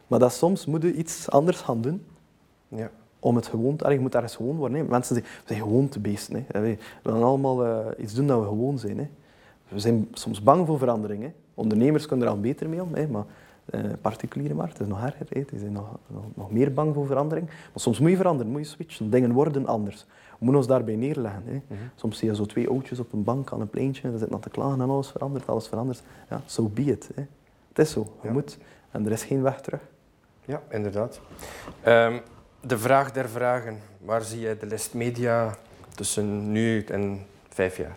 Maar 0.06 0.18
dat 0.18 0.32
soms 0.32 0.66
moet 0.66 0.82
je 0.82 0.94
iets 0.94 1.30
anders 1.30 1.60
gaan 1.60 1.80
doen. 1.80 2.04
Ja. 2.68 2.90
Om 3.18 3.36
het 3.36 3.46
gewoon 3.46 3.76
te... 3.76 3.92
Je 3.92 4.00
moet 4.00 4.14
ergens 4.14 4.36
gewoon 4.36 4.56
worden. 4.56 4.78
Hè. 4.78 4.84
Mensen 4.84 5.14
zijn, 5.14 5.26
we 5.26 5.42
zijn 5.46 5.60
gewoon 5.60 5.88
te 5.88 6.00
beesten. 6.00 6.46
Hè. 6.48 6.60
We 6.60 6.78
willen 7.02 7.22
allemaal 7.22 7.66
uh, 7.66 7.86
iets 7.98 8.14
doen 8.14 8.26
dat 8.26 8.40
we 8.40 8.46
gewoon 8.46 8.78
zijn. 8.78 8.98
Hè. 8.98 9.08
We 9.68 9.80
zijn 9.80 10.08
soms 10.12 10.42
bang 10.42 10.66
voor 10.66 10.78
verandering. 10.78 11.22
Hè. 11.22 11.32
Ondernemers 11.54 12.06
kunnen 12.06 12.26
er 12.26 12.32
al 12.32 12.40
beter 12.40 12.68
mee 12.68 12.82
om. 12.82 12.94
Hè. 12.94 13.06
Maar 13.06 13.24
uh, 13.70 13.80
particuliere 14.00 14.54
markt. 14.54 14.72
Het 14.72 14.80
is 14.80 14.92
nog 14.92 15.04
erger. 15.04 15.26
Die 15.28 15.58
zijn 15.58 15.72
nog, 15.72 15.98
nog, 16.06 16.24
nog, 16.34 16.50
meer 16.50 16.72
bang 16.72 16.94
voor 16.94 17.06
verandering. 17.06 17.46
Maar 17.46 17.70
soms 17.74 17.98
moet 17.98 18.10
je 18.10 18.16
veranderen, 18.16 18.52
moet 18.52 18.60
je 18.60 18.66
switchen. 18.66 19.10
Dingen 19.10 19.32
worden 19.32 19.66
anders. 19.66 20.06
We 20.08 20.44
moeten 20.44 20.56
ons 20.56 20.66
daarbij 20.66 20.96
neerleggen. 20.96 21.42
Hè. 21.46 21.52
Mhm. 21.52 21.80
Soms 21.94 22.18
zie 22.18 22.28
je 22.28 22.34
zo 22.34 22.44
twee 22.44 22.68
oudjes 22.68 22.98
op 22.98 23.12
een 23.12 23.24
bank 23.24 23.52
aan 23.52 23.60
een 23.60 23.70
pleintje. 23.70 24.10
Ze 24.10 24.18
zitten 24.18 24.34
aan 24.34 24.40
te 24.40 24.50
klagen 24.50 24.80
en 24.80 24.90
alles 24.90 25.10
verandert, 25.10 25.46
alles 25.46 25.68
verandert. 25.68 26.02
Ja, 26.30 26.40
so 26.46 26.68
be 26.68 26.82
it. 26.82 27.10
Hè. 27.14 27.22
Het 27.68 27.78
is 27.78 27.90
zo. 27.90 28.06
Je 28.22 28.30
moet. 28.30 28.58
En 28.90 29.06
er 29.06 29.12
is 29.12 29.24
geen 29.24 29.42
weg 29.42 29.60
terug. 29.60 29.80
Ja, 30.44 30.62
inderdaad. 30.70 31.20
Um, 31.86 32.20
de 32.60 32.78
vraag 32.78 33.12
der 33.12 33.28
vragen. 33.28 33.78
Waar 33.98 34.22
zie 34.22 34.40
jij 34.40 34.58
de 34.58 34.66
list 34.66 34.94
media 34.94 35.56
tussen 35.94 36.52
nu 36.52 36.84
en 36.84 37.26
vijf 37.48 37.76
jaar? 37.76 37.96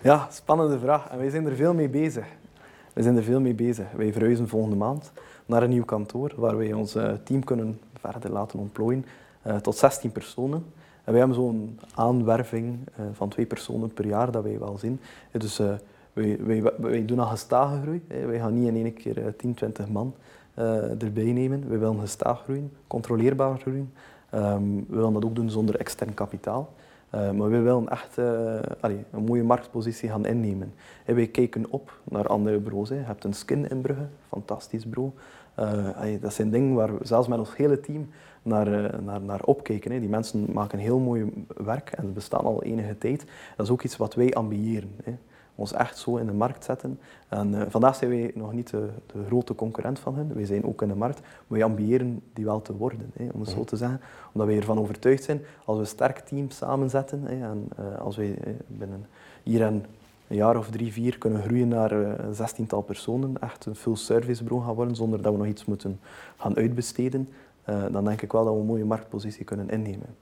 Ja, 0.00 0.28
spannende 0.30 0.78
vraag. 0.78 1.08
En 1.08 1.18
wij 1.18 1.30
zijn 1.30 1.46
er 1.46 1.56
veel 1.56 1.74
mee 1.74 1.88
bezig. 1.88 2.26
We 2.92 3.02
zijn 3.02 3.16
er 3.16 3.22
veel 3.22 3.40
mee 3.40 3.54
bezig. 3.54 3.86
Wij 3.96 4.12
verhuizen 4.12 4.48
volgende 4.48 4.76
maand 4.76 5.12
naar 5.46 5.62
een 5.62 5.70
nieuw 5.70 5.84
kantoor 5.84 6.32
waar 6.36 6.56
wij 6.56 6.72
ons 6.72 6.94
eh, 6.94 7.12
team 7.24 7.44
kunnen 7.44 7.80
verder 7.94 8.30
laten 8.30 8.58
ontplooien 8.58 9.04
uh, 9.46 9.56
tot 9.56 9.76
16 9.76 10.12
personen. 10.12 10.64
En 11.04 11.12
wij 11.12 11.18
hebben 11.18 11.36
zo'n 11.36 11.78
aanwerving 11.94 12.78
uh, 13.00 13.06
van 13.12 13.28
twee 13.28 13.46
personen 13.46 13.92
per 13.92 14.06
jaar 14.06 14.30
dat 14.30 14.42
wij 14.42 14.58
wel 14.58 14.78
zien. 14.78 15.00
Dus 15.30 15.56
wij, 16.12 16.38
wij, 16.40 16.62
wij, 16.76 17.04
doen 17.04 17.18
een 17.18 17.26
gestage 17.26 17.80
groei. 17.82 18.02
Wij 18.26 18.38
gaan 18.38 18.54
niet 18.54 18.68
in 18.68 18.84
één 18.84 18.94
keer 18.94 19.36
10, 19.36 19.54
20 19.54 19.88
man 19.88 20.14
erbij 20.98 21.32
nemen. 21.32 21.68
We 21.68 21.78
willen 21.78 22.00
gestaag 22.00 22.42
groeien, 22.42 22.72
controleerbaar 22.86 23.58
groeien. 23.58 23.92
Um, 24.34 24.86
we 24.88 24.96
willen 24.96 25.12
dat 25.12 25.24
ook 25.24 25.34
doen 25.34 25.50
zonder 25.50 25.76
extern 25.76 26.14
kapitaal. 26.14 26.72
Uh, 27.14 27.30
maar 27.30 27.50
we 27.50 27.58
willen 27.58 27.88
echt 27.88 28.18
uh, 28.18 28.58
allee, 28.80 29.04
een 29.10 29.24
mooie 29.24 29.42
marktpositie 29.42 30.08
gaan 30.08 30.26
innemen. 30.26 30.74
En 31.04 31.14
wij 31.14 31.26
kijken 31.26 31.70
op 31.70 32.00
naar 32.04 32.26
andere 32.26 32.58
bureaus. 32.58 32.88
Hè. 32.88 32.94
Je 32.94 33.02
hebt 33.02 33.24
een 33.24 33.34
Skin 33.34 33.68
in 33.70 33.80
Brugge, 33.80 34.06
fantastisch 34.28 34.88
bureau. 34.88 35.10
Allee, 35.96 36.18
dat 36.18 36.34
zijn 36.34 36.50
dingen 36.50 36.74
waar 36.74 36.98
we 36.98 37.06
zelfs 37.06 37.28
met 37.28 37.38
ons 37.38 37.56
hele 37.56 37.80
team 37.80 38.08
naar, 38.42 39.02
naar, 39.02 39.20
naar 39.20 39.42
opkijken. 39.42 39.92
Hè. 39.92 40.00
Die 40.00 40.08
mensen 40.08 40.46
maken 40.52 40.78
heel 40.78 40.98
mooi 40.98 41.46
werk 41.56 41.90
en 41.90 42.12
bestaan 42.12 42.44
al 42.44 42.62
enige 42.62 42.98
tijd. 42.98 43.24
Dat 43.56 43.66
is 43.66 43.72
ook 43.72 43.82
iets 43.82 43.96
wat 43.96 44.14
wij 44.14 44.34
ambiëren. 44.34 44.90
Hè 45.04 45.12
ons 45.60 45.72
echt 45.72 45.98
zo 45.98 46.16
in 46.16 46.26
de 46.26 46.32
markt 46.32 46.64
zetten. 46.64 47.00
En 47.28 47.52
uh, 47.52 47.62
vandaag 47.68 47.96
zijn 47.96 48.10
wij 48.10 48.30
nog 48.34 48.52
niet 48.52 48.70
de, 48.70 48.88
de, 49.06 49.24
grote 49.26 49.54
concurrent 49.54 49.98
van 49.98 50.14
hen. 50.14 50.34
Wij 50.34 50.44
zijn 50.44 50.64
ook 50.64 50.82
in 50.82 50.88
de 50.88 50.94
markt, 50.94 51.20
maar 51.20 51.58
wij 51.58 51.64
ambiëren 51.64 52.22
die 52.32 52.44
wel 52.44 52.62
te 52.62 52.76
worden, 52.76 53.10
hè, 53.16 53.28
om 53.32 53.40
het 53.40 53.48
zo 53.48 53.56
mhm. 53.56 53.64
te 53.64 53.76
zeggen. 53.76 54.00
Omdat 54.32 54.48
wij 54.48 54.56
ervan 54.56 54.78
overtuigd 54.78 55.24
zijn, 55.24 55.40
als 55.64 55.76
we 55.76 55.82
een 55.82 55.88
sterk 55.88 56.18
team 56.18 56.50
samenzetten 56.50 57.22
hè, 57.22 57.48
en 57.50 57.68
uh, 57.80 58.00
als 58.00 58.16
wij 58.16 58.28
uh, 58.28 58.54
binnen 58.66 59.06
hier 59.42 59.62
en 59.62 59.84
een 60.28 60.36
jaar 60.36 60.56
of 60.56 60.70
drie, 60.70 60.92
vier 60.92 61.18
kunnen 61.18 61.42
groeien 61.42 61.68
naar 61.68 61.92
een 61.92 62.34
zestiental 62.34 62.82
personen, 62.82 63.34
echt 63.40 63.66
een 63.66 63.74
full 63.74 63.96
service 63.96 64.42
bureau 64.42 64.64
gaan 64.64 64.74
worden, 64.74 64.96
zonder 64.96 65.22
dat 65.22 65.32
we 65.32 65.38
nog 65.38 65.46
iets 65.46 65.64
moeten 65.64 66.00
gaan 66.36 66.56
uitbesteden, 66.56 67.28
dan 67.90 68.04
denk 68.04 68.22
ik 68.22 68.32
wel 68.32 68.44
dat 68.44 68.54
we 68.54 68.60
een 68.60 68.66
mooie 68.66 68.84
marktpositie 68.84 69.44
kunnen 69.44 69.68
innemen. 69.68 70.16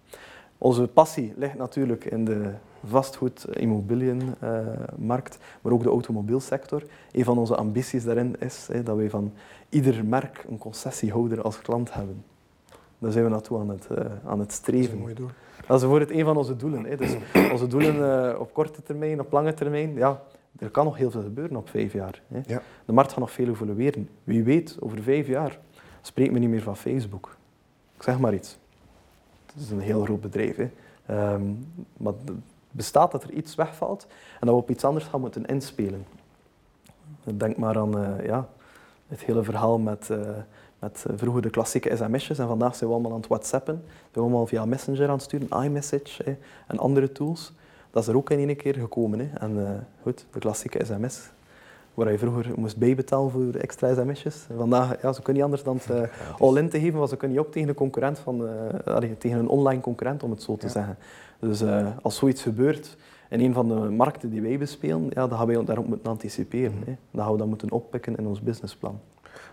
Onze 0.58 0.88
passie 0.88 1.32
ligt 1.36 1.56
natuurlijk 1.56 2.04
in 2.04 2.24
de 2.24 2.52
vastgoed, 2.84 3.46
immobilienmarkt, 3.56 5.38
maar 5.60 5.72
ook 5.72 5.82
de 5.82 5.88
automobielsector. 5.88 6.82
Een 7.12 7.24
van 7.24 7.38
onze 7.38 7.56
ambities 7.56 8.04
daarin 8.04 8.36
is 8.40 8.68
dat 8.84 8.96
wij 8.96 9.10
van 9.10 9.32
ieder 9.68 10.04
merk 10.04 10.44
een 10.48 10.58
concessiehouder 10.58 11.42
als 11.42 11.60
klant 11.60 11.94
hebben. 11.94 12.24
Daar 12.98 13.12
zijn 13.12 13.24
we 13.24 13.30
naartoe 13.30 13.58
aan 13.58 13.68
het, 13.68 13.88
uh, 13.92 13.98
aan 14.24 14.38
het 14.38 14.52
streven. 14.52 14.82
Dat 14.82 14.88
is 14.88 14.94
een 14.94 15.00
mooi 15.00 15.14
doel. 15.14 15.28
Dat 15.66 15.80
is 15.80 15.86
voor 15.86 16.00
het 16.00 16.10
een 16.10 16.24
van 16.24 16.36
onze 16.36 16.56
doelen. 16.56 16.96
Dus 16.96 17.16
onze 17.52 17.66
doelen 17.66 17.96
uh, 18.32 18.40
op 18.40 18.52
korte 18.52 18.82
termijn, 18.82 19.20
op 19.20 19.32
lange 19.32 19.54
termijn, 19.54 19.94
ja, 19.94 20.22
er 20.58 20.70
kan 20.70 20.84
nog 20.84 20.96
heel 20.96 21.10
veel 21.10 21.22
gebeuren 21.22 21.56
op 21.56 21.68
vijf 21.68 21.92
jaar. 21.92 22.22
Ja. 22.46 22.62
De 22.84 22.92
markt 22.92 23.10
gaat 23.10 23.20
nog 23.20 23.30
veel 23.30 23.48
evolueren. 23.48 24.08
Wie 24.24 24.42
weet, 24.42 24.76
over 24.80 25.02
vijf 25.02 25.26
jaar 25.26 25.58
spreekt 26.02 26.32
men 26.32 26.40
niet 26.40 26.50
meer 26.50 26.62
van 26.62 26.76
Facebook. 26.76 27.36
Ik 27.96 28.02
zeg 28.02 28.18
maar 28.18 28.34
iets. 28.34 28.58
Het 29.52 29.62
is 29.62 29.70
een 29.70 29.80
heel 29.80 30.04
groot 30.04 30.20
bedrijf. 30.20 30.58
Um, 31.10 31.72
maar 31.96 32.12
bestaat 32.70 33.12
dat 33.12 33.22
er 33.22 33.30
iets 33.30 33.54
wegvalt 33.54 34.06
en 34.40 34.46
dat 34.46 34.54
we 34.54 34.60
op 34.60 34.70
iets 34.70 34.84
anders 34.84 35.04
gaan 35.04 35.20
moeten 35.20 35.46
inspelen. 35.46 36.06
Denk 37.24 37.56
maar 37.56 37.78
aan 37.78 37.98
uh, 37.98 38.24
ja, 38.24 38.48
het 39.08 39.20
hele 39.20 39.42
verhaal 39.42 39.78
met, 39.78 40.08
uh, 40.10 40.18
met 40.78 41.06
vroeger 41.16 41.42
de 41.42 41.50
klassieke 41.50 41.96
sms'jes 41.96 42.38
en 42.38 42.46
vandaag 42.46 42.76
zijn 42.76 42.90
we 42.90 42.94
allemaal 42.94 43.12
aan 43.12 43.20
het 43.20 43.28
whatsappen. 43.28 43.74
We 43.74 43.90
zijn 44.12 44.24
allemaal 44.24 44.46
via 44.46 44.64
Messenger 44.64 45.08
aan 45.08 45.14
het 45.14 45.22
sturen, 45.22 45.64
iMessage 45.64 46.36
en 46.66 46.78
andere 46.78 47.12
tools. 47.12 47.52
Dat 47.90 48.02
is 48.02 48.08
er 48.08 48.16
ook 48.16 48.30
in 48.30 48.48
één 48.48 48.56
keer 48.56 48.74
gekomen. 48.74 49.18
Hè. 49.18 49.38
En 49.38 49.86
goed, 50.02 50.26
de 50.32 50.38
klassieke 50.38 50.84
sms, 50.84 51.30
waar 51.98 52.12
je 52.12 52.18
vroeger 52.18 52.52
moest 52.56 52.76
bijbetalen 52.76 53.30
voor 53.30 53.54
extra 53.54 53.94
sms'jes. 53.94 54.46
Vandaag, 54.56 55.02
ja, 55.02 55.12
ze 55.12 55.22
kunnen 55.22 55.34
niet 55.34 55.42
anders 55.42 55.62
dan 55.62 55.80
het 55.82 56.10
all-in 56.38 56.68
te 56.68 56.80
geven, 56.80 56.98
want 56.98 57.10
ze 57.10 57.16
kunnen 57.16 57.36
niet 57.36 57.46
op 57.46 57.52
tegen 57.52 57.68
een 57.68 57.74
concurrent 57.74 58.18
van, 58.18 58.48
tegen 59.18 59.38
een 59.38 59.48
online 59.48 59.80
concurrent, 59.80 60.22
om 60.22 60.30
het 60.30 60.42
zo 60.42 60.56
te 60.56 60.68
zeggen. 60.68 60.96
Dus 61.38 61.62
uh, 61.62 61.86
als 62.02 62.16
zoiets 62.16 62.42
gebeurt 62.42 62.96
in 63.28 63.40
een 63.40 63.52
van 63.52 63.68
de 63.68 63.74
markten 63.74 64.30
die 64.30 64.42
wij 64.42 64.58
bespelen, 64.58 65.06
ja, 65.10 65.26
dan 65.26 65.38
gaan 65.38 65.46
wij 65.46 65.64
daarop 65.64 65.86
moeten 65.86 66.10
anticiperen. 66.10 66.76
Mm. 66.76 66.82
Hè. 66.86 66.96
Dan 67.10 67.22
gaan 67.22 67.32
we 67.32 67.38
dat 67.38 67.46
moeten 67.46 67.72
oppikken 67.72 68.16
in 68.16 68.26
ons 68.26 68.40
businessplan. 68.40 69.00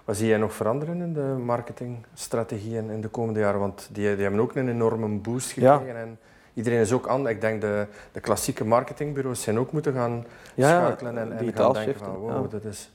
Wat 0.06 0.18
zie 0.18 0.28
jij 0.28 0.38
nog 0.38 0.54
veranderen 0.54 1.02
in 1.02 1.14
de 1.14 1.36
marketingstrategieën 1.46 2.90
in 2.90 3.02
de 3.02 3.08
komende 3.08 3.40
jaren? 3.40 3.60
Want 3.60 3.90
die, 3.92 4.14
die 4.14 4.24
hebben 4.24 4.42
ook 4.42 4.56
een 4.56 4.70
enorme 4.70 5.08
boost 5.08 5.52
gekregen. 5.52 5.86
Ja. 5.86 5.94
En 5.94 6.18
iedereen 6.56 6.80
is 6.80 6.92
ook 6.92 7.08
aan. 7.08 7.28
Ik 7.28 7.42
denk 7.42 7.62
de, 7.62 7.88
de 8.12 8.20
klassieke 8.20 8.66
marketingbureaus 8.66 9.42
zijn 9.42 9.60
ook 9.60 9.72
moeten 9.72 9.94
gaan 9.94 10.26
ja, 10.56 10.70
schakelen 10.70 11.18
en, 11.18 11.38
en 11.38 11.54
gaan 11.54 11.74
denken 11.74 11.96
van 11.96 12.16
wow, 12.16 12.52
dat 12.52 12.66
is... 12.66 12.90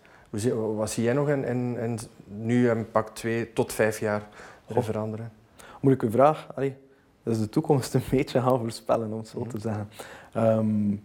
Wat 0.77 0.91
zie 0.91 1.05
jij 1.05 1.13
nog 1.13 1.29
in, 1.29 1.45
in, 1.45 1.79
in 1.79 1.99
nu 2.27 2.71
een 2.71 2.91
pak 2.91 3.09
twee 3.09 3.53
tot 3.53 3.73
vijf 3.73 3.99
jaar 3.99 4.23
veranderen? 4.67 5.33
Moeilijke 5.81 6.11
vraag. 6.11 6.47
Allee 6.55 6.77
dus 7.23 7.39
de 7.39 7.49
toekomst 7.49 7.95
een 7.95 8.03
beetje 8.11 8.41
gaan 8.41 8.59
voorspellen, 8.59 9.13
om 9.13 9.19
het 9.19 9.29
zo 9.29 9.43
te 9.43 9.57
mhm. 9.57 9.61
zeggen. 9.61 9.89
Ehm, 10.33 10.97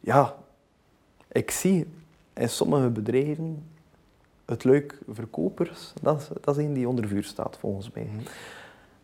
ja, 0.00 0.34
ik 1.32 1.50
zie 1.50 1.86
in 2.34 2.48
sommige 2.48 2.88
bedrijven 2.88 3.66
het 4.44 4.64
leuk 4.64 4.98
verkopers, 5.08 5.92
dat 6.02 6.20
is, 6.20 6.28
dat 6.40 6.56
is 6.58 6.64
een 6.64 6.72
die 6.72 6.88
onder 6.88 7.08
vuur 7.08 7.24
staat 7.24 7.56
volgens 7.60 7.90
mij. 7.90 8.08
Mhm. 8.12 8.22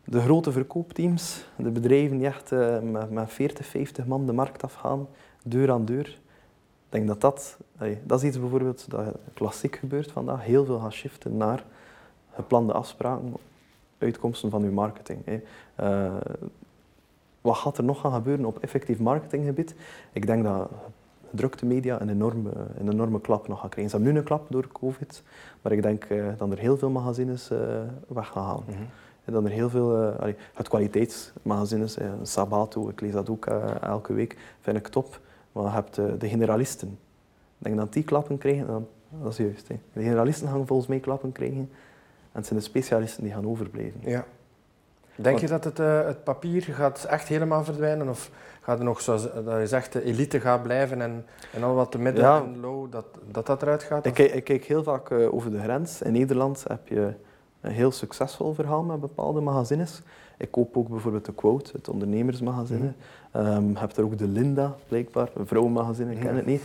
De 0.05 0.21
grote 0.21 0.53
verkoopteams, 0.53 1.45
de 1.57 1.71
bedrijven 1.71 2.19
die 2.19 2.27
echt 2.27 2.53
uh, 2.53 2.81
met, 2.81 3.11
met 3.11 3.33
40, 3.33 3.67
50 3.67 4.07
man 4.07 4.27
de 4.27 4.33
markt 4.33 4.63
afgaan, 4.63 5.07
deur 5.45 5.71
aan 5.71 5.85
deur. 5.85 6.07
Ik 6.07 7.01
denk 7.01 7.07
dat 7.07 7.21
dat, 7.21 7.59
dat 8.03 8.23
is 8.23 8.29
iets 8.29 8.41
bijvoorbeeld 8.41 8.91
dat 8.91 9.15
klassiek 9.35 9.77
gebeurt 9.77 10.13
vandaag, 10.13 10.43
heel 10.43 10.65
veel 10.65 10.79
gaan 10.79 10.93
shiften 10.93 11.37
naar 11.37 11.65
geplande 12.35 12.73
afspraken 12.73 13.33
uitkomsten 13.99 14.51
van 14.51 14.63
uw 14.63 14.73
marketing. 14.73 15.43
Uh, 15.81 16.15
wat 17.41 17.57
gaat 17.57 17.79
er 17.79 17.85
nog 17.85 18.01
gaan 18.01 18.13
gebeuren 18.13 18.45
op 18.45 18.59
effectief 18.59 18.99
marketinggebied? 18.99 19.75
Ik 20.13 20.27
denk 20.27 20.45
dat 20.45 20.71
gedrukte 21.31 21.67
media 21.67 22.01
een 22.01 22.09
enorme, 22.09 22.51
een 22.79 22.91
enorme 22.93 23.21
klap 23.21 23.49
nog 23.49 23.61
gaan 23.61 23.69
krijgen. 23.69 23.91
Ze 23.91 23.97
hebben 23.97 24.15
nu 24.15 24.21
een 24.21 24.27
klap 24.27 24.47
door 24.51 24.69
COVID, 24.73 25.23
maar 25.63 25.73
ik 25.73 25.83
denk 25.83 26.09
uh, 26.09 26.27
dat 26.37 26.51
er 26.51 26.59
heel 26.59 26.77
veel 26.77 26.91
magazines 26.91 27.51
weg 28.09 28.29
gaan 28.29 28.63
-hmm. 28.67 28.89
En 29.25 29.33
dat 29.33 29.45
er 29.45 29.51
heel 29.51 29.71
veel, 29.71 30.03
uh, 30.03 30.35
het 30.55 30.69
kwaliteitsmagazines, 30.69 31.97
Sabato, 32.23 32.89
ik 32.89 33.01
lees 33.01 33.13
dat 33.13 33.31
ook 33.31 33.47
elke 33.81 34.13
week, 34.13 34.37
vind 34.61 34.77
ik 34.77 34.89
top. 34.89 35.21
Maar 35.53 35.65
je 35.65 35.71
hebt 35.71 35.95
de 35.95 36.29
generalisten. 36.29 36.89
Ik 37.59 37.65
denk 37.65 37.77
dat 37.77 37.93
die 37.93 38.05
klappen 38.05 38.39
krijgen, 38.39 38.67
dan, 38.67 38.87
dat 39.23 39.33
is 39.33 39.39
juist. 39.39 39.69
Hè. 39.69 39.79
De 39.93 40.03
generalisten 40.03 40.49
gaan 40.49 40.67
volgens 40.67 40.89
mij 40.89 40.99
klappen 40.99 41.33
krijgen 41.33 41.71
en 42.35 42.41
het 42.41 42.47
zijn 42.47 42.59
de 42.59 42.65
specialisten 42.65 43.23
die 43.23 43.33
gaan 43.33 43.47
overblijven. 43.47 44.01
Ja. 44.05 44.25
Denk 45.17 45.39
je 45.39 45.47
dat 45.47 45.65
het, 45.65 45.79
het 45.79 46.25
papier 46.25 46.63
gaat 46.63 47.05
echt 47.05 47.29
helemaal 47.29 47.65
verdwijnen? 47.65 48.09
Of 48.09 48.31
gaat 48.61 48.79
er 48.79 48.85
nog, 48.85 49.01
zoals 49.01 49.23
dat 49.23 49.61
je 49.61 49.67
zegt, 49.67 49.93
de 49.93 50.03
elite 50.03 50.41
gaat 50.41 50.63
blijven 50.63 51.01
en, 51.01 51.27
en 51.53 51.63
al 51.63 51.75
wat 51.75 51.93
de 51.93 51.99
midden 51.99 52.25
en 52.25 52.61
low, 52.61 52.93
dat, 52.93 53.05
dat 53.31 53.47
dat 53.47 53.63
eruit 53.63 53.83
gaat? 53.83 54.07
Ik, 54.07 54.19
ik, 54.19 54.45
kijk 54.45 54.65
heel 54.65 54.83
vaak 54.83 55.11
over 55.11 55.51
de 55.51 55.61
grens. 55.61 56.03
In 56.03 56.13
Nederland 56.13 56.65
heb 56.69 56.89
je 56.89 57.13
een 57.65 57.73
heel 57.73 57.91
succesvol 57.91 58.55
verhaal 58.55 58.83
met 58.83 59.01
bepaalde 59.01 59.41
magazines. 59.41 60.03
Ik 60.39 60.51
koop 60.51 60.77
ook 60.77 60.89
bijvoorbeeld 60.89 61.25
de 61.25 61.33
Quote, 61.33 61.71
het 61.73 61.89
ondernemersmagazine. 61.89 62.93
Mm. 63.33 63.47
Um, 63.47 63.77
heb 63.77 63.97
er 63.97 64.05
ook 64.05 64.19
de 64.19 64.29
Linda, 64.29 64.77
blijkbaar, 64.89 65.29
een 65.35 65.47
vrouwenmagazine, 65.47 66.13
ik 66.13 66.21
ken 66.21 66.37
het 66.37 66.47
niet 66.47 66.63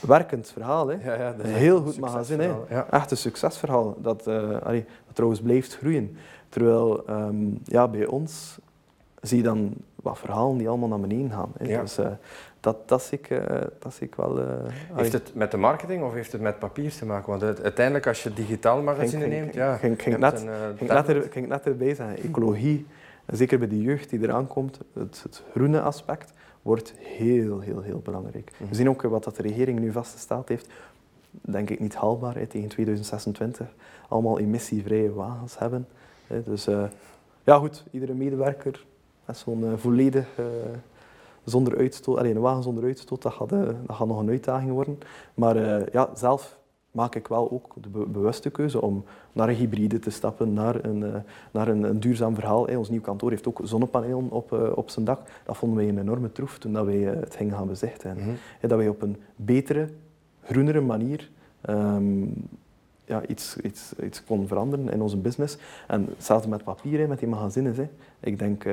werkend 0.00 0.50
verhaal. 0.50 0.88
Hè. 0.88 0.94
Ja, 1.04 1.14
ja, 1.14 1.34
een 1.38 1.54
heel 1.54 1.80
goed 1.82 2.00
magazine. 2.00 2.54
Ja. 2.68 2.86
Echt 2.90 3.10
een 3.10 3.16
succesverhaal 3.16 3.96
dat, 3.98 4.26
uh, 4.26 4.50
dat 4.50 4.84
trouwens 5.12 5.40
blijft 5.40 5.76
groeien. 5.76 6.16
Terwijl 6.48 7.10
um, 7.10 7.60
ja, 7.64 7.88
bij 7.88 8.06
ons 8.06 8.58
zie 9.20 9.36
je 9.36 9.42
dan 9.42 9.74
wat 9.94 10.18
verhalen 10.18 10.58
die 10.58 10.68
allemaal 10.68 10.88
naar 10.88 11.00
beneden 11.00 11.30
gaan. 11.30 11.52
Hè. 11.56 11.80
Dus, 11.80 11.98
uh, 11.98 12.06
dat, 12.60 12.88
dat, 12.88 13.02
zie 13.02 13.18
ik, 13.18 13.30
uh, 13.30 13.40
dat 13.78 13.94
zie 13.94 14.06
ik 14.06 14.14
wel... 14.14 14.40
heeft 14.94 15.12
het 15.12 15.34
met 15.34 15.50
de 15.50 15.56
marketing 15.56 16.02
of 16.02 16.12
heeft 16.12 16.32
het 16.32 16.40
met 16.40 16.58
papier 16.58 16.90
te 16.90 17.06
maken? 17.06 17.38
Want 17.38 17.60
uiteindelijk 17.60 18.06
als 18.06 18.22
je 18.22 18.32
digitaal 18.32 18.82
magazine 18.82 19.22
ging, 19.22 19.32
neemt... 19.34 19.54
ja, 19.54 19.76
ging, 19.76 20.02
ging, 20.02 20.18
net, 20.18 20.44
ging, 20.76 20.90
net 20.90 21.08
er, 21.08 21.26
ging 21.30 21.48
net 21.48 21.66
erbij 21.66 21.94
zeggen, 21.94 22.22
ecologie, 22.22 22.86
zeker 23.26 23.58
bij 23.58 23.68
de 23.68 23.82
jeugd 23.82 24.10
die 24.10 24.22
eraan 24.22 24.46
komt, 24.46 24.78
het, 24.92 25.20
het 25.22 25.42
groene 25.52 25.80
aspect 25.80 26.32
wordt 26.62 26.94
heel, 26.98 27.60
heel, 27.60 27.80
heel 27.80 28.00
belangrijk. 28.04 28.52
We 28.68 28.74
zien 28.74 28.88
ook 28.88 29.02
wat 29.02 29.24
dat 29.24 29.36
de 29.36 29.42
regering 29.42 29.78
nu 29.78 29.92
vastgesteld 29.92 30.48
heeft. 30.48 30.68
denk 31.30 31.70
ik 31.70 31.80
niet 31.80 31.94
haalbaar 31.94 32.34
hè, 32.34 32.46
tegen 32.46 32.68
2026. 32.68 33.66
Allemaal 34.08 34.38
emissievrije 34.38 35.12
wagens 35.12 35.58
hebben. 35.58 35.86
Hè. 36.26 36.42
Dus 36.42 36.68
uh, 36.68 36.84
ja 37.44 37.56
goed, 37.56 37.84
iedere 37.90 38.14
medewerker 38.14 38.84
met 39.24 39.36
zo'n 39.36 39.64
uh, 39.64 39.72
volledig 39.76 40.26
uh, 40.38 40.46
zonder 41.48 41.76
uitstoot, 41.76 42.18
alleen 42.18 42.36
een 42.36 42.42
wagen 42.42 42.62
zonder 42.62 42.84
uitstoot, 42.84 43.22
dat 43.22 43.32
gaat, 43.32 43.48
dat 43.48 43.74
gaat 43.88 44.06
nog 44.06 44.20
een 44.20 44.28
uitdaging 44.28 44.70
worden. 44.70 44.98
Maar 45.34 45.56
ja, 45.92 46.10
zelf 46.14 46.58
maak 46.90 47.14
ik 47.14 47.28
wel 47.28 47.50
ook 47.50 47.74
de 47.80 47.88
bewuste 47.88 48.50
keuze 48.50 48.80
om 48.80 49.04
naar 49.32 49.48
een 49.48 49.54
hybride 49.54 49.98
te 49.98 50.10
stappen, 50.10 50.52
naar 50.52 50.84
een, 50.84 51.00
uh, 51.00 51.14
naar 51.50 51.68
een, 51.68 51.82
een 51.82 52.00
duurzaam 52.00 52.34
verhaal. 52.34 52.66
Hey, 52.66 52.76
ons 52.76 52.88
nieuw 52.88 53.00
kantoor 53.00 53.30
heeft 53.30 53.46
ook 53.46 53.60
zonnepanelen 53.62 54.30
op, 54.30 54.52
uh, 54.52 54.76
op 54.76 54.90
zijn 54.90 55.04
dak. 55.04 55.20
Dat 55.44 55.56
vonden 55.56 55.78
wij 55.78 55.88
een 55.88 55.98
enorme 55.98 56.32
troef 56.32 56.58
toen 56.58 56.72
dat 56.72 56.84
wij 56.84 56.96
het 56.96 57.36
gingen 57.36 57.56
gaan 57.56 57.66
bezichten. 57.66 58.16
Mm 58.16 58.22
-hmm. 58.22 58.36
hey, 58.60 58.68
dat 58.68 58.78
wij 58.78 58.88
op 58.88 59.02
een 59.02 59.16
betere, 59.36 59.88
groenere 60.42 60.80
manier 60.80 61.30
um, 61.70 62.34
ja, 63.04 63.26
iets, 63.26 63.56
iets, 63.56 63.92
iets 64.02 64.24
kon 64.24 64.46
veranderen 64.46 64.92
in 64.92 65.02
onze 65.02 65.16
business. 65.16 65.58
En 65.86 66.06
hetzelfde 66.16 66.48
met 66.48 66.64
papier, 66.64 67.08
met 67.08 67.18
die 67.18 67.28
magazines. 67.28 67.76
Hè. 67.76 67.88
Ik 68.20 68.38
denk, 68.38 68.64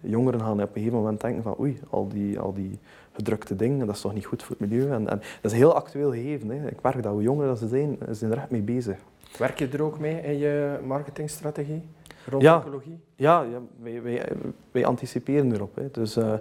jongeren 0.00 0.40
gaan 0.40 0.52
op 0.52 0.58
een 0.60 0.68
gegeven 0.72 0.98
moment 0.98 1.20
denken 1.20 1.42
van 1.42 1.56
oei, 1.60 1.80
al 1.90 2.08
die, 2.08 2.40
al 2.40 2.52
die 2.52 2.78
gedrukte 3.12 3.56
dingen, 3.56 3.86
dat 3.86 3.94
is 3.94 4.00
toch 4.00 4.14
niet 4.14 4.26
goed 4.26 4.42
voor 4.42 4.56
het 4.58 4.70
milieu. 4.70 4.90
En, 4.90 5.08
en 5.08 5.18
dat 5.18 5.42
is 5.42 5.52
een 5.52 5.56
heel 5.56 5.74
actueel 5.74 6.12
gegeven. 6.12 6.48
Hè. 6.48 6.68
Ik 6.68 6.82
merk 6.82 7.02
dat 7.02 7.12
hoe 7.12 7.22
jonger 7.22 7.46
dat 7.46 7.58
ze 7.58 7.68
zijn, 7.68 7.96
ze 8.06 8.14
zijn 8.14 8.30
er 8.30 8.38
echt 8.38 8.50
mee 8.50 8.62
bezig. 8.62 8.96
Werk 9.38 9.58
je 9.58 9.68
er 9.68 9.82
ook 9.82 9.98
mee 9.98 10.20
in 10.20 10.38
je 10.38 10.78
marketingstrategie? 10.84 11.82
Rond 12.30 12.42
ja, 12.42 12.58
ecologie? 12.60 12.98
Ja, 13.16 13.42
ja 13.42 13.58
wij, 13.82 14.02
wij, 14.02 14.28
wij 14.70 14.86
anticiperen 14.86 15.52
erop. 15.52 15.76
Hè. 15.76 15.88
Dus 15.90 16.16
uh, 16.16 16.24
uh, 16.24 16.38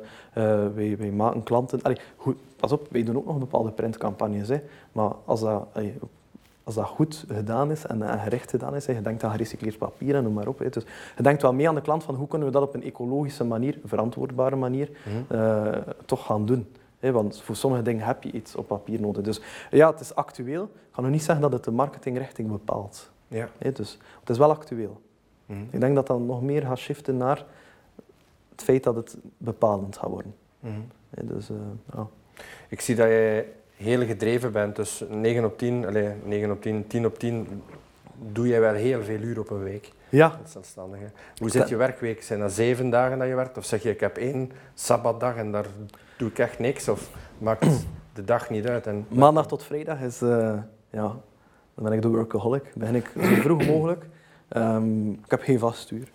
wij, 0.76 0.98
wij 0.98 1.12
maken 1.12 1.44
klanten... 1.44 1.82
Allee, 1.82 1.98
goed, 2.16 2.36
pas 2.56 2.72
op, 2.72 2.88
wij 2.92 3.04
doen 3.04 3.16
ook 3.16 3.26
nog 3.26 3.38
bepaalde 3.38 3.72
printcampagnes. 3.72 4.48
Hè. 4.48 4.58
Maar 4.92 5.12
als 5.26 5.40
dat, 5.40 5.68
allee, 5.74 5.94
als 6.66 6.76
dat 6.76 6.86
goed 6.86 7.26
gedaan 7.28 7.72
is 7.72 7.86
en, 7.86 8.02
en 8.02 8.20
gerecht 8.20 8.50
gedaan 8.50 8.76
is, 8.76 8.86
je 8.86 9.02
denkt 9.02 9.24
aan 9.24 9.32
gerecycleerd 9.32 9.78
papier 9.78 10.16
en 10.16 10.24
noem 10.24 10.34
maar 10.34 10.48
op. 10.48 10.58
Dus 10.70 10.84
je 11.16 11.24
denkt 11.24 11.42
wel 11.42 11.54
mee 11.54 11.68
aan 11.68 11.76
de 11.76 11.82
klant 11.82 12.04
van 12.04 12.16
hoe 12.16 12.28
kunnen 12.28 12.48
we 12.48 12.54
dat 12.54 12.64
op 12.64 12.74
een 12.74 12.84
ecologische 12.84 13.44
manier, 13.44 13.80
verantwoordbare 13.84 14.56
manier, 14.56 14.90
mm 14.90 15.26
-hmm. 15.28 15.38
uh, 15.38 15.78
toch 16.06 16.26
gaan 16.26 16.46
doen. 16.46 16.68
Want 17.00 17.42
voor 17.42 17.56
sommige 17.56 17.84
dingen 17.84 18.06
heb 18.06 18.24
je 18.24 18.32
iets 18.32 18.56
op 18.56 18.68
papier 18.68 19.02
nodig. 19.02 19.24
Dus 19.24 19.42
ja, 19.72 19.92
het 19.92 20.00
is 20.00 20.16
actueel. 20.16 20.64
Ik 20.64 20.92
kan 20.92 21.04
nog 21.04 21.12
niet 21.12 21.24
zeggen 21.24 21.42
dat 21.42 21.52
het 21.52 21.64
de 21.64 21.72
marketingrichting 21.72 22.52
bepaalt. 22.52 23.12
Ja. 23.28 23.50
Dus 23.58 24.00
het 24.20 24.30
is 24.30 24.38
wel 24.38 24.50
actueel. 24.50 25.02
Mm 25.46 25.56
-hmm. 25.56 25.68
Ik 25.72 25.80
denk 25.80 25.96
dat 25.96 26.08
dat 26.08 26.20
nog 26.20 26.42
meer 26.42 26.62
gaat 26.62 26.78
shiften 26.78 27.18
naar 27.18 27.46
het 28.52 28.64
feit 28.64 28.84
dat 28.84 28.96
het 28.96 29.18
bepalend 29.38 29.98
gaat 29.98 30.10
worden. 30.10 30.36
Mm 30.60 30.88
dus, 31.22 31.50
uh, 31.50 31.58
ja. 31.94 32.08
Ik 32.70 32.82
zie 32.82 32.96
dat 32.96 33.08
jij 33.08 33.48
heel 33.76 34.06
gedreven 34.06 34.52
bent. 34.52 34.76
Dus 34.76 35.04
9 35.10 35.46
op 35.46 35.58
10, 35.58 35.86
allez, 35.86 36.14
9 36.24 36.52
op 36.52 36.62
10, 36.62 36.88
10 36.88 37.06
op 37.06 37.20
10 37.20 37.62
doe 38.32 38.48
jij 38.48 38.60
wel 38.60 38.74
heel 38.74 39.04
veel 39.04 39.20
uur 39.20 39.40
op 39.40 39.50
een 39.50 39.64
week. 39.64 39.92
Ja. 40.10 40.38
Als 40.42 40.52
zelfstandige. 40.52 41.06
Hoe 41.38 41.50
zit 41.50 41.70
je 41.70 41.76
werkweek? 41.76 42.24
Zijn 42.24 42.40
dat 42.40 42.52
zeven 42.52 42.90
dagen 42.90 43.18
dat 43.18 43.28
je 43.28 43.36
werkt? 43.36 43.58
Of 43.58 43.66
zeg 43.66 43.84
je, 43.84 43.90
ik 43.90 44.00
heb 44.00 44.18
één 44.18 44.52
sabbatdag 44.74 45.36
en 45.36 45.52
daar 45.52 45.66
doe 46.18 46.30
ik 46.30 46.40
echt 46.40 46.60
niks? 46.60 46.88
Of 46.88 47.10
maakt 47.38 47.86
de 48.14 48.24
dag 48.24 48.50
niet 48.50 48.68
uit? 48.68 48.88
En... 48.88 49.06
Maandag 49.08 49.48
tot 49.48 49.64
vrijdag 49.64 50.00
is, 50.00 50.22
uh, 50.22 50.30
ja, 50.90 51.16
dan 51.74 51.84
ben 51.84 51.92
ik 51.92 52.02
de 52.02 52.08
workaholic. 52.08 52.72
Begin 52.76 52.96
ik 52.96 53.12
zo 53.16 53.36
vroeg 53.36 53.66
mogelijk. 53.66 54.06
Um, 54.58 55.12
ik 55.12 55.32
heb 55.32 55.42
geen 55.42 55.60
vast 55.60 55.92
uur. 55.92 56.08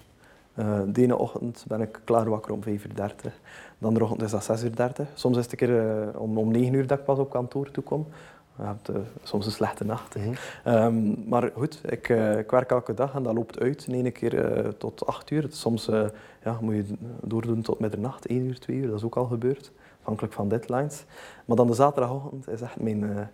Uh, 0.61 0.81
de 0.87 1.03
ene 1.03 1.17
ochtend 1.17 1.65
ben 1.69 1.81
ik 1.81 2.01
klaar 2.05 2.29
wakker 2.29 2.53
om 2.53 2.61
5.30 2.65 2.69
uur. 2.69 3.33
De 3.79 3.87
andere 3.87 4.05
ochtend 4.05 4.23
is 4.23 4.31
dat 4.31 4.65
6.30 4.65 4.67
uur. 4.67 5.07
Soms 5.15 5.37
is 5.37 5.43
het 5.43 5.53
een 5.53 5.59
keer 5.59 6.03
uh, 6.15 6.21
om, 6.21 6.39
om 6.39 6.51
9 6.51 6.75
uur 6.75 6.87
dat 6.87 6.99
ik 6.99 7.05
pas 7.05 7.19
op 7.19 7.31
kantoor 7.31 7.71
toe 7.71 7.85
kom. 7.85 8.07
Je 8.57 8.67
hebt 8.67 8.91
uh, 8.91 8.97
soms 9.23 9.47
een 9.47 9.53
slechte 9.53 9.85
nacht. 9.85 10.17
Mhm. 10.17 10.35
Um, 10.75 11.25
maar 11.29 11.51
goed, 11.55 11.81
ik, 11.85 12.09
ik, 12.39 12.51
werk 12.51 12.71
elke 12.71 12.95
dag 12.95 13.15
en 13.15 13.23
dat 13.23 13.35
loopt 13.35 13.61
uit. 13.61 13.87
De 13.87 13.97
ene 13.97 14.11
keer 14.11 14.75
tot 14.79 15.07
8 15.07 15.31
uur. 15.31 15.47
Soms 15.49 15.91
ja, 16.45 16.59
moet 16.61 16.75
je 16.75 16.85
doordoen 17.23 17.63
tot 17.63 17.79
middernacht, 17.79 18.27
1 18.27 18.45
uur, 18.45 18.59
2 18.59 18.77
uur. 18.77 18.87
Dat 18.87 18.97
is 18.97 19.05
ook 19.05 19.17
al 19.17 19.27
gebeurd, 19.27 19.73
afhankelijk 20.01 20.33
van 20.33 20.49
deadlines. 20.49 21.05
Maar 21.45 21.57
dan 21.57 21.67
de 21.67 21.75
zaterdagochtend 21.75 22.49
is 22.49 22.61
echt 22.61 22.81
mijn, 22.81 23.31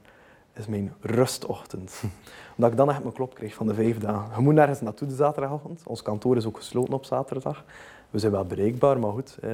is 0.56 0.66
mijn 0.66 0.92
rustochtend. 1.00 2.02
Omdat 2.56 2.70
ik 2.70 2.76
dan 2.76 2.90
echt 2.90 3.02
mijn 3.02 3.14
klop 3.14 3.34
kreeg 3.34 3.54
van 3.54 3.66
de 3.66 3.74
vijf 3.74 3.98
dagen. 3.98 4.36
Je 4.36 4.42
moet 4.42 4.54
nergens 4.54 4.80
naartoe 4.80 5.08
de 5.08 5.14
zaterdagochtend. 5.14 5.82
Ons 5.84 6.02
kantoor 6.02 6.36
is 6.36 6.46
ook 6.46 6.56
gesloten 6.56 6.94
op 6.94 7.04
zaterdag. 7.04 7.64
We 8.10 8.18
zijn 8.18 8.32
wel 8.32 8.44
bereikbaar, 8.44 8.98
maar 8.98 9.12
goed. 9.12 9.38
Eh, 9.40 9.52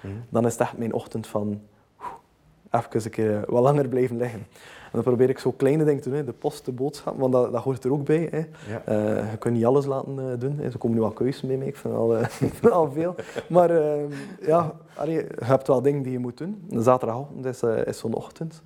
mm. 0.00 0.24
Dan 0.28 0.46
is 0.46 0.52
het 0.52 0.60
echt 0.60 0.78
mijn 0.78 0.92
ochtend 0.92 1.26
van 1.26 1.60
even 2.70 3.04
een 3.04 3.10
keer 3.10 3.44
wat 3.46 3.62
langer 3.62 3.88
blijven 3.88 4.16
liggen. 4.16 4.46
En 4.84 5.00
dan 5.00 5.02
probeer 5.02 5.28
ik 5.28 5.38
zo 5.38 5.52
kleine 5.52 5.84
dingen 5.84 6.02
te 6.02 6.10
doen, 6.10 6.24
de 6.24 6.32
post, 6.32 6.64
de 6.64 6.72
boodschap, 6.72 7.18
want 7.18 7.32
dat, 7.32 7.52
dat 7.52 7.62
hoort 7.62 7.84
er 7.84 7.92
ook 7.92 8.04
bij. 8.04 8.28
Hè. 8.30 8.38
Ja. 8.38 8.82
Uh, 8.88 9.30
je 9.30 9.36
kunt 9.38 9.54
niet 9.54 9.64
alles 9.64 9.86
laten 9.86 10.18
uh, 10.18 10.24
doen. 10.38 10.58
Hè. 10.58 10.70
Ze 10.70 10.78
komen 10.78 10.96
nu 10.96 11.02
al 11.02 11.10
keuzes 11.10 11.42
bij 11.42 11.56
mij, 11.56 11.66
ik 11.66 11.76
vind 11.76 11.94
al, 11.94 12.18
uh, 12.18 12.26
al 12.72 12.92
veel. 12.92 13.14
Maar 13.48 13.72
ja, 14.40 14.74
allee, 14.94 15.14
je 15.14 15.26
hebt 15.44 15.66
wel 15.66 15.82
dingen 15.82 16.02
die 16.02 16.12
je 16.12 16.18
moet 16.18 16.38
doen. 16.38 16.64
De 16.68 16.82
zaterdagochtend 16.82 17.44
is, 17.44 17.62
is 17.62 17.98
zo'n 17.98 18.14
ochtend. 18.14 18.62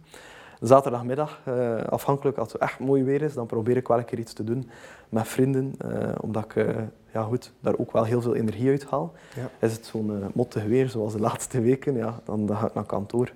Zaterdagmiddag, 0.60 1.40
uh, 1.48 1.82
afhankelijk 1.82 2.38
als 2.38 2.52
het 2.52 2.62
echt 2.62 2.78
mooi 2.78 3.02
weer 3.02 3.22
is, 3.22 3.34
dan 3.34 3.46
probeer 3.46 3.76
ik 3.76 3.88
wel 3.88 3.98
een 3.98 4.04
keer 4.04 4.18
iets 4.18 4.32
te 4.32 4.44
doen 4.44 4.70
met 5.08 5.28
vrienden, 5.28 5.74
uh, 5.84 6.08
omdat 6.20 6.44
ik 6.44 6.54
uh, 6.54 6.76
ja, 7.12 7.22
goed, 7.22 7.52
daar 7.60 7.78
ook 7.78 7.92
wel 7.92 8.04
heel 8.04 8.22
veel 8.22 8.34
energie 8.34 8.70
uit 8.70 8.84
haal. 8.84 9.12
Ja. 9.34 9.66
Is 9.66 9.72
het 9.72 9.86
zo'n 9.86 10.30
mottig 10.34 10.64
weer 10.64 10.88
zoals 10.88 11.12
de 11.12 11.20
laatste 11.28 11.60
weken, 11.60 11.94
ja, 11.94 12.20
dan, 12.24 12.46
dan 12.46 12.56
ga 12.56 12.66
ik 12.66 12.74
naar 12.74 12.84
kantoor. 12.84 13.32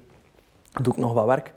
Doe 0.83 0.93
ik 0.93 0.99
nog 0.99 1.12
wat 1.12 1.27
werk, 1.27 1.53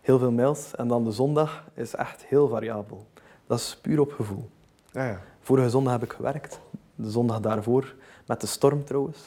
heel 0.00 0.18
veel 0.18 0.32
mails. 0.32 0.74
En 0.76 0.88
dan 0.88 1.04
de 1.04 1.12
zondag 1.12 1.64
is 1.74 1.94
echt 1.94 2.24
heel 2.24 2.48
variabel. 2.48 3.06
Dat 3.46 3.58
is 3.58 3.78
puur 3.82 4.00
op 4.00 4.12
gevoel. 4.12 4.48
Ja, 4.90 5.06
ja. 5.06 5.20
Vorige 5.40 5.70
zondag 5.70 5.92
heb 5.92 6.02
ik 6.02 6.12
gewerkt, 6.12 6.60
de 6.94 7.10
zondag 7.10 7.40
daarvoor, 7.40 7.94
met 8.26 8.40
de 8.40 8.46
storm 8.46 8.84
trouwens 8.84 9.18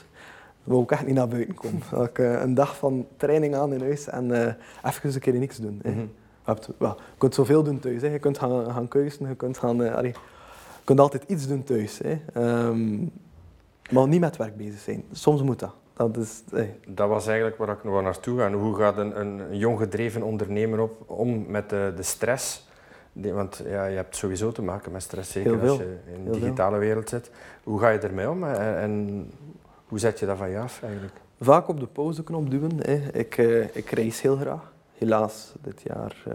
wou 0.64 0.84
ik 0.84 0.92
echt 0.92 1.06
niet 1.06 1.16
naar 1.16 1.28
buiten 1.28 1.56
komen. 1.56 1.82
Dat 1.92 2.08
ik 2.08 2.18
uh, 2.18 2.42
een 2.42 2.54
dag 2.54 2.78
van 2.78 3.08
training 3.18 3.56
aan 3.56 3.74
in 3.74 3.82
huis 3.82 4.08
en 4.08 4.30
uh, 4.30 4.48
even 4.84 5.14
een 5.14 5.20
keer 5.20 5.34
niks 5.34 5.58
doen. 5.58 5.82
Mm 5.84 5.94
-hmm. 5.94 6.12
je, 6.46 6.52
hebt, 6.52 6.70
well, 6.78 6.90
je 6.90 7.18
kunt 7.18 7.36
zoveel 7.36 7.64
doen 7.64 7.80
thuis. 7.80 8.02
Hè. 8.02 8.08
Je 8.08 8.20
kunt 8.20 8.38
gaan, 8.38 8.72
gaan 8.72 8.88
kuisen, 8.88 9.28
je 9.28 9.36
kunt, 9.36 9.58
gaan, 9.58 9.82
uh, 9.82 9.96
allee, 9.96 10.12
je 10.12 10.84
kunt 10.84 11.00
altijd 11.00 11.24
iets 11.28 11.48
doen 11.48 11.64
thuis. 11.64 12.00
Hè. 12.04 12.20
Um, 12.68 13.12
maar 13.92 14.08
niet 14.08 14.20
met 14.20 14.38
werk 14.38 14.58
bezig 14.58 14.80
zijn. 14.80 15.04
Soms 15.12 15.42
moet 15.42 15.60
dat. 15.60 15.74
Dat, 15.94 16.18
is, 16.18 16.44
hey. 16.52 16.80
dat 16.88 17.10
was 17.10 17.28
eigenlijk 17.28 17.58
waar 17.58 17.70
ik 17.70 17.84
nog 17.84 18.02
naartoe 18.02 18.40
ga. 18.40 18.52
Hoe 18.52 18.76
gaat 18.76 18.98
een, 18.98 19.20
een, 19.20 19.58
jong 19.58 19.80
gedreven 19.80 20.24
ondernemer 20.24 20.80
op, 20.80 21.10
om 21.10 21.46
met 21.48 21.70
de, 21.70 21.94
de 21.96 22.04
stress? 22.04 22.68
Die, 23.14 23.34
want 23.34 23.64
ja, 23.66 23.86
je 23.86 23.96
hebt 23.96 24.16
sowieso 24.16 24.52
te 24.52 24.62
maken 24.62 24.92
met 24.92 25.02
stress, 25.02 25.32
zeker 25.32 25.62
als 25.62 25.78
je 25.78 25.98
in 26.16 26.26
de 26.26 26.32
digitale 26.32 26.78
wereld 26.78 27.10
zit. 27.10 27.32
Hoe 27.64 27.80
ga 27.80 27.90
je 27.90 28.00
ermee 28.00 28.30
om? 28.30 28.44
En, 28.44 28.78
en 28.78 29.32
hoe 29.94 30.02
zet 30.02 30.20
je 30.20 30.26
dat 30.26 30.38
van 30.38 30.50
je 30.50 30.60
af 30.60 30.84
eigenlijk? 30.84 31.14
Vaak 31.40 31.68
op 31.68 31.80
de 31.80 31.86
pauzeknop 31.86 32.50
duwen. 32.50 32.78
Hè. 32.78 33.12
Ik, 33.14 33.38
uh, 33.38 33.76
ik 33.76 33.90
reis 33.90 34.22
heel 34.22 34.36
graag. 34.36 34.74
Helaas 34.98 35.54
dit 35.62 35.82
jaar... 35.82 36.24
Uh... 36.28 36.34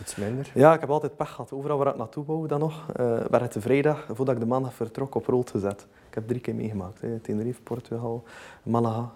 Iets 0.00 0.16
minder? 0.16 0.50
Ja, 0.54 0.74
ik 0.74 0.80
heb 0.80 0.90
altijd 0.90 1.16
pech 1.16 1.30
gehad. 1.30 1.52
Overal 1.52 1.78
waar 1.78 1.86
ik 1.86 1.96
naartoe 1.96 2.24
wou 2.24 2.46
dan 2.46 2.60
nog, 2.60 2.86
uh, 3.00 3.06
werd 3.06 3.42
het 3.42 3.52
de 3.52 3.60
vrijdag, 3.60 4.06
voordat 4.10 4.34
ik 4.34 4.40
de 4.40 4.46
maandag 4.46 4.74
vertrok, 4.74 5.14
op 5.14 5.26
rood 5.26 5.50
gezet. 5.50 5.86
Ik 6.08 6.14
heb 6.14 6.28
drie 6.28 6.40
keer 6.40 6.54
meegemaakt. 6.54 7.00
Hè. 7.00 7.18
Tenerife, 7.18 7.62
Portugal, 7.62 8.24
Malaga. 8.62 9.10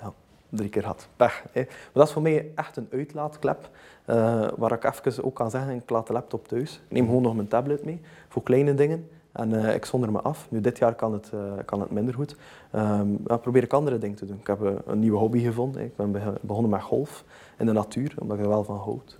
ja, 0.00 0.12
drie 0.48 0.68
keer 0.68 0.84
had. 0.84 1.08
Pech. 1.16 1.44
Hè. 1.52 1.60
Maar 1.60 1.90
dat 1.92 2.06
is 2.06 2.12
voor 2.12 2.22
mij 2.22 2.50
echt 2.54 2.76
een 2.76 2.88
uitlaatklep. 2.90 3.68
waar 4.56 4.72
ik 4.72 4.84
even 4.84 5.24
ook 5.24 5.34
kan 5.34 5.50
zeggen, 5.50 5.74
ik 5.74 5.90
laat 5.90 6.06
de 6.06 6.12
laptop 6.12 6.48
thuis. 6.48 6.80
Ik 6.84 6.92
neem 6.92 7.06
gewoon 7.06 7.22
nog 7.22 7.34
mijn 7.34 7.48
tablet 7.48 7.84
mee, 7.84 8.00
voor 8.28 8.42
kleine 8.42 8.74
dingen. 8.74 9.08
En 9.36 9.52
uh, 9.52 9.74
ik 9.74 9.84
zonder 9.84 10.12
me 10.12 10.20
af. 10.20 10.46
Nu, 10.50 10.60
dit 10.60 10.78
jaar 10.78 10.94
kan 10.94 11.12
het, 11.12 11.30
uh, 11.34 11.40
kan 11.64 11.80
het 11.80 11.90
minder 11.90 12.14
goed. 12.14 12.36
Um, 12.74 13.18
ja, 13.26 13.36
probeer 13.36 13.62
ik 13.62 13.72
andere 13.72 13.98
dingen 13.98 14.16
te 14.16 14.26
doen. 14.26 14.38
Ik 14.40 14.46
heb 14.46 14.62
uh, 14.62 14.70
een 14.86 14.98
nieuwe 14.98 15.18
hobby 15.18 15.40
gevonden. 15.40 15.82
Ik 15.82 15.96
ben 15.96 16.16
begonnen 16.40 16.70
met 16.70 16.82
golf 16.82 17.24
in 17.58 17.66
de 17.66 17.72
natuur, 17.72 18.14
omdat 18.18 18.36
ik 18.36 18.42
er 18.42 18.48
wel 18.48 18.64
van 18.64 18.76
houd. 18.76 19.16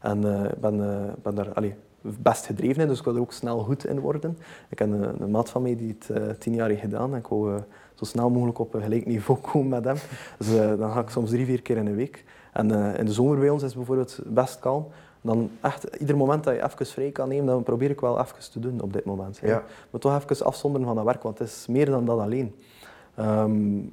en 0.00 0.24
ik 0.44 0.60
ben, 0.60 0.76
ben 1.22 1.34
daar 1.34 1.52
allee, 1.52 1.74
best 2.00 2.46
gedreven 2.46 2.82
in, 2.82 2.88
dus 2.88 2.98
ik 2.98 3.04
wil 3.04 3.14
er 3.14 3.20
ook 3.20 3.32
snel 3.32 3.58
goed 3.58 3.86
in 3.86 4.00
worden. 4.00 4.38
Ik 4.68 4.78
heb 4.78 4.90
een, 4.90 5.30
maat 5.30 5.50
van 5.50 5.62
mij 5.62 5.76
die 5.76 5.96
het 5.98 6.40
tien 6.40 6.54
jaar 6.54 6.68
heeft 6.68 6.80
gedaan 6.80 7.12
en 7.12 7.18
ik 7.18 7.26
wou 7.26 7.60
zo 7.94 8.04
snel 8.04 8.30
mogelijk 8.30 8.58
op 8.58 8.74
een 8.74 8.82
gelijk 8.82 9.06
niveau 9.06 9.40
komen 9.52 9.68
met 9.68 9.84
hem. 9.84 9.96
Dus 10.38 10.78
dan 10.78 10.92
ga 10.92 11.00
ik 11.00 11.08
soms 11.08 11.30
drie, 11.30 11.46
vier 11.46 11.62
keer 11.62 11.76
in 11.76 11.86
een 11.86 11.96
week. 11.96 12.24
En 12.52 12.70
in 12.96 13.04
de 13.04 13.12
zomer 13.12 13.38
bij 13.38 13.50
ons 13.50 13.62
is 13.62 13.68
het 13.68 13.76
bijvoorbeeld 13.76 14.20
best 14.26 14.58
kalm 14.58 14.86
dan 15.20 15.50
echt, 15.60 15.84
ieder 15.84 16.16
moment 16.16 16.44
dat 16.44 16.54
je 16.54 16.64
even 16.64 16.86
vrij 16.86 17.10
kan 17.10 17.28
nemen, 17.28 17.46
dan 17.46 17.62
probeer 17.62 17.90
ik 17.90 18.00
wel 18.00 18.20
even 18.20 18.50
te 18.50 18.60
doen 18.60 18.80
op 18.80 18.92
dit 18.92 19.04
moment. 19.04 19.40
Ja. 19.42 19.64
Maar 19.90 20.00
toch 20.00 20.22
even 20.22 20.46
afzonderen 20.46 20.86
van 20.86 20.96
dat 20.96 21.04
werk, 21.04 21.22
want 21.22 21.38
het 21.38 21.48
is 21.48 21.66
meer 21.66 21.86
dan 21.86 22.04
dat 22.04 22.18
alleen. 22.18 22.54
Um, 23.18 23.92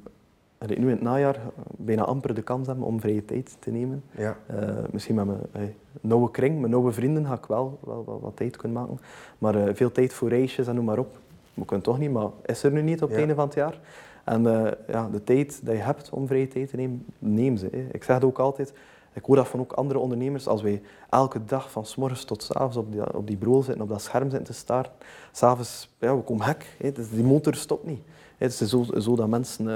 dat 0.58 0.70
ik 0.70 0.78
nu 0.78 0.84
in 0.84 0.90
het 0.90 1.02
najaar 1.02 1.40
bijna 1.76 2.02
amper 2.02 2.34
de 2.34 2.42
kans 2.42 2.66
heb 2.66 2.82
om 2.82 3.00
vrije 3.00 3.24
tijd 3.24 3.56
te 3.58 3.70
nemen. 3.70 4.02
Ja. 4.10 4.36
Uh, 4.50 4.68
misschien 4.90 5.14
met 5.14 5.26
mijn 5.26 5.74
nauwe 6.00 6.30
kring, 6.30 6.58
mijn 6.58 6.70
nauwe 6.70 6.92
vrienden 6.92 7.26
ga 7.26 7.34
ik 7.34 7.46
wel, 7.46 7.78
wel, 7.84 8.04
wel 8.06 8.20
wat 8.20 8.36
tijd 8.36 8.56
kunnen 8.56 8.80
maken. 8.80 8.98
Maar 9.38 9.68
uh, 9.68 9.74
veel 9.74 9.92
tijd 9.92 10.12
voor 10.12 10.28
reisjes 10.28 10.66
en 10.66 10.74
noem 10.74 10.84
maar 10.84 10.98
op. 10.98 11.18
We 11.54 11.64
kunnen 11.64 11.84
toch 11.84 11.98
niet, 11.98 12.10
maar 12.10 12.28
is 12.44 12.62
er 12.62 12.72
nu 12.72 12.82
niet 12.82 13.02
op 13.02 13.08
het 13.08 13.10
ja. 13.10 13.18
einde 13.18 13.34
van 13.34 13.44
het 13.44 13.54
jaar. 13.54 13.80
En 14.24 14.42
uh, 14.42 14.70
ja, 14.88 15.08
de 15.08 15.24
tijd 15.24 15.66
dat 15.66 15.74
je 15.74 15.80
hebt 15.80 16.10
om 16.10 16.26
vrije 16.26 16.48
tijd 16.48 16.68
te 16.68 16.76
nemen, 16.76 17.04
neem 17.18 17.56
ze. 17.56 17.68
Hè. 17.72 17.86
Ik 17.92 18.04
zeg 18.04 18.16
het 18.16 18.24
ook 18.24 18.38
altijd, 18.38 18.72
ik 19.12 19.24
hoor 19.24 19.36
dat 19.36 19.48
van 19.48 19.60
ook 19.60 19.72
andere 19.72 19.98
ondernemers, 19.98 20.46
als 20.46 20.62
wij 20.62 20.82
elke 21.10 21.44
dag 21.44 21.70
van 21.70 21.86
s 21.86 21.96
morgens 21.96 22.24
tot 22.24 22.42
s 22.42 22.52
avonds 22.52 22.76
op 22.76 22.92
die, 22.92 23.14
op 23.14 23.26
die 23.26 23.36
bureau 23.36 23.62
zitten, 23.62 23.82
op 23.82 23.88
dat 23.88 24.02
scherm 24.02 24.30
zitten 24.30 24.46
te 24.46 24.52
staren, 24.52 24.90
s'avonds, 25.32 25.94
ja, 25.98 26.16
we 26.16 26.22
komen 26.22 26.46
hek. 26.46 26.76
Hè. 26.78 26.92
Dus 26.92 27.10
die 27.10 27.24
motor 27.24 27.54
stopt 27.54 27.86
niet. 27.86 28.00
Hè. 28.36 28.46
Het 28.46 28.60
is 28.60 28.68
zo, 28.68 28.84
zo 28.98 29.16
dat 29.16 29.28
mensen 29.28 29.66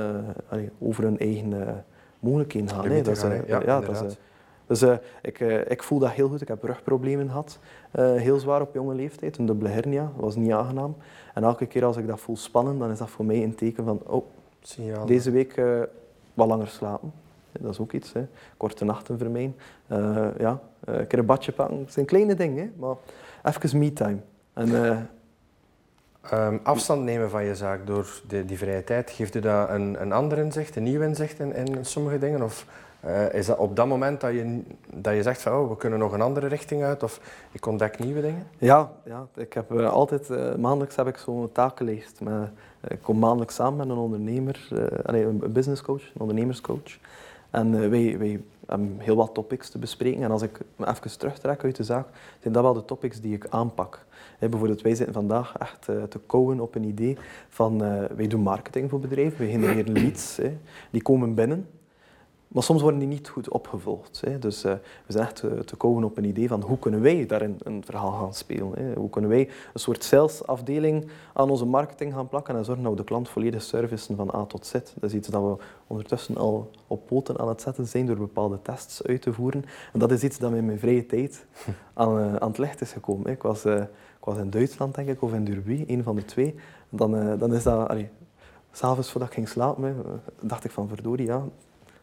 uh, 0.52 0.62
over 0.78 1.04
hun 1.04 1.18
eigen 1.18 1.50
uh, 1.50 1.68
mogelijkheden 2.18 2.68
gaan. 2.68 2.84
Hè. 2.84 3.02
Dat 3.02 3.16
is, 3.16 3.24
uh, 3.24 3.46
ja, 3.48 3.62
ja, 3.64 3.80
dat 3.80 4.02
is, 4.02 4.16
dus 4.66 4.82
uh, 4.82 4.94
ik, 5.22 5.40
uh, 5.40 5.70
ik 5.70 5.82
voel 5.82 5.98
dat 5.98 6.10
heel 6.10 6.28
goed. 6.28 6.40
Ik 6.40 6.48
heb 6.48 6.62
rugproblemen 6.62 7.28
gehad, 7.28 7.58
uh, 7.94 8.14
heel 8.14 8.38
zwaar 8.38 8.60
op 8.60 8.74
jonge 8.74 8.94
leeftijd. 8.94 9.38
Een 9.38 9.46
dubbele 9.46 9.68
hernia, 9.68 10.02
dat 10.14 10.24
was 10.24 10.36
niet 10.36 10.52
aangenaam. 10.52 10.96
En 11.34 11.42
elke 11.42 11.66
keer 11.66 11.84
als 11.84 11.96
ik 11.96 12.06
dat 12.06 12.20
voel 12.20 12.36
spannen, 12.36 12.78
dan 12.78 12.90
is 12.90 12.98
dat 12.98 13.10
voor 13.10 13.24
mij 13.24 13.42
een 13.42 13.54
teken 13.54 13.84
van, 13.84 14.00
oh, 14.06 14.24
Signaal. 14.60 15.06
deze 15.06 15.30
week 15.30 15.62
wat 16.34 16.48
langer 16.48 16.68
slapen. 16.68 17.12
Dat 17.60 17.72
is 17.72 17.78
ook 17.78 17.92
iets, 17.92 18.12
hè. 18.12 18.26
korte 18.56 18.84
nachten 18.84 19.18
vermijden. 19.18 19.54
ja, 20.38 20.60
een 20.84 21.06
keer 21.06 21.18
een 21.18 21.26
badje 21.26 21.52
pakken. 21.52 21.78
Dat 21.78 21.92
zijn 21.92 22.06
kleine 22.06 22.34
dingen, 22.34 22.64
hè. 22.64 22.70
maar 22.76 22.96
even 23.42 23.78
me-time. 23.78 24.18
En, 24.52 25.08
Um, 26.34 26.60
afstand 26.62 27.02
nemen 27.02 27.30
van 27.30 27.44
je 27.44 27.54
zaak 27.54 27.86
door 27.86 28.06
de, 28.28 28.44
die 28.44 28.58
vrije 28.58 28.84
tijd, 28.84 29.10
geeft 29.10 29.34
u 29.34 29.40
dat 29.40 29.68
een, 29.68 30.02
een 30.02 30.12
ander 30.12 30.38
inzicht, 30.38 30.76
een 30.76 30.82
nieuw 30.82 31.02
inzicht 31.02 31.38
in, 31.38 31.54
in 31.54 31.84
sommige 31.84 32.18
dingen? 32.18 32.42
Of 32.42 32.66
uh, 33.06 33.34
is 33.34 33.46
dat 33.46 33.58
op 33.58 33.76
dat 33.76 33.86
moment 33.86 34.20
dat 34.20 34.32
je, 34.32 34.60
dat 34.94 35.14
je 35.14 35.22
zegt 35.22 35.42
van 35.42 35.52
oh, 35.52 35.68
we 35.68 35.76
kunnen 35.76 35.98
nog 35.98 36.12
een 36.12 36.20
andere 36.20 36.46
richting 36.46 36.82
uit 36.82 37.02
of 37.02 37.20
ik 37.52 37.66
ontdek 37.66 37.98
nieuwe 37.98 38.20
dingen? 38.20 38.46
Ja, 38.58 38.92
ja 39.04 39.26
ik 39.34 39.52
heb 39.52 39.72
uh, 39.72 39.90
altijd, 39.90 40.30
uh, 40.30 40.54
maandelijks 40.54 40.96
heb 40.96 41.06
ik 41.06 41.16
zo'n 41.16 41.52
takenlijst. 41.52 42.20
Met, 42.20 42.48
ik 42.88 43.02
kom 43.02 43.18
maandelijks 43.18 43.54
samen 43.54 43.76
met 43.76 43.88
een 43.88 44.02
ondernemer, 44.02 44.68
een 45.02 45.52
businesscoach, 45.52 46.02
een 46.14 46.20
ondernemerscoach. 46.20 46.98
En 47.52 47.90
wij, 47.90 48.18
wij 48.18 48.40
hebben 48.66 48.96
heel 48.98 49.16
wat 49.16 49.34
topics 49.34 49.70
te 49.70 49.78
bespreken. 49.78 50.22
En 50.22 50.30
als 50.30 50.42
ik 50.42 50.60
me 50.76 50.88
even 50.88 51.18
terugtrek 51.18 51.64
uit 51.64 51.76
de 51.76 51.84
zaak, 51.84 52.06
zijn 52.40 52.54
dat 52.54 52.62
wel 52.62 52.74
de 52.74 52.84
topics 52.84 53.20
die 53.20 53.34
ik 53.34 53.46
aanpak. 53.48 54.06
bijvoorbeeld, 54.38 54.82
wij 54.82 54.94
zitten 54.94 55.14
vandaag 55.14 55.58
echt 55.58 55.84
te 55.84 56.20
kouwen 56.26 56.60
op 56.60 56.74
een 56.74 56.84
idee 56.84 57.16
van, 57.48 57.78
wij 58.16 58.26
doen 58.26 58.40
marketing 58.40 58.90
voor 58.90 59.00
bedrijven, 59.00 59.44
we 59.44 59.50
genereren 59.50 59.92
leads, 59.92 60.38
die 60.90 61.02
komen 61.02 61.34
binnen. 61.34 61.66
Maar 62.52 62.62
soms 62.62 62.82
worden 62.82 63.00
die 63.00 63.08
niet 63.08 63.28
goed 63.28 63.48
opgevolgd. 63.48 64.22
Hè. 64.26 64.38
Dus 64.38 64.64
uh, 64.64 64.72
we 65.06 65.12
zijn 65.12 65.24
echt 65.24 65.36
te, 65.36 65.64
te 65.64 65.76
komen 65.76 66.04
op 66.04 66.16
een 66.16 66.24
idee 66.24 66.48
van 66.48 66.62
hoe 66.62 66.78
kunnen 66.78 67.00
wij 67.00 67.26
daarin 67.26 67.58
een 67.62 67.84
verhaal 67.84 68.12
gaan 68.12 68.34
spelen. 68.34 68.72
Hè. 68.74 68.94
Hoe 68.94 69.10
kunnen 69.10 69.30
wij 69.30 69.48
een 69.72 69.80
soort 69.80 70.04
salesafdeling 70.04 71.10
aan 71.32 71.50
onze 71.50 71.64
marketing 71.64 72.12
gaan 72.12 72.28
plakken 72.28 72.56
en 72.56 72.64
zorgen 72.64 72.84
dat 72.84 72.92
we 72.92 72.98
de 72.98 73.04
klant 73.04 73.28
volledig 73.28 73.62
servicen 73.62 74.16
van 74.16 74.34
A 74.34 74.44
tot 74.44 74.66
Z. 74.66 74.72
Dat 74.72 74.84
is 75.00 75.14
iets 75.14 75.28
dat 75.28 75.42
we 75.42 75.64
ondertussen 75.86 76.36
al 76.36 76.70
op 76.86 77.06
poten 77.06 77.38
aan 77.38 77.48
het 77.48 77.60
zetten 77.60 77.86
zijn 77.86 78.06
door 78.06 78.16
bepaalde 78.16 78.62
tests 78.62 79.02
uit 79.02 79.22
te 79.22 79.32
voeren. 79.32 79.64
En 79.92 79.98
dat 79.98 80.10
is 80.10 80.22
iets 80.22 80.38
dat 80.38 80.50
me 80.50 80.56
in 80.56 80.66
mijn 80.66 80.78
vrije 80.78 81.06
tijd 81.06 81.46
aan, 81.94 82.18
uh, 82.18 82.34
aan 82.36 82.48
het 82.48 82.58
licht 82.58 82.80
is 82.80 82.92
gekomen. 82.92 83.26
Hè. 83.26 83.32
Ik, 83.32 83.42
was, 83.42 83.64
uh, 83.64 83.80
ik 83.80 84.24
was 84.24 84.38
in 84.38 84.50
Duitsland, 84.50 84.94
denk 84.94 85.08
ik, 85.08 85.22
of 85.22 85.32
in 85.32 85.44
Derby, 85.44 85.84
een 85.86 86.02
van 86.02 86.16
de 86.16 86.24
twee. 86.24 86.54
Dan, 86.88 87.38
dan 87.38 87.54
is 87.54 87.62
dat... 87.62 87.94
S'avonds 88.74 89.10
voordat 89.10 89.28
ik 89.28 89.34
ging 89.34 89.48
slapen, 89.48 89.96
dacht 90.40 90.64
ik 90.64 90.70
van 90.70 90.88
verdorie, 90.88 91.26
ja, 91.26 91.44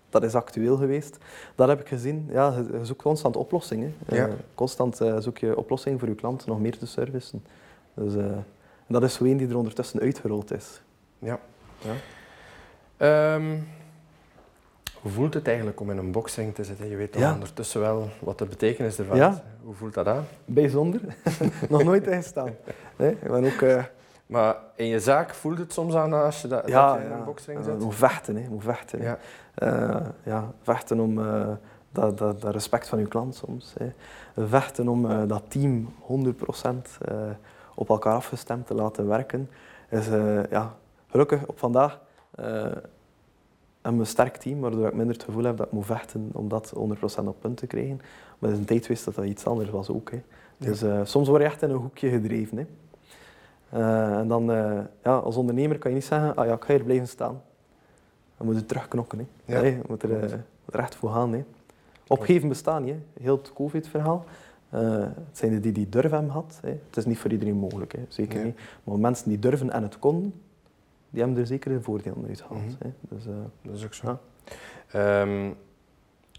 dat 0.10 0.24
is 0.24 0.36
actueel 0.36 0.78
geweest. 0.78 1.18
Dat 1.56 1.68
heb 1.68 1.80
ik 1.80 1.88
gezien. 1.88 2.28
Ja, 2.32 2.54
je 2.72 2.86
zoekt 2.86 3.02
constant 3.02 3.36
oplossingen. 3.36 3.96
Ja. 4.08 4.28
Uh, 4.28 4.34
constant 4.56 5.02
uh, 5.02 5.18
zoek 5.20 5.38
je 5.38 5.58
oplossingen 5.58 6.00
voor 6.00 6.08
je 6.08 6.16
klant 6.16 6.46
nog 6.46 6.60
meer 6.60 6.78
te 6.78 6.86
servicen. 6.86 7.44
Dus, 7.94 8.16
uh, 8.16 8.26
dat 8.88 9.04
is 9.04 9.14
zo 9.14 9.24
een 9.24 9.38
die 9.38 9.48
er 9.48 9.58
ondertussen 9.58 10.00
uitgerold 10.00 10.52
is. 10.52 10.82
Ja. 11.20 11.40
ja. 11.78 13.36
Um, 13.36 13.68
hoe 15.02 15.12
voelt 15.12 15.34
het 15.34 15.48
eigenlijk 15.48 15.80
om 15.80 15.92
in 15.92 15.98
een 15.98 16.12
boxing 16.12 16.56
te 16.56 16.64
zitten? 16.64 16.90
Je 16.90 16.96
weet 16.96 17.16
ja. 17.16 17.34
ondertussen 17.34 17.82
wel 17.82 18.10
wat 18.20 18.38
de 18.38 18.46
betekenis 18.46 19.00
ervan 19.00 19.18
ja. 19.18 19.30
is. 19.30 19.36
Hoe 19.64 19.74
voelt 19.74 19.94
dat 19.94 20.08
aan? 20.08 20.26
Bijzonder. 20.46 21.02
nog 21.70 21.84
nooit 21.84 22.08
ingestaan. 22.08 22.56
Nee, 22.96 23.12
ik 23.12 23.32
ben 23.32 23.46
ook... 23.46 23.88
Maar 24.30 24.56
in 24.76 24.86
je 24.86 25.00
zaak 25.00 25.34
voelt 25.34 25.58
het 25.58 25.74
soms 25.74 25.96
aan 25.96 26.14
als 26.14 26.42
je, 26.42 26.48
dat, 26.48 26.68
je 26.68 27.00
in 27.06 27.12
een 27.12 27.24
boxing 27.24 27.64
zit? 27.64 27.80
Moet 27.80 27.96
vechten. 27.96 28.36
Hè. 28.36 28.50
moet 28.50 28.64
vechten 28.64 29.02
ja. 29.02 29.18
Uh, 29.64 29.96
ja, 30.24 30.52
vechten 30.62 31.00
om 31.00 31.18
uh, 31.18 31.48
dat, 31.92 32.18
dat, 32.18 32.42
dat, 32.42 32.54
respect 32.54 32.88
van 32.88 33.00
je 33.00 33.08
klant 33.08 33.36
soms. 33.36 33.76
Hè. 33.78 33.92
Vechten 34.48 34.88
om 34.88 35.06
uh, 35.06 35.22
dat 35.28 35.44
team 35.48 35.94
100% 36.68 36.68
op 37.76 37.90
elkaar 37.90 38.14
afgestemd 38.14 38.68
te 38.68 38.74
laten 38.74 39.08
werken. 39.08 39.50
Is, 39.90 40.08
ja, 40.50 40.76
gelukkig 41.08 41.46
op 41.46 41.60
vandaag 41.60 42.00
hebben 42.36 42.84
we 43.82 43.90
een 44.00 44.06
sterk 44.06 44.38
team, 44.38 44.60
waardoor 44.60 44.88
ik 44.88 44.94
minder 44.94 45.16
het 45.16 45.24
gevoel 45.24 45.44
heb 45.44 45.58
dat 45.58 45.66
ik 45.66 45.72
moet 45.72 45.86
vechten 45.86 46.30
om 46.34 46.48
dat 46.48 46.74
100% 46.76 47.26
op 47.26 47.40
punt 47.40 47.58
te 47.58 47.68
krijgen. 47.68 48.02
Maar 48.40 48.52
is 48.52 48.58
een 48.58 48.66
tijd 48.66 48.82
geweest 48.82 49.06
dat 49.06 49.16
dat 49.16 49.26
iets 49.26 49.46
anders 49.46 49.70
was 49.70 49.90
ook. 49.90 50.12
Hè. 50.12 50.22
Dus 50.58 50.84
soms 51.04 51.28
word 51.28 51.42
je 51.42 51.48
echt 51.48 51.62
in 51.62 51.70
een 51.70 51.76
hoekje 51.76 52.10
gedreven. 52.10 52.58
Hè. 52.58 52.66
en 54.20 54.28
dan, 54.28 54.46
ja, 55.04 55.18
als 55.18 55.36
ondernemer 55.36 55.78
kan 55.78 55.92
je 55.92 55.98
niet 55.98 56.06
zeggen, 56.06 56.36
ah 56.36 56.46
ja, 56.46 56.54
ik 56.54 56.64
ga 56.64 56.74
hier 56.74 56.84
blijven 56.84 57.08
staan. 57.08 57.42
Dan 58.40 58.48
moet 58.48 58.56
je 58.56 58.66
terugknokken. 58.66 59.28
Hè. 59.46 59.56
Ja. 59.56 59.66
je 59.66 59.82
moet 59.88 60.04
er, 60.04 60.44
echt 60.72 60.96
voor 60.96 61.10
gaan. 61.10 61.34
Hè. 61.34 61.44
Opgeven 62.08 62.50
bestaan 62.50 62.84
niet. 62.84 62.96
Heel 63.22 63.38
het 63.38 63.54
COVID-verhaal. 63.54 64.26
Uh, 64.74 65.00
het 65.02 65.38
zijn 65.38 65.52
de 65.52 65.60
die 65.60 65.72
die 65.72 65.90
durven 65.90 66.12
hebben 66.12 66.32
gehad. 66.32 66.60
Hè. 66.62 66.70
Het 66.70 66.98
is 66.98 67.06
niet 67.06 67.18
voor 67.18 67.32
iedereen 67.32 67.56
mogelijk, 67.56 67.92
hè. 67.92 68.06
zeker 68.08 68.44
niet. 68.44 68.60
Maar 68.84 69.00
mensen 69.00 69.30
die 69.30 69.40
durven 69.40 69.72
en 69.72 69.84
het 69.84 70.00
konden, 70.00 70.34
die 71.10 71.22
hebben 71.22 71.40
er 71.40 71.48
zeker 71.48 71.72
een 71.72 71.84
voordeel 71.84 72.26
uit 72.28 72.42
gehad. 72.42 72.58
Mm 72.58 72.76
-hmm. 72.80 72.94
dus, 73.00 73.26
uh, 73.26 73.34
dat 73.62 73.76
is 73.76 73.86
ook 73.86 73.94
zo. 73.94 74.20
Ja. 74.92 75.22
Um, 75.22 75.56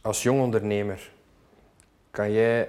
als 0.02 0.22
jong 0.22 0.40
ondernemer, 0.40 1.12
kan 2.10 2.32
jij 2.32 2.68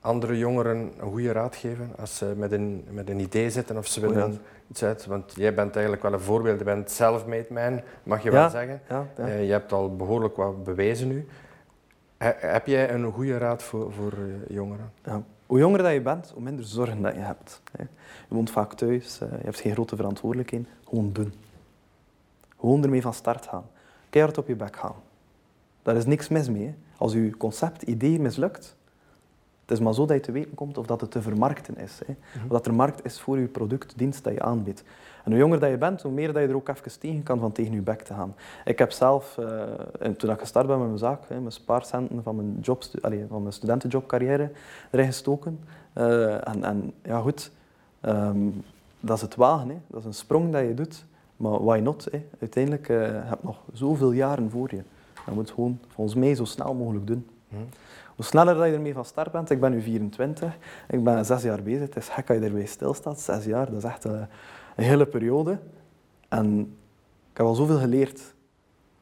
andere 0.00 0.38
jongeren 0.38 0.92
een 0.98 1.10
goede 1.10 1.32
raad 1.32 1.56
geven 1.56 1.90
als 1.98 2.16
ze 2.16 2.34
met 2.36 2.52
een, 2.52 2.84
met 2.90 3.10
een 3.10 3.20
idee 3.20 3.50
zitten 3.50 3.76
of 3.76 3.86
ze 3.86 4.00
willen 4.00 4.38
iets 4.70 4.82
uit? 4.82 5.06
Want 5.06 5.32
jij 5.36 5.54
bent 5.54 5.72
eigenlijk 5.72 6.02
wel 6.02 6.12
een 6.12 6.20
voorbeeld, 6.20 6.58
je 6.58 6.64
bent 6.64 6.90
self-made 6.90 7.46
man, 7.50 7.80
mag 8.02 8.22
je 8.22 8.30
wel 8.30 8.50
zeggen. 8.50 8.80
Ja. 8.88 9.06
Uh, 9.18 9.44
je 9.44 9.52
hebt 9.52 9.72
al 9.72 9.96
behoorlijk 9.96 10.36
wat 10.36 10.64
bewezen 10.64 11.08
nu. 11.08 11.26
heb 12.18 12.66
jij 12.66 12.94
een 12.94 13.12
goede 13.12 13.38
raad 13.38 13.62
voor, 13.62 13.92
voor 13.92 14.12
uh, 14.18 14.34
jongeren? 14.48 14.92
Hoe 15.46 15.58
jonger 15.58 15.82
dat 15.82 15.92
je 15.92 16.00
bent, 16.00 16.30
hoe 16.34 16.42
minder 16.42 16.64
zorgen 16.64 17.02
dat 17.02 17.14
je 17.14 17.20
hebt. 17.20 17.62
Je 17.78 17.86
woont 18.28 18.50
vaak 18.50 18.72
thuis, 18.72 19.20
uh, 19.22 19.28
je 19.30 19.44
hebt 19.44 19.60
geen 19.60 19.72
grote 19.72 19.96
verantwoordelijkheden. 19.96 20.66
Gewoon 20.88 21.12
doen. 21.12 21.32
Gewoon 22.60 22.82
ermee 22.82 23.02
van 23.02 23.14
start 23.14 23.46
gaan. 23.46 23.64
Keihard 24.10 24.38
op 24.38 24.48
je 24.48 24.56
bek 24.56 24.76
gaan. 24.76 24.94
Daar 25.82 25.96
is 25.96 26.06
niks 26.06 26.28
mis 26.28 26.48
mee. 26.48 26.74
Als 26.96 27.12
je 27.12 27.36
concept, 27.36 27.82
idee 27.82 28.20
mislukt, 28.20 28.76
het 29.70 29.78
is 29.78 29.84
maar 29.84 29.94
zo 29.94 30.06
dat 30.06 30.16
je 30.16 30.22
te 30.22 30.32
weten 30.32 30.54
komt 30.54 30.78
of 30.78 30.86
dat 30.86 31.00
het 31.00 31.10
te 31.10 31.22
vermarkten 31.22 31.78
is. 31.78 32.00
Hè. 32.06 32.14
Mhm. 32.34 32.44
Of 32.44 32.50
dat 32.50 32.66
er 32.66 32.74
markt 32.74 33.04
is 33.04 33.20
voor 33.20 33.38
je 33.38 33.46
product, 33.46 33.92
dienst 33.96 34.24
dat 34.24 34.32
je 34.32 34.42
aanbiedt. 34.42 34.84
En 35.24 35.30
hoe 35.30 35.40
jonger 35.40 35.60
dat 35.60 35.70
je 35.70 35.78
bent, 35.78 36.02
hoe 36.02 36.12
meer 36.12 36.32
dat 36.32 36.42
je 36.42 36.48
er 36.48 36.54
ook 36.54 36.68
even 36.68 37.00
tegen 37.00 37.22
kan 37.22 37.38
van 37.38 37.52
tegen 37.52 37.72
je 37.72 37.80
bek 37.80 38.02
te 38.02 38.14
gaan. 38.14 38.34
Ik 38.64 38.78
heb 38.78 38.90
zelf, 38.90 39.36
uh, 39.40 39.62
toen 40.16 40.30
ik 40.30 40.40
gestart 40.40 40.66
ben 40.66 40.78
met 40.78 40.86
mijn 40.86 40.98
zaak, 40.98 41.22
hè, 41.28 41.40
mijn 41.40 41.52
spaarcenten 41.52 42.22
van 42.22 42.36
mijn, 42.36 42.58
job, 42.60 42.84
allez, 43.00 43.20
van 43.28 43.42
mijn 43.42 43.52
studentenjobcarrière 43.52 44.50
erin 44.90 45.06
gestoken. 45.06 45.60
Uh, 45.94 46.48
en, 46.48 46.64
en, 46.64 46.92
ja, 47.02 47.20
goed, 47.20 47.50
um, 48.02 48.64
dat 49.00 49.16
is 49.16 49.22
het 49.22 49.34
wagen. 49.34 49.68
Hè. 49.68 49.76
Dat 49.86 50.00
is 50.00 50.06
een 50.06 50.14
sprong 50.14 50.52
dat 50.52 50.62
je 50.62 50.74
doet. 50.74 51.04
Maar 51.36 51.64
why 51.64 51.78
not? 51.78 52.08
Hè? 52.10 52.22
Uiteindelijk 52.40 52.88
uh, 52.88 53.00
heb 53.02 53.38
je 53.40 53.46
nog 53.46 53.56
zoveel 53.72 54.12
jaren 54.12 54.50
voor 54.50 54.68
je. 54.70 54.82
Je 55.26 55.32
moet 55.32 55.50
gewoon 55.50 55.78
volgens 55.88 56.16
mij 56.16 56.34
zo 56.34 56.44
snel 56.44 56.74
mogelijk 56.74 57.06
doen. 57.06 57.26
Mhm. 57.48 57.62
Hoe 58.20 58.28
sneller 58.28 58.54
dat 58.54 58.66
je 58.66 58.72
ermee 58.72 58.92
van 58.92 59.04
start 59.04 59.32
bent, 59.32 59.50
ik 59.50 59.60
ben 59.60 59.70
nu 59.70 59.80
24, 59.80 60.58
ik 60.88 61.04
ben 61.04 61.24
zes 61.24 61.42
jaar 61.42 61.62
bezig. 61.62 61.80
Het 61.80 61.96
is 61.96 62.08
gek 62.08 62.26
dat 62.26 62.36
je 62.36 62.44
erbij 62.44 62.66
stilstaat, 62.66 63.20
zes 63.20 63.44
jaar, 63.44 63.66
dat 63.66 63.76
is 63.76 63.84
echt 63.84 64.04
een, 64.04 64.26
hele 64.74 65.06
periode. 65.06 65.58
En 66.28 66.60
ik 67.30 67.36
heb 67.36 67.46
al 67.46 67.54
zoveel 67.54 67.78
geleerd. 67.78 68.18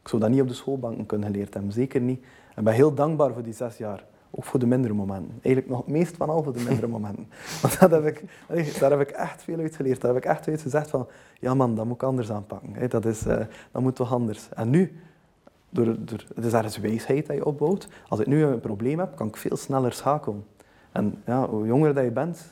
Ik 0.03 0.09
zou 0.09 0.23
dat 0.23 0.31
niet 0.31 0.41
op 0.41 0.49
de 0.49 0.55
schoolbanken 0.55 1.07
kunnen 1.07 1.31
geleerd 1.31 1.55
hebben, 1.55 1.73
zeker 1.73 2.01
niet. 2.01 2.25
En 2.55 2.65
ben 2.65 2.75
heel 2.75 2.95
dankbaar 2.95 3.33
voor 3.33 3.43
die 3.43 3.53
zes 3.53 3.77
jaar. 3.77 4.05
Ook 4.31 4.45
voor 4.45 4.61
de 4.61 4.67
mindere 4.67 4.95
momenten. 4.95 5.39
Eigenlijk 5.43 5.69
nog 5.69 5.79
het 5.79 5.89
meest 5.95 6.17
van 6.17 6.29
al 6.29 6.43
voor 6.43 6.53
de 6.53 6.65
mindere 6.65 6.87
momenten. 6.87 7.29
Want 7.63 7.81
dat 7.81 7.91
heb 7.91 8.05
ik, 8.07 8.25
daar 8.81 8.91
heb 8.91 9.01
ik 9.01 9.11
echt 9.11 9.43
veel 9.43 9.59
uit 9.59 9.77
geleerd. 9.77 10.01
Daar 10.01 10.15
heb 10.15 10.25
ik 10.25 10.31
echt 10.31 10.49
uit 10.49 10.63
gezegd 10.63 10.91
van, 10.91 11.07
ja 11.41 11.55
man, 11.55 11.75
dat 11.75 11.85
moet 11.85 11.95
ik 11.95 12.03
anders 12.03 12.31
aanpakken. 12.31 12.91
Dat, 12.91 13.05
is, 13.05 13.27
uh, 13.27 13.37
dat 13.73 13.83
moet 13.83 13.97
toch 13.97 14.13
anders. 14.13 14.49
En 14.55 14.71
nu 14.71 15.01
door, 15.71 15.97
door, 15.99 16.25
het 16.35 16.45
is 16.45 16.53
ergens 16.53 16.79
wijsheid 16.79 17.27
dat 17.27 17.37
je 17.37 17.45
opbouwt. 17.45 17.89
Als 18.09 18.21
ik 18.21 18.27
nu 18.27 18.43
een 18.43 18.61
probleem 18.61 18.99
heb, 18.99 19.17
kan 19.17 19.29
ik 19.29 19.37
veel 19.37 19.57
sneller 19.57 19.93
schakelen. 19.93 20.45
En 20.93 21.23
ja, 21.27 21.49
hoe 21.49 21.67
jonger 21.67 21.95
dat 21.95 22.05
je 22.05 22.11
bent, 22.11 22.47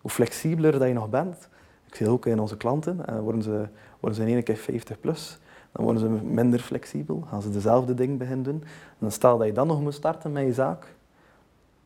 hoe 0.00 0.10
flexibeler 0.10 0.72
dat 0.78 0.88
je 0.88 0.94
nog 0.94 1.10
bent. 1.10 1.48
Ik 1.86 1.94
zie 1.94 2.08
ook 2.08 2.26
in 2.26 2.38
onze 2.38 2.56
klanten, 2.56 3.00
uh, 3.10 3.18
worden, 3.18 3.42
ze, 3.42 3.68
worden 4.00 4.18
ze 4.18 4.26
in 4.26 4.34
één 4.34 4.42
keer 4.42 4.56
50 4.56 5.00
plus, 5.00 5.38
dan 5.72 5.84
worden 5.84 6.02
ze 6.02 6.24
minder 6.24 6.60
flexibel, 6.60 7.24
gaan 7.28 7.42
ze 7.42 7.50
dezelfde 7.50 7.94
ding 7.94 8.18
beginnen 8.18 8.44
doen. 8.44 8.60
En 8.62 8.98
dan 8.98 9.10
stel 9.10 9.38
dat 9.38 9.46
je 9.46 9.52
dan 9.52 9.66
nog 9.66 9.80
moet 9.80 9.94
starten 9.94 10.32
met 10.32 10.44
je 10.44 10.52
zaak, 10.52 10.94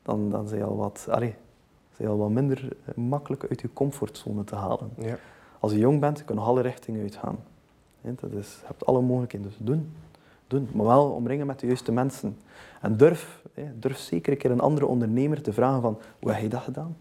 dan, 0.03 0.31
dan 0.31 0.49
zijn 0.49 0.61
je 0.61 0.67
al 0.67 0.77
wat, 0.77 1.07
allee, 1.11 1.35
je 1.97 2.09
al 2.09 2.19
wat 2.19 2.31
minder 2.31 2.69
makkelijk 2.95 3.47
uit 3.49 3.61
je 3.61 3.73
comfortzone 3.73 4.45
te 4.45 4.55
halen. 4.55 4.91
Ja. 4.99 5.17
Als 5.61 5.73
je 5.73 5.79
jong 5.79 6.01
bent, 6.01 6.25
kun 6.25 6.35
je 6.35 6.41
alle 6.41 6.61
richtingen 6.61 7.01
uitgaan. 7.01 7.39
Dat 8.01 8.33
is, 8.33 8.57
je 8.61 8.67
hebt 8.67 8.87
alle 8.87 9.01
mogelijkheden, 9.01 9.47
dus 9.47 9.57
doen 9.61 9.93
doen. 10.53 10.69
Maar 10.73 10.87
wel 10.87 11.05
omringen 11.05 11.47
met 11.47 11.61
de 11.61 11.67
juiste 11.67 11.93
mensen. 11.93 12.37
En 12.81 12.97
durf 12.97 13.43
Hè. 13.55 13.65
Durf 13.79 13.99
zeker 13.99 14.33
een 14.33 14.39
keer 14.39 14.51
een 14.51 14.61
andere 14.61 14.87
ondernemer 14.87 15.43
te 15.43 15.53
vragen 15.53 15.81
van 15.81 15.99
hoe 16.21 16.33
heb 16.33 16.43
je 16.43 16.49
dat 16.49 16.63
gedaan? 16.63 16.97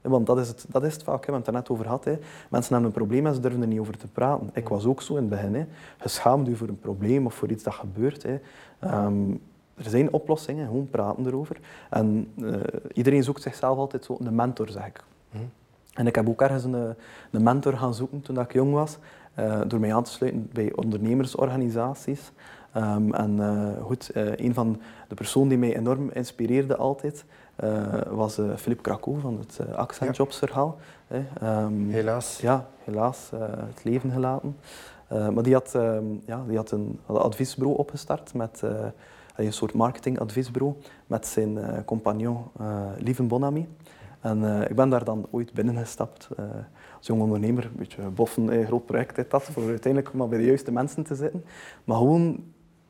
Want 0.00 0.26
dat 0.26 0.38
is 0.38 0.48
het, 0.48 0.66
dat 0.68 0.84
is 0.84 0.92
het 0.92 1.02
vaak, 1.02 1.26
hè. 1.26 1.32
we 1.32 1.32
hebben 1.32 1.54
het 1.54 1.54
er 1.54 1.60
net 1.60 1.70
over 1.70 1.84
gehad. 1.84 2.04
Hè. 2.04 2.18
Mensen 2.50 2.72
hebben 2.72 2.90
een 2.90 2.96
probleem 2.96 3.26
en 3.26 3.34
ze 3.34 3.40
durven 3.40 3.60
er 3.60 3.66
niet 3.66 3.80
over 3.80 3.98
te 3.98 4.06
praten. 4.06 4.50
Ik 4.52 4.68
was 4.68 4.84
ook 4.84 5.02
zo 5.02 5.14
in 5.16 5.20
het 5.20 5.30
begin. 5.30 5.54
Hè. 5.54 5.66
Je 6.02 6.08
schaamt 6.08 6.46
je 6.46 6.56
voor 6.56 6.68
een 6.68 6.80
probleem 6.80 7.26
of 7.26 7.34
voor 7.34 7.50
iets 7.50 7.62
dat 7.62 7.74
gebeurt. 7.74 8.22
Hè. 8.22 8.38
Ehm, 8.78 9.30
er 9.74 9.90
zijn 9.90 10.12
oplossingen, 10.12 10.66
gewoon 10.66 10.88
praten 10.90 11.26
erover. 11.26 11.60
En 11.90 12.32
uh, 12.36 12.56
iedereen 12.92 13.24
zoekt 13.24 13.42
zichzelf 13.42 13.78
altijd 13.78 14.04
zo 14.04 14.16
een 14.20 14.34
mentor, 14.34 14.68
zeg 14.68 14.86
ik. 14.86 15.04
Hm. 15.30 15.38
En 15.94 16.06
ik 16.06 16.14
heb 16.14 16.28
ook 16.28 16.42
ergens 16.42 16.64
een, 16.64 16.94
een 17.30 17.42
mentor 17.42 17.76
gaan 17.76 17.94
zoeken 17.94 18.20
toen 18.20 18.40
ik 18.40 18.52
jong 18.52 18.72
was, 18.72 18.98
uh, 19.38 19.60
door 19.66 19.80
mij 19.80 19.94
aan 19.94 20.02
te 20.02 20.10
sluiten 20.10 20.50
bij 20.52 20.72
ondernemersorganisaties. 20.74 22.32
Um, 22.76 23.14
en 23.14 23.36
uh, 23.36 23.82
goed, 23.82 24.10
een 24.14 24.54
van 24.54 24.80
de 25.08 25.14
personen 25.14 25.48
die 25.48 25.58
mij 25.58 25.76
enorm 25.76 26.10
inspireerde 26.10 26.76
altijd, 26.76 27.24
was 28.10 28.40
Philippe 28.56 28.82
Krakow 28.82 29.20
van 29.20 29.38
het 29.38 29.74
Accent 29.74 30.16
Jobs 30.16 30.38
verhaal. 30.38 30.78
Um, 31.42 31.90
helaas. 31.90 32.40
Ja, 32.40 32.66
helaas 32.84 33.30
het 33.66 33.84
leven 33.84 34.10
gelaten. 34.10 34.56
maar 35.08 35.42
die 35.42 35.52
had, 35.52 35.74
um, 35.74 36.22
ja, 36.26 36.44
die 36.46 36.56
had 36.56 36.70
een 36.70 37.00
adviesbureau 37.06 37.78
opgestart 37.78 38.34
met 38.34 38.62
een 39.36 39.52
soort 39.52 39.72
marketingadviesbureau 39.74 40.74
met 41.06 41.26
zijn 41.26 41.56
uh, 41.56 41.68
compagnon 41.84 42.44
uh, 42.60 42.86
Lieven 42.98 43.28
Bonamy. 43.28 43.68
En 44.20 44.42
uh, 44.42 44.60
ik 44.60 44.76
ben 44.76 44.88
daar 44.88 45.04
dan 45.04 45.26
ooit 45.30 45.52
binnengestapt 45.52 46.28
als 47.02 47.10
jong 47.10 47.22
ondernemer. 47.22 47.64
Een 47.64 47.76
beetje 47.76 48.02
boffen, 48.02 48.52
een 48.58 48.66
groot 48.66 48.86
project 48.86 49.18
is 49.18 49.28
dat, 49.28 49.42
voor 49.42 49.68
uiteindelijk 49.68 50.14
maar 50.14 50.28
bij 50.28 50.38
de 50.38 50.44
juiste 50.44 50.72
mensen 50.72 51.02
te 51.02 51.14
zitten. 51.14 51.44
Maar 51.84 51.96
gewoon 51.96 52.44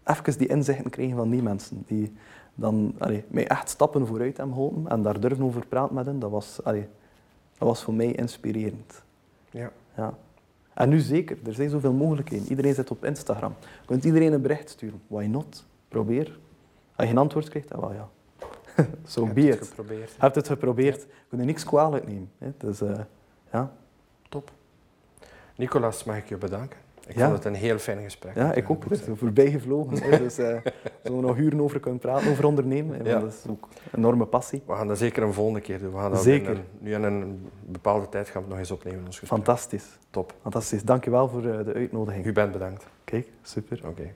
even 0.05 0.39
die 0.39 0.49
inzichten 0.49 0.91
krijgen 0.91 1.17
van 1.17 1.31
die 1.31 1.43
mensen. 1.43 1.83
Die 1.87 2.13
dan 2.55 2.95
allee, 2.99 3.25
mij 3.29 3.47
echt 3.47 3.69
stappen 3.69 4.07
vooruit 4.07 4.37
hebben 4.37 4.55
geholpen 4.55 4.89
en 4.89 5.03
daar 5.03 5.21
durven 5.21 5.45
over 5.45 5.67
praten 5.67 5.95
met 5.95 6.07
hen. 6.07 6.19
Dat 6.19 6.31
was, 6.31 6.65
allee, 6.65 6.89
dat 7.59 7.69
was 7.69 7.83
voor 7.83 7.95
mij 7.95 8.13
inspirerend. 8.13 9.03
Ja. 9.51 9.71
ja. 9.97 10.15
En 10.75 10.89
nu 10.89 10.99
zeker, 10.99 11.39
er 11.47 11.55
zijn 11.55 11.71
zoveel 11.71 11.93
mogelijkheden. 11.93 12.49
Iedereen 12.49 12.75
zit 12.75 12.91
op 12.91 13.05
Instagram. 13.05 13.55
Je 13.61 13.87
kunt 13.87 14.05
iedereen 14.05 14.33
een 14.33 14.43
bericht 14.43 14.71
sturen. 14.71 15.01
Why 15.07 15.25
not? 15.25 15.65
Probeer. 15.89 16.39
Als 16.97 17.07
je 17.07 17.13
een 17.13 17.19
antwoord 17.19 17.49
krijgt, 17.49 17.69
dan 17.69 17.81
wel 17.81 17.93
ja. 17.93 18.09
Zo 19.07 19.27
so 19.27 19.33
be. 19.33 19.41
Het 19.41 19.69
geprobeerd. 19.69 20.11
Je 20.11 20.17
hebt 20.19 20.35
het 20.35 20.49
geprobeerd. 20.49 21.03
Je 21.03 21.09
kunt 21.29 21.41
er 21.41 21.47
niks 21.47 21.65
kwalijk 21.65 22.07
nemen. 22.07 22.31
Hè. 22.39 22.53
Dus, 22.57 22.83
uh, 22.83 22.99
ja. 23.53 23.73
Top. 24.33 24.51
Nicolas, 25.57 26.05
mag 26.05 26.17
ik 26.17 26.29
je 26.29 26.37
bedanken. 26.37 26.79
Ik 27.07 27.19
vond 27.19 27.33
het 27.33 27.45
een 27.45 27.55
heel 27.55 27.79
fijn 27.79 28.03
gesprek. 28.03 28.35
Ja, 28.35 28.53
ik 28.53 28.71
ook. 28.71 28.85
We 28.85 28.97
zijn 28.97 29.17
voorbij 29.17 29.51
gevlogen. 29.51 30.03
Hè. 30.03 30.19
Dus 30.19 30.39
uh, 30.39 30.47
zullen 31.03 31.21
we 31.21 31.27
nog 31.27 31.37
uren 31.37 31.61
over 31.61 31.81
kunnen 31.81 32.01
praten, 32.01 32.31
over 32.31 32.45
ondernemen. 32.45 33.05
Ja. 33.05 33.19
Dat 33.19 33.33
is 33.33 33.51
ook 33.51 33.69
een 33.91 33.99
enorme 33.99 34.27
passie. 34.27 34.63
We 34.67 34.75
gaan 34.75 34.89
dat 34.89 34.99
zeker 34.99 35.23
een 35.23 35.33
volgende 35.33 35.61
keer 35.61 35.79
doen. 35.79 35.93
We 35.93 35.99
gaan 35.99 36.11
dat 36.11 36.23
zeker. 36.23 36.51
Een, 36.51 36.65
nu 36.79 36.95
in 36.95 37.03
een 37.03 37.51
bepaalde 37.67 38.09
tijd 38.09 38.27
gaan 38.29 38.35
we 38.35 38.41
het 38.41 38.49
nog 38.49 38.59
eens 38.59 38.71
opnemen. 38.71 39.05
Ons 39.05 39.19
gesprek. 39.19 39.29
Fantastisch. 39.29 39.99
Top. 40.11 40.35
Fantastisch. 40.43 40.83
Dank 40.83 41.05
je 41.05 41.11
wel 41.11 41.29
voor 41.29 41.45
uh, 41.45 41.65
de 41.65 41.73
uitnodiging. 41.73 42.25
U 42.27 42.33
bent 42.33 42.53
bedankt. 42.53 42.87
Kijk, 43.05 43.29
super. 43.43 43.79
Oké. 43.79 43.89
Okay. 43.89 44.15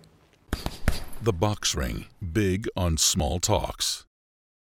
The 1.22 1.32
Box 1.32 1.74
Ring. 1.74 2.06
Big 2.18 2.74
on 2.74 2.96
small 2.96 3.38
talks. 3.38 4.05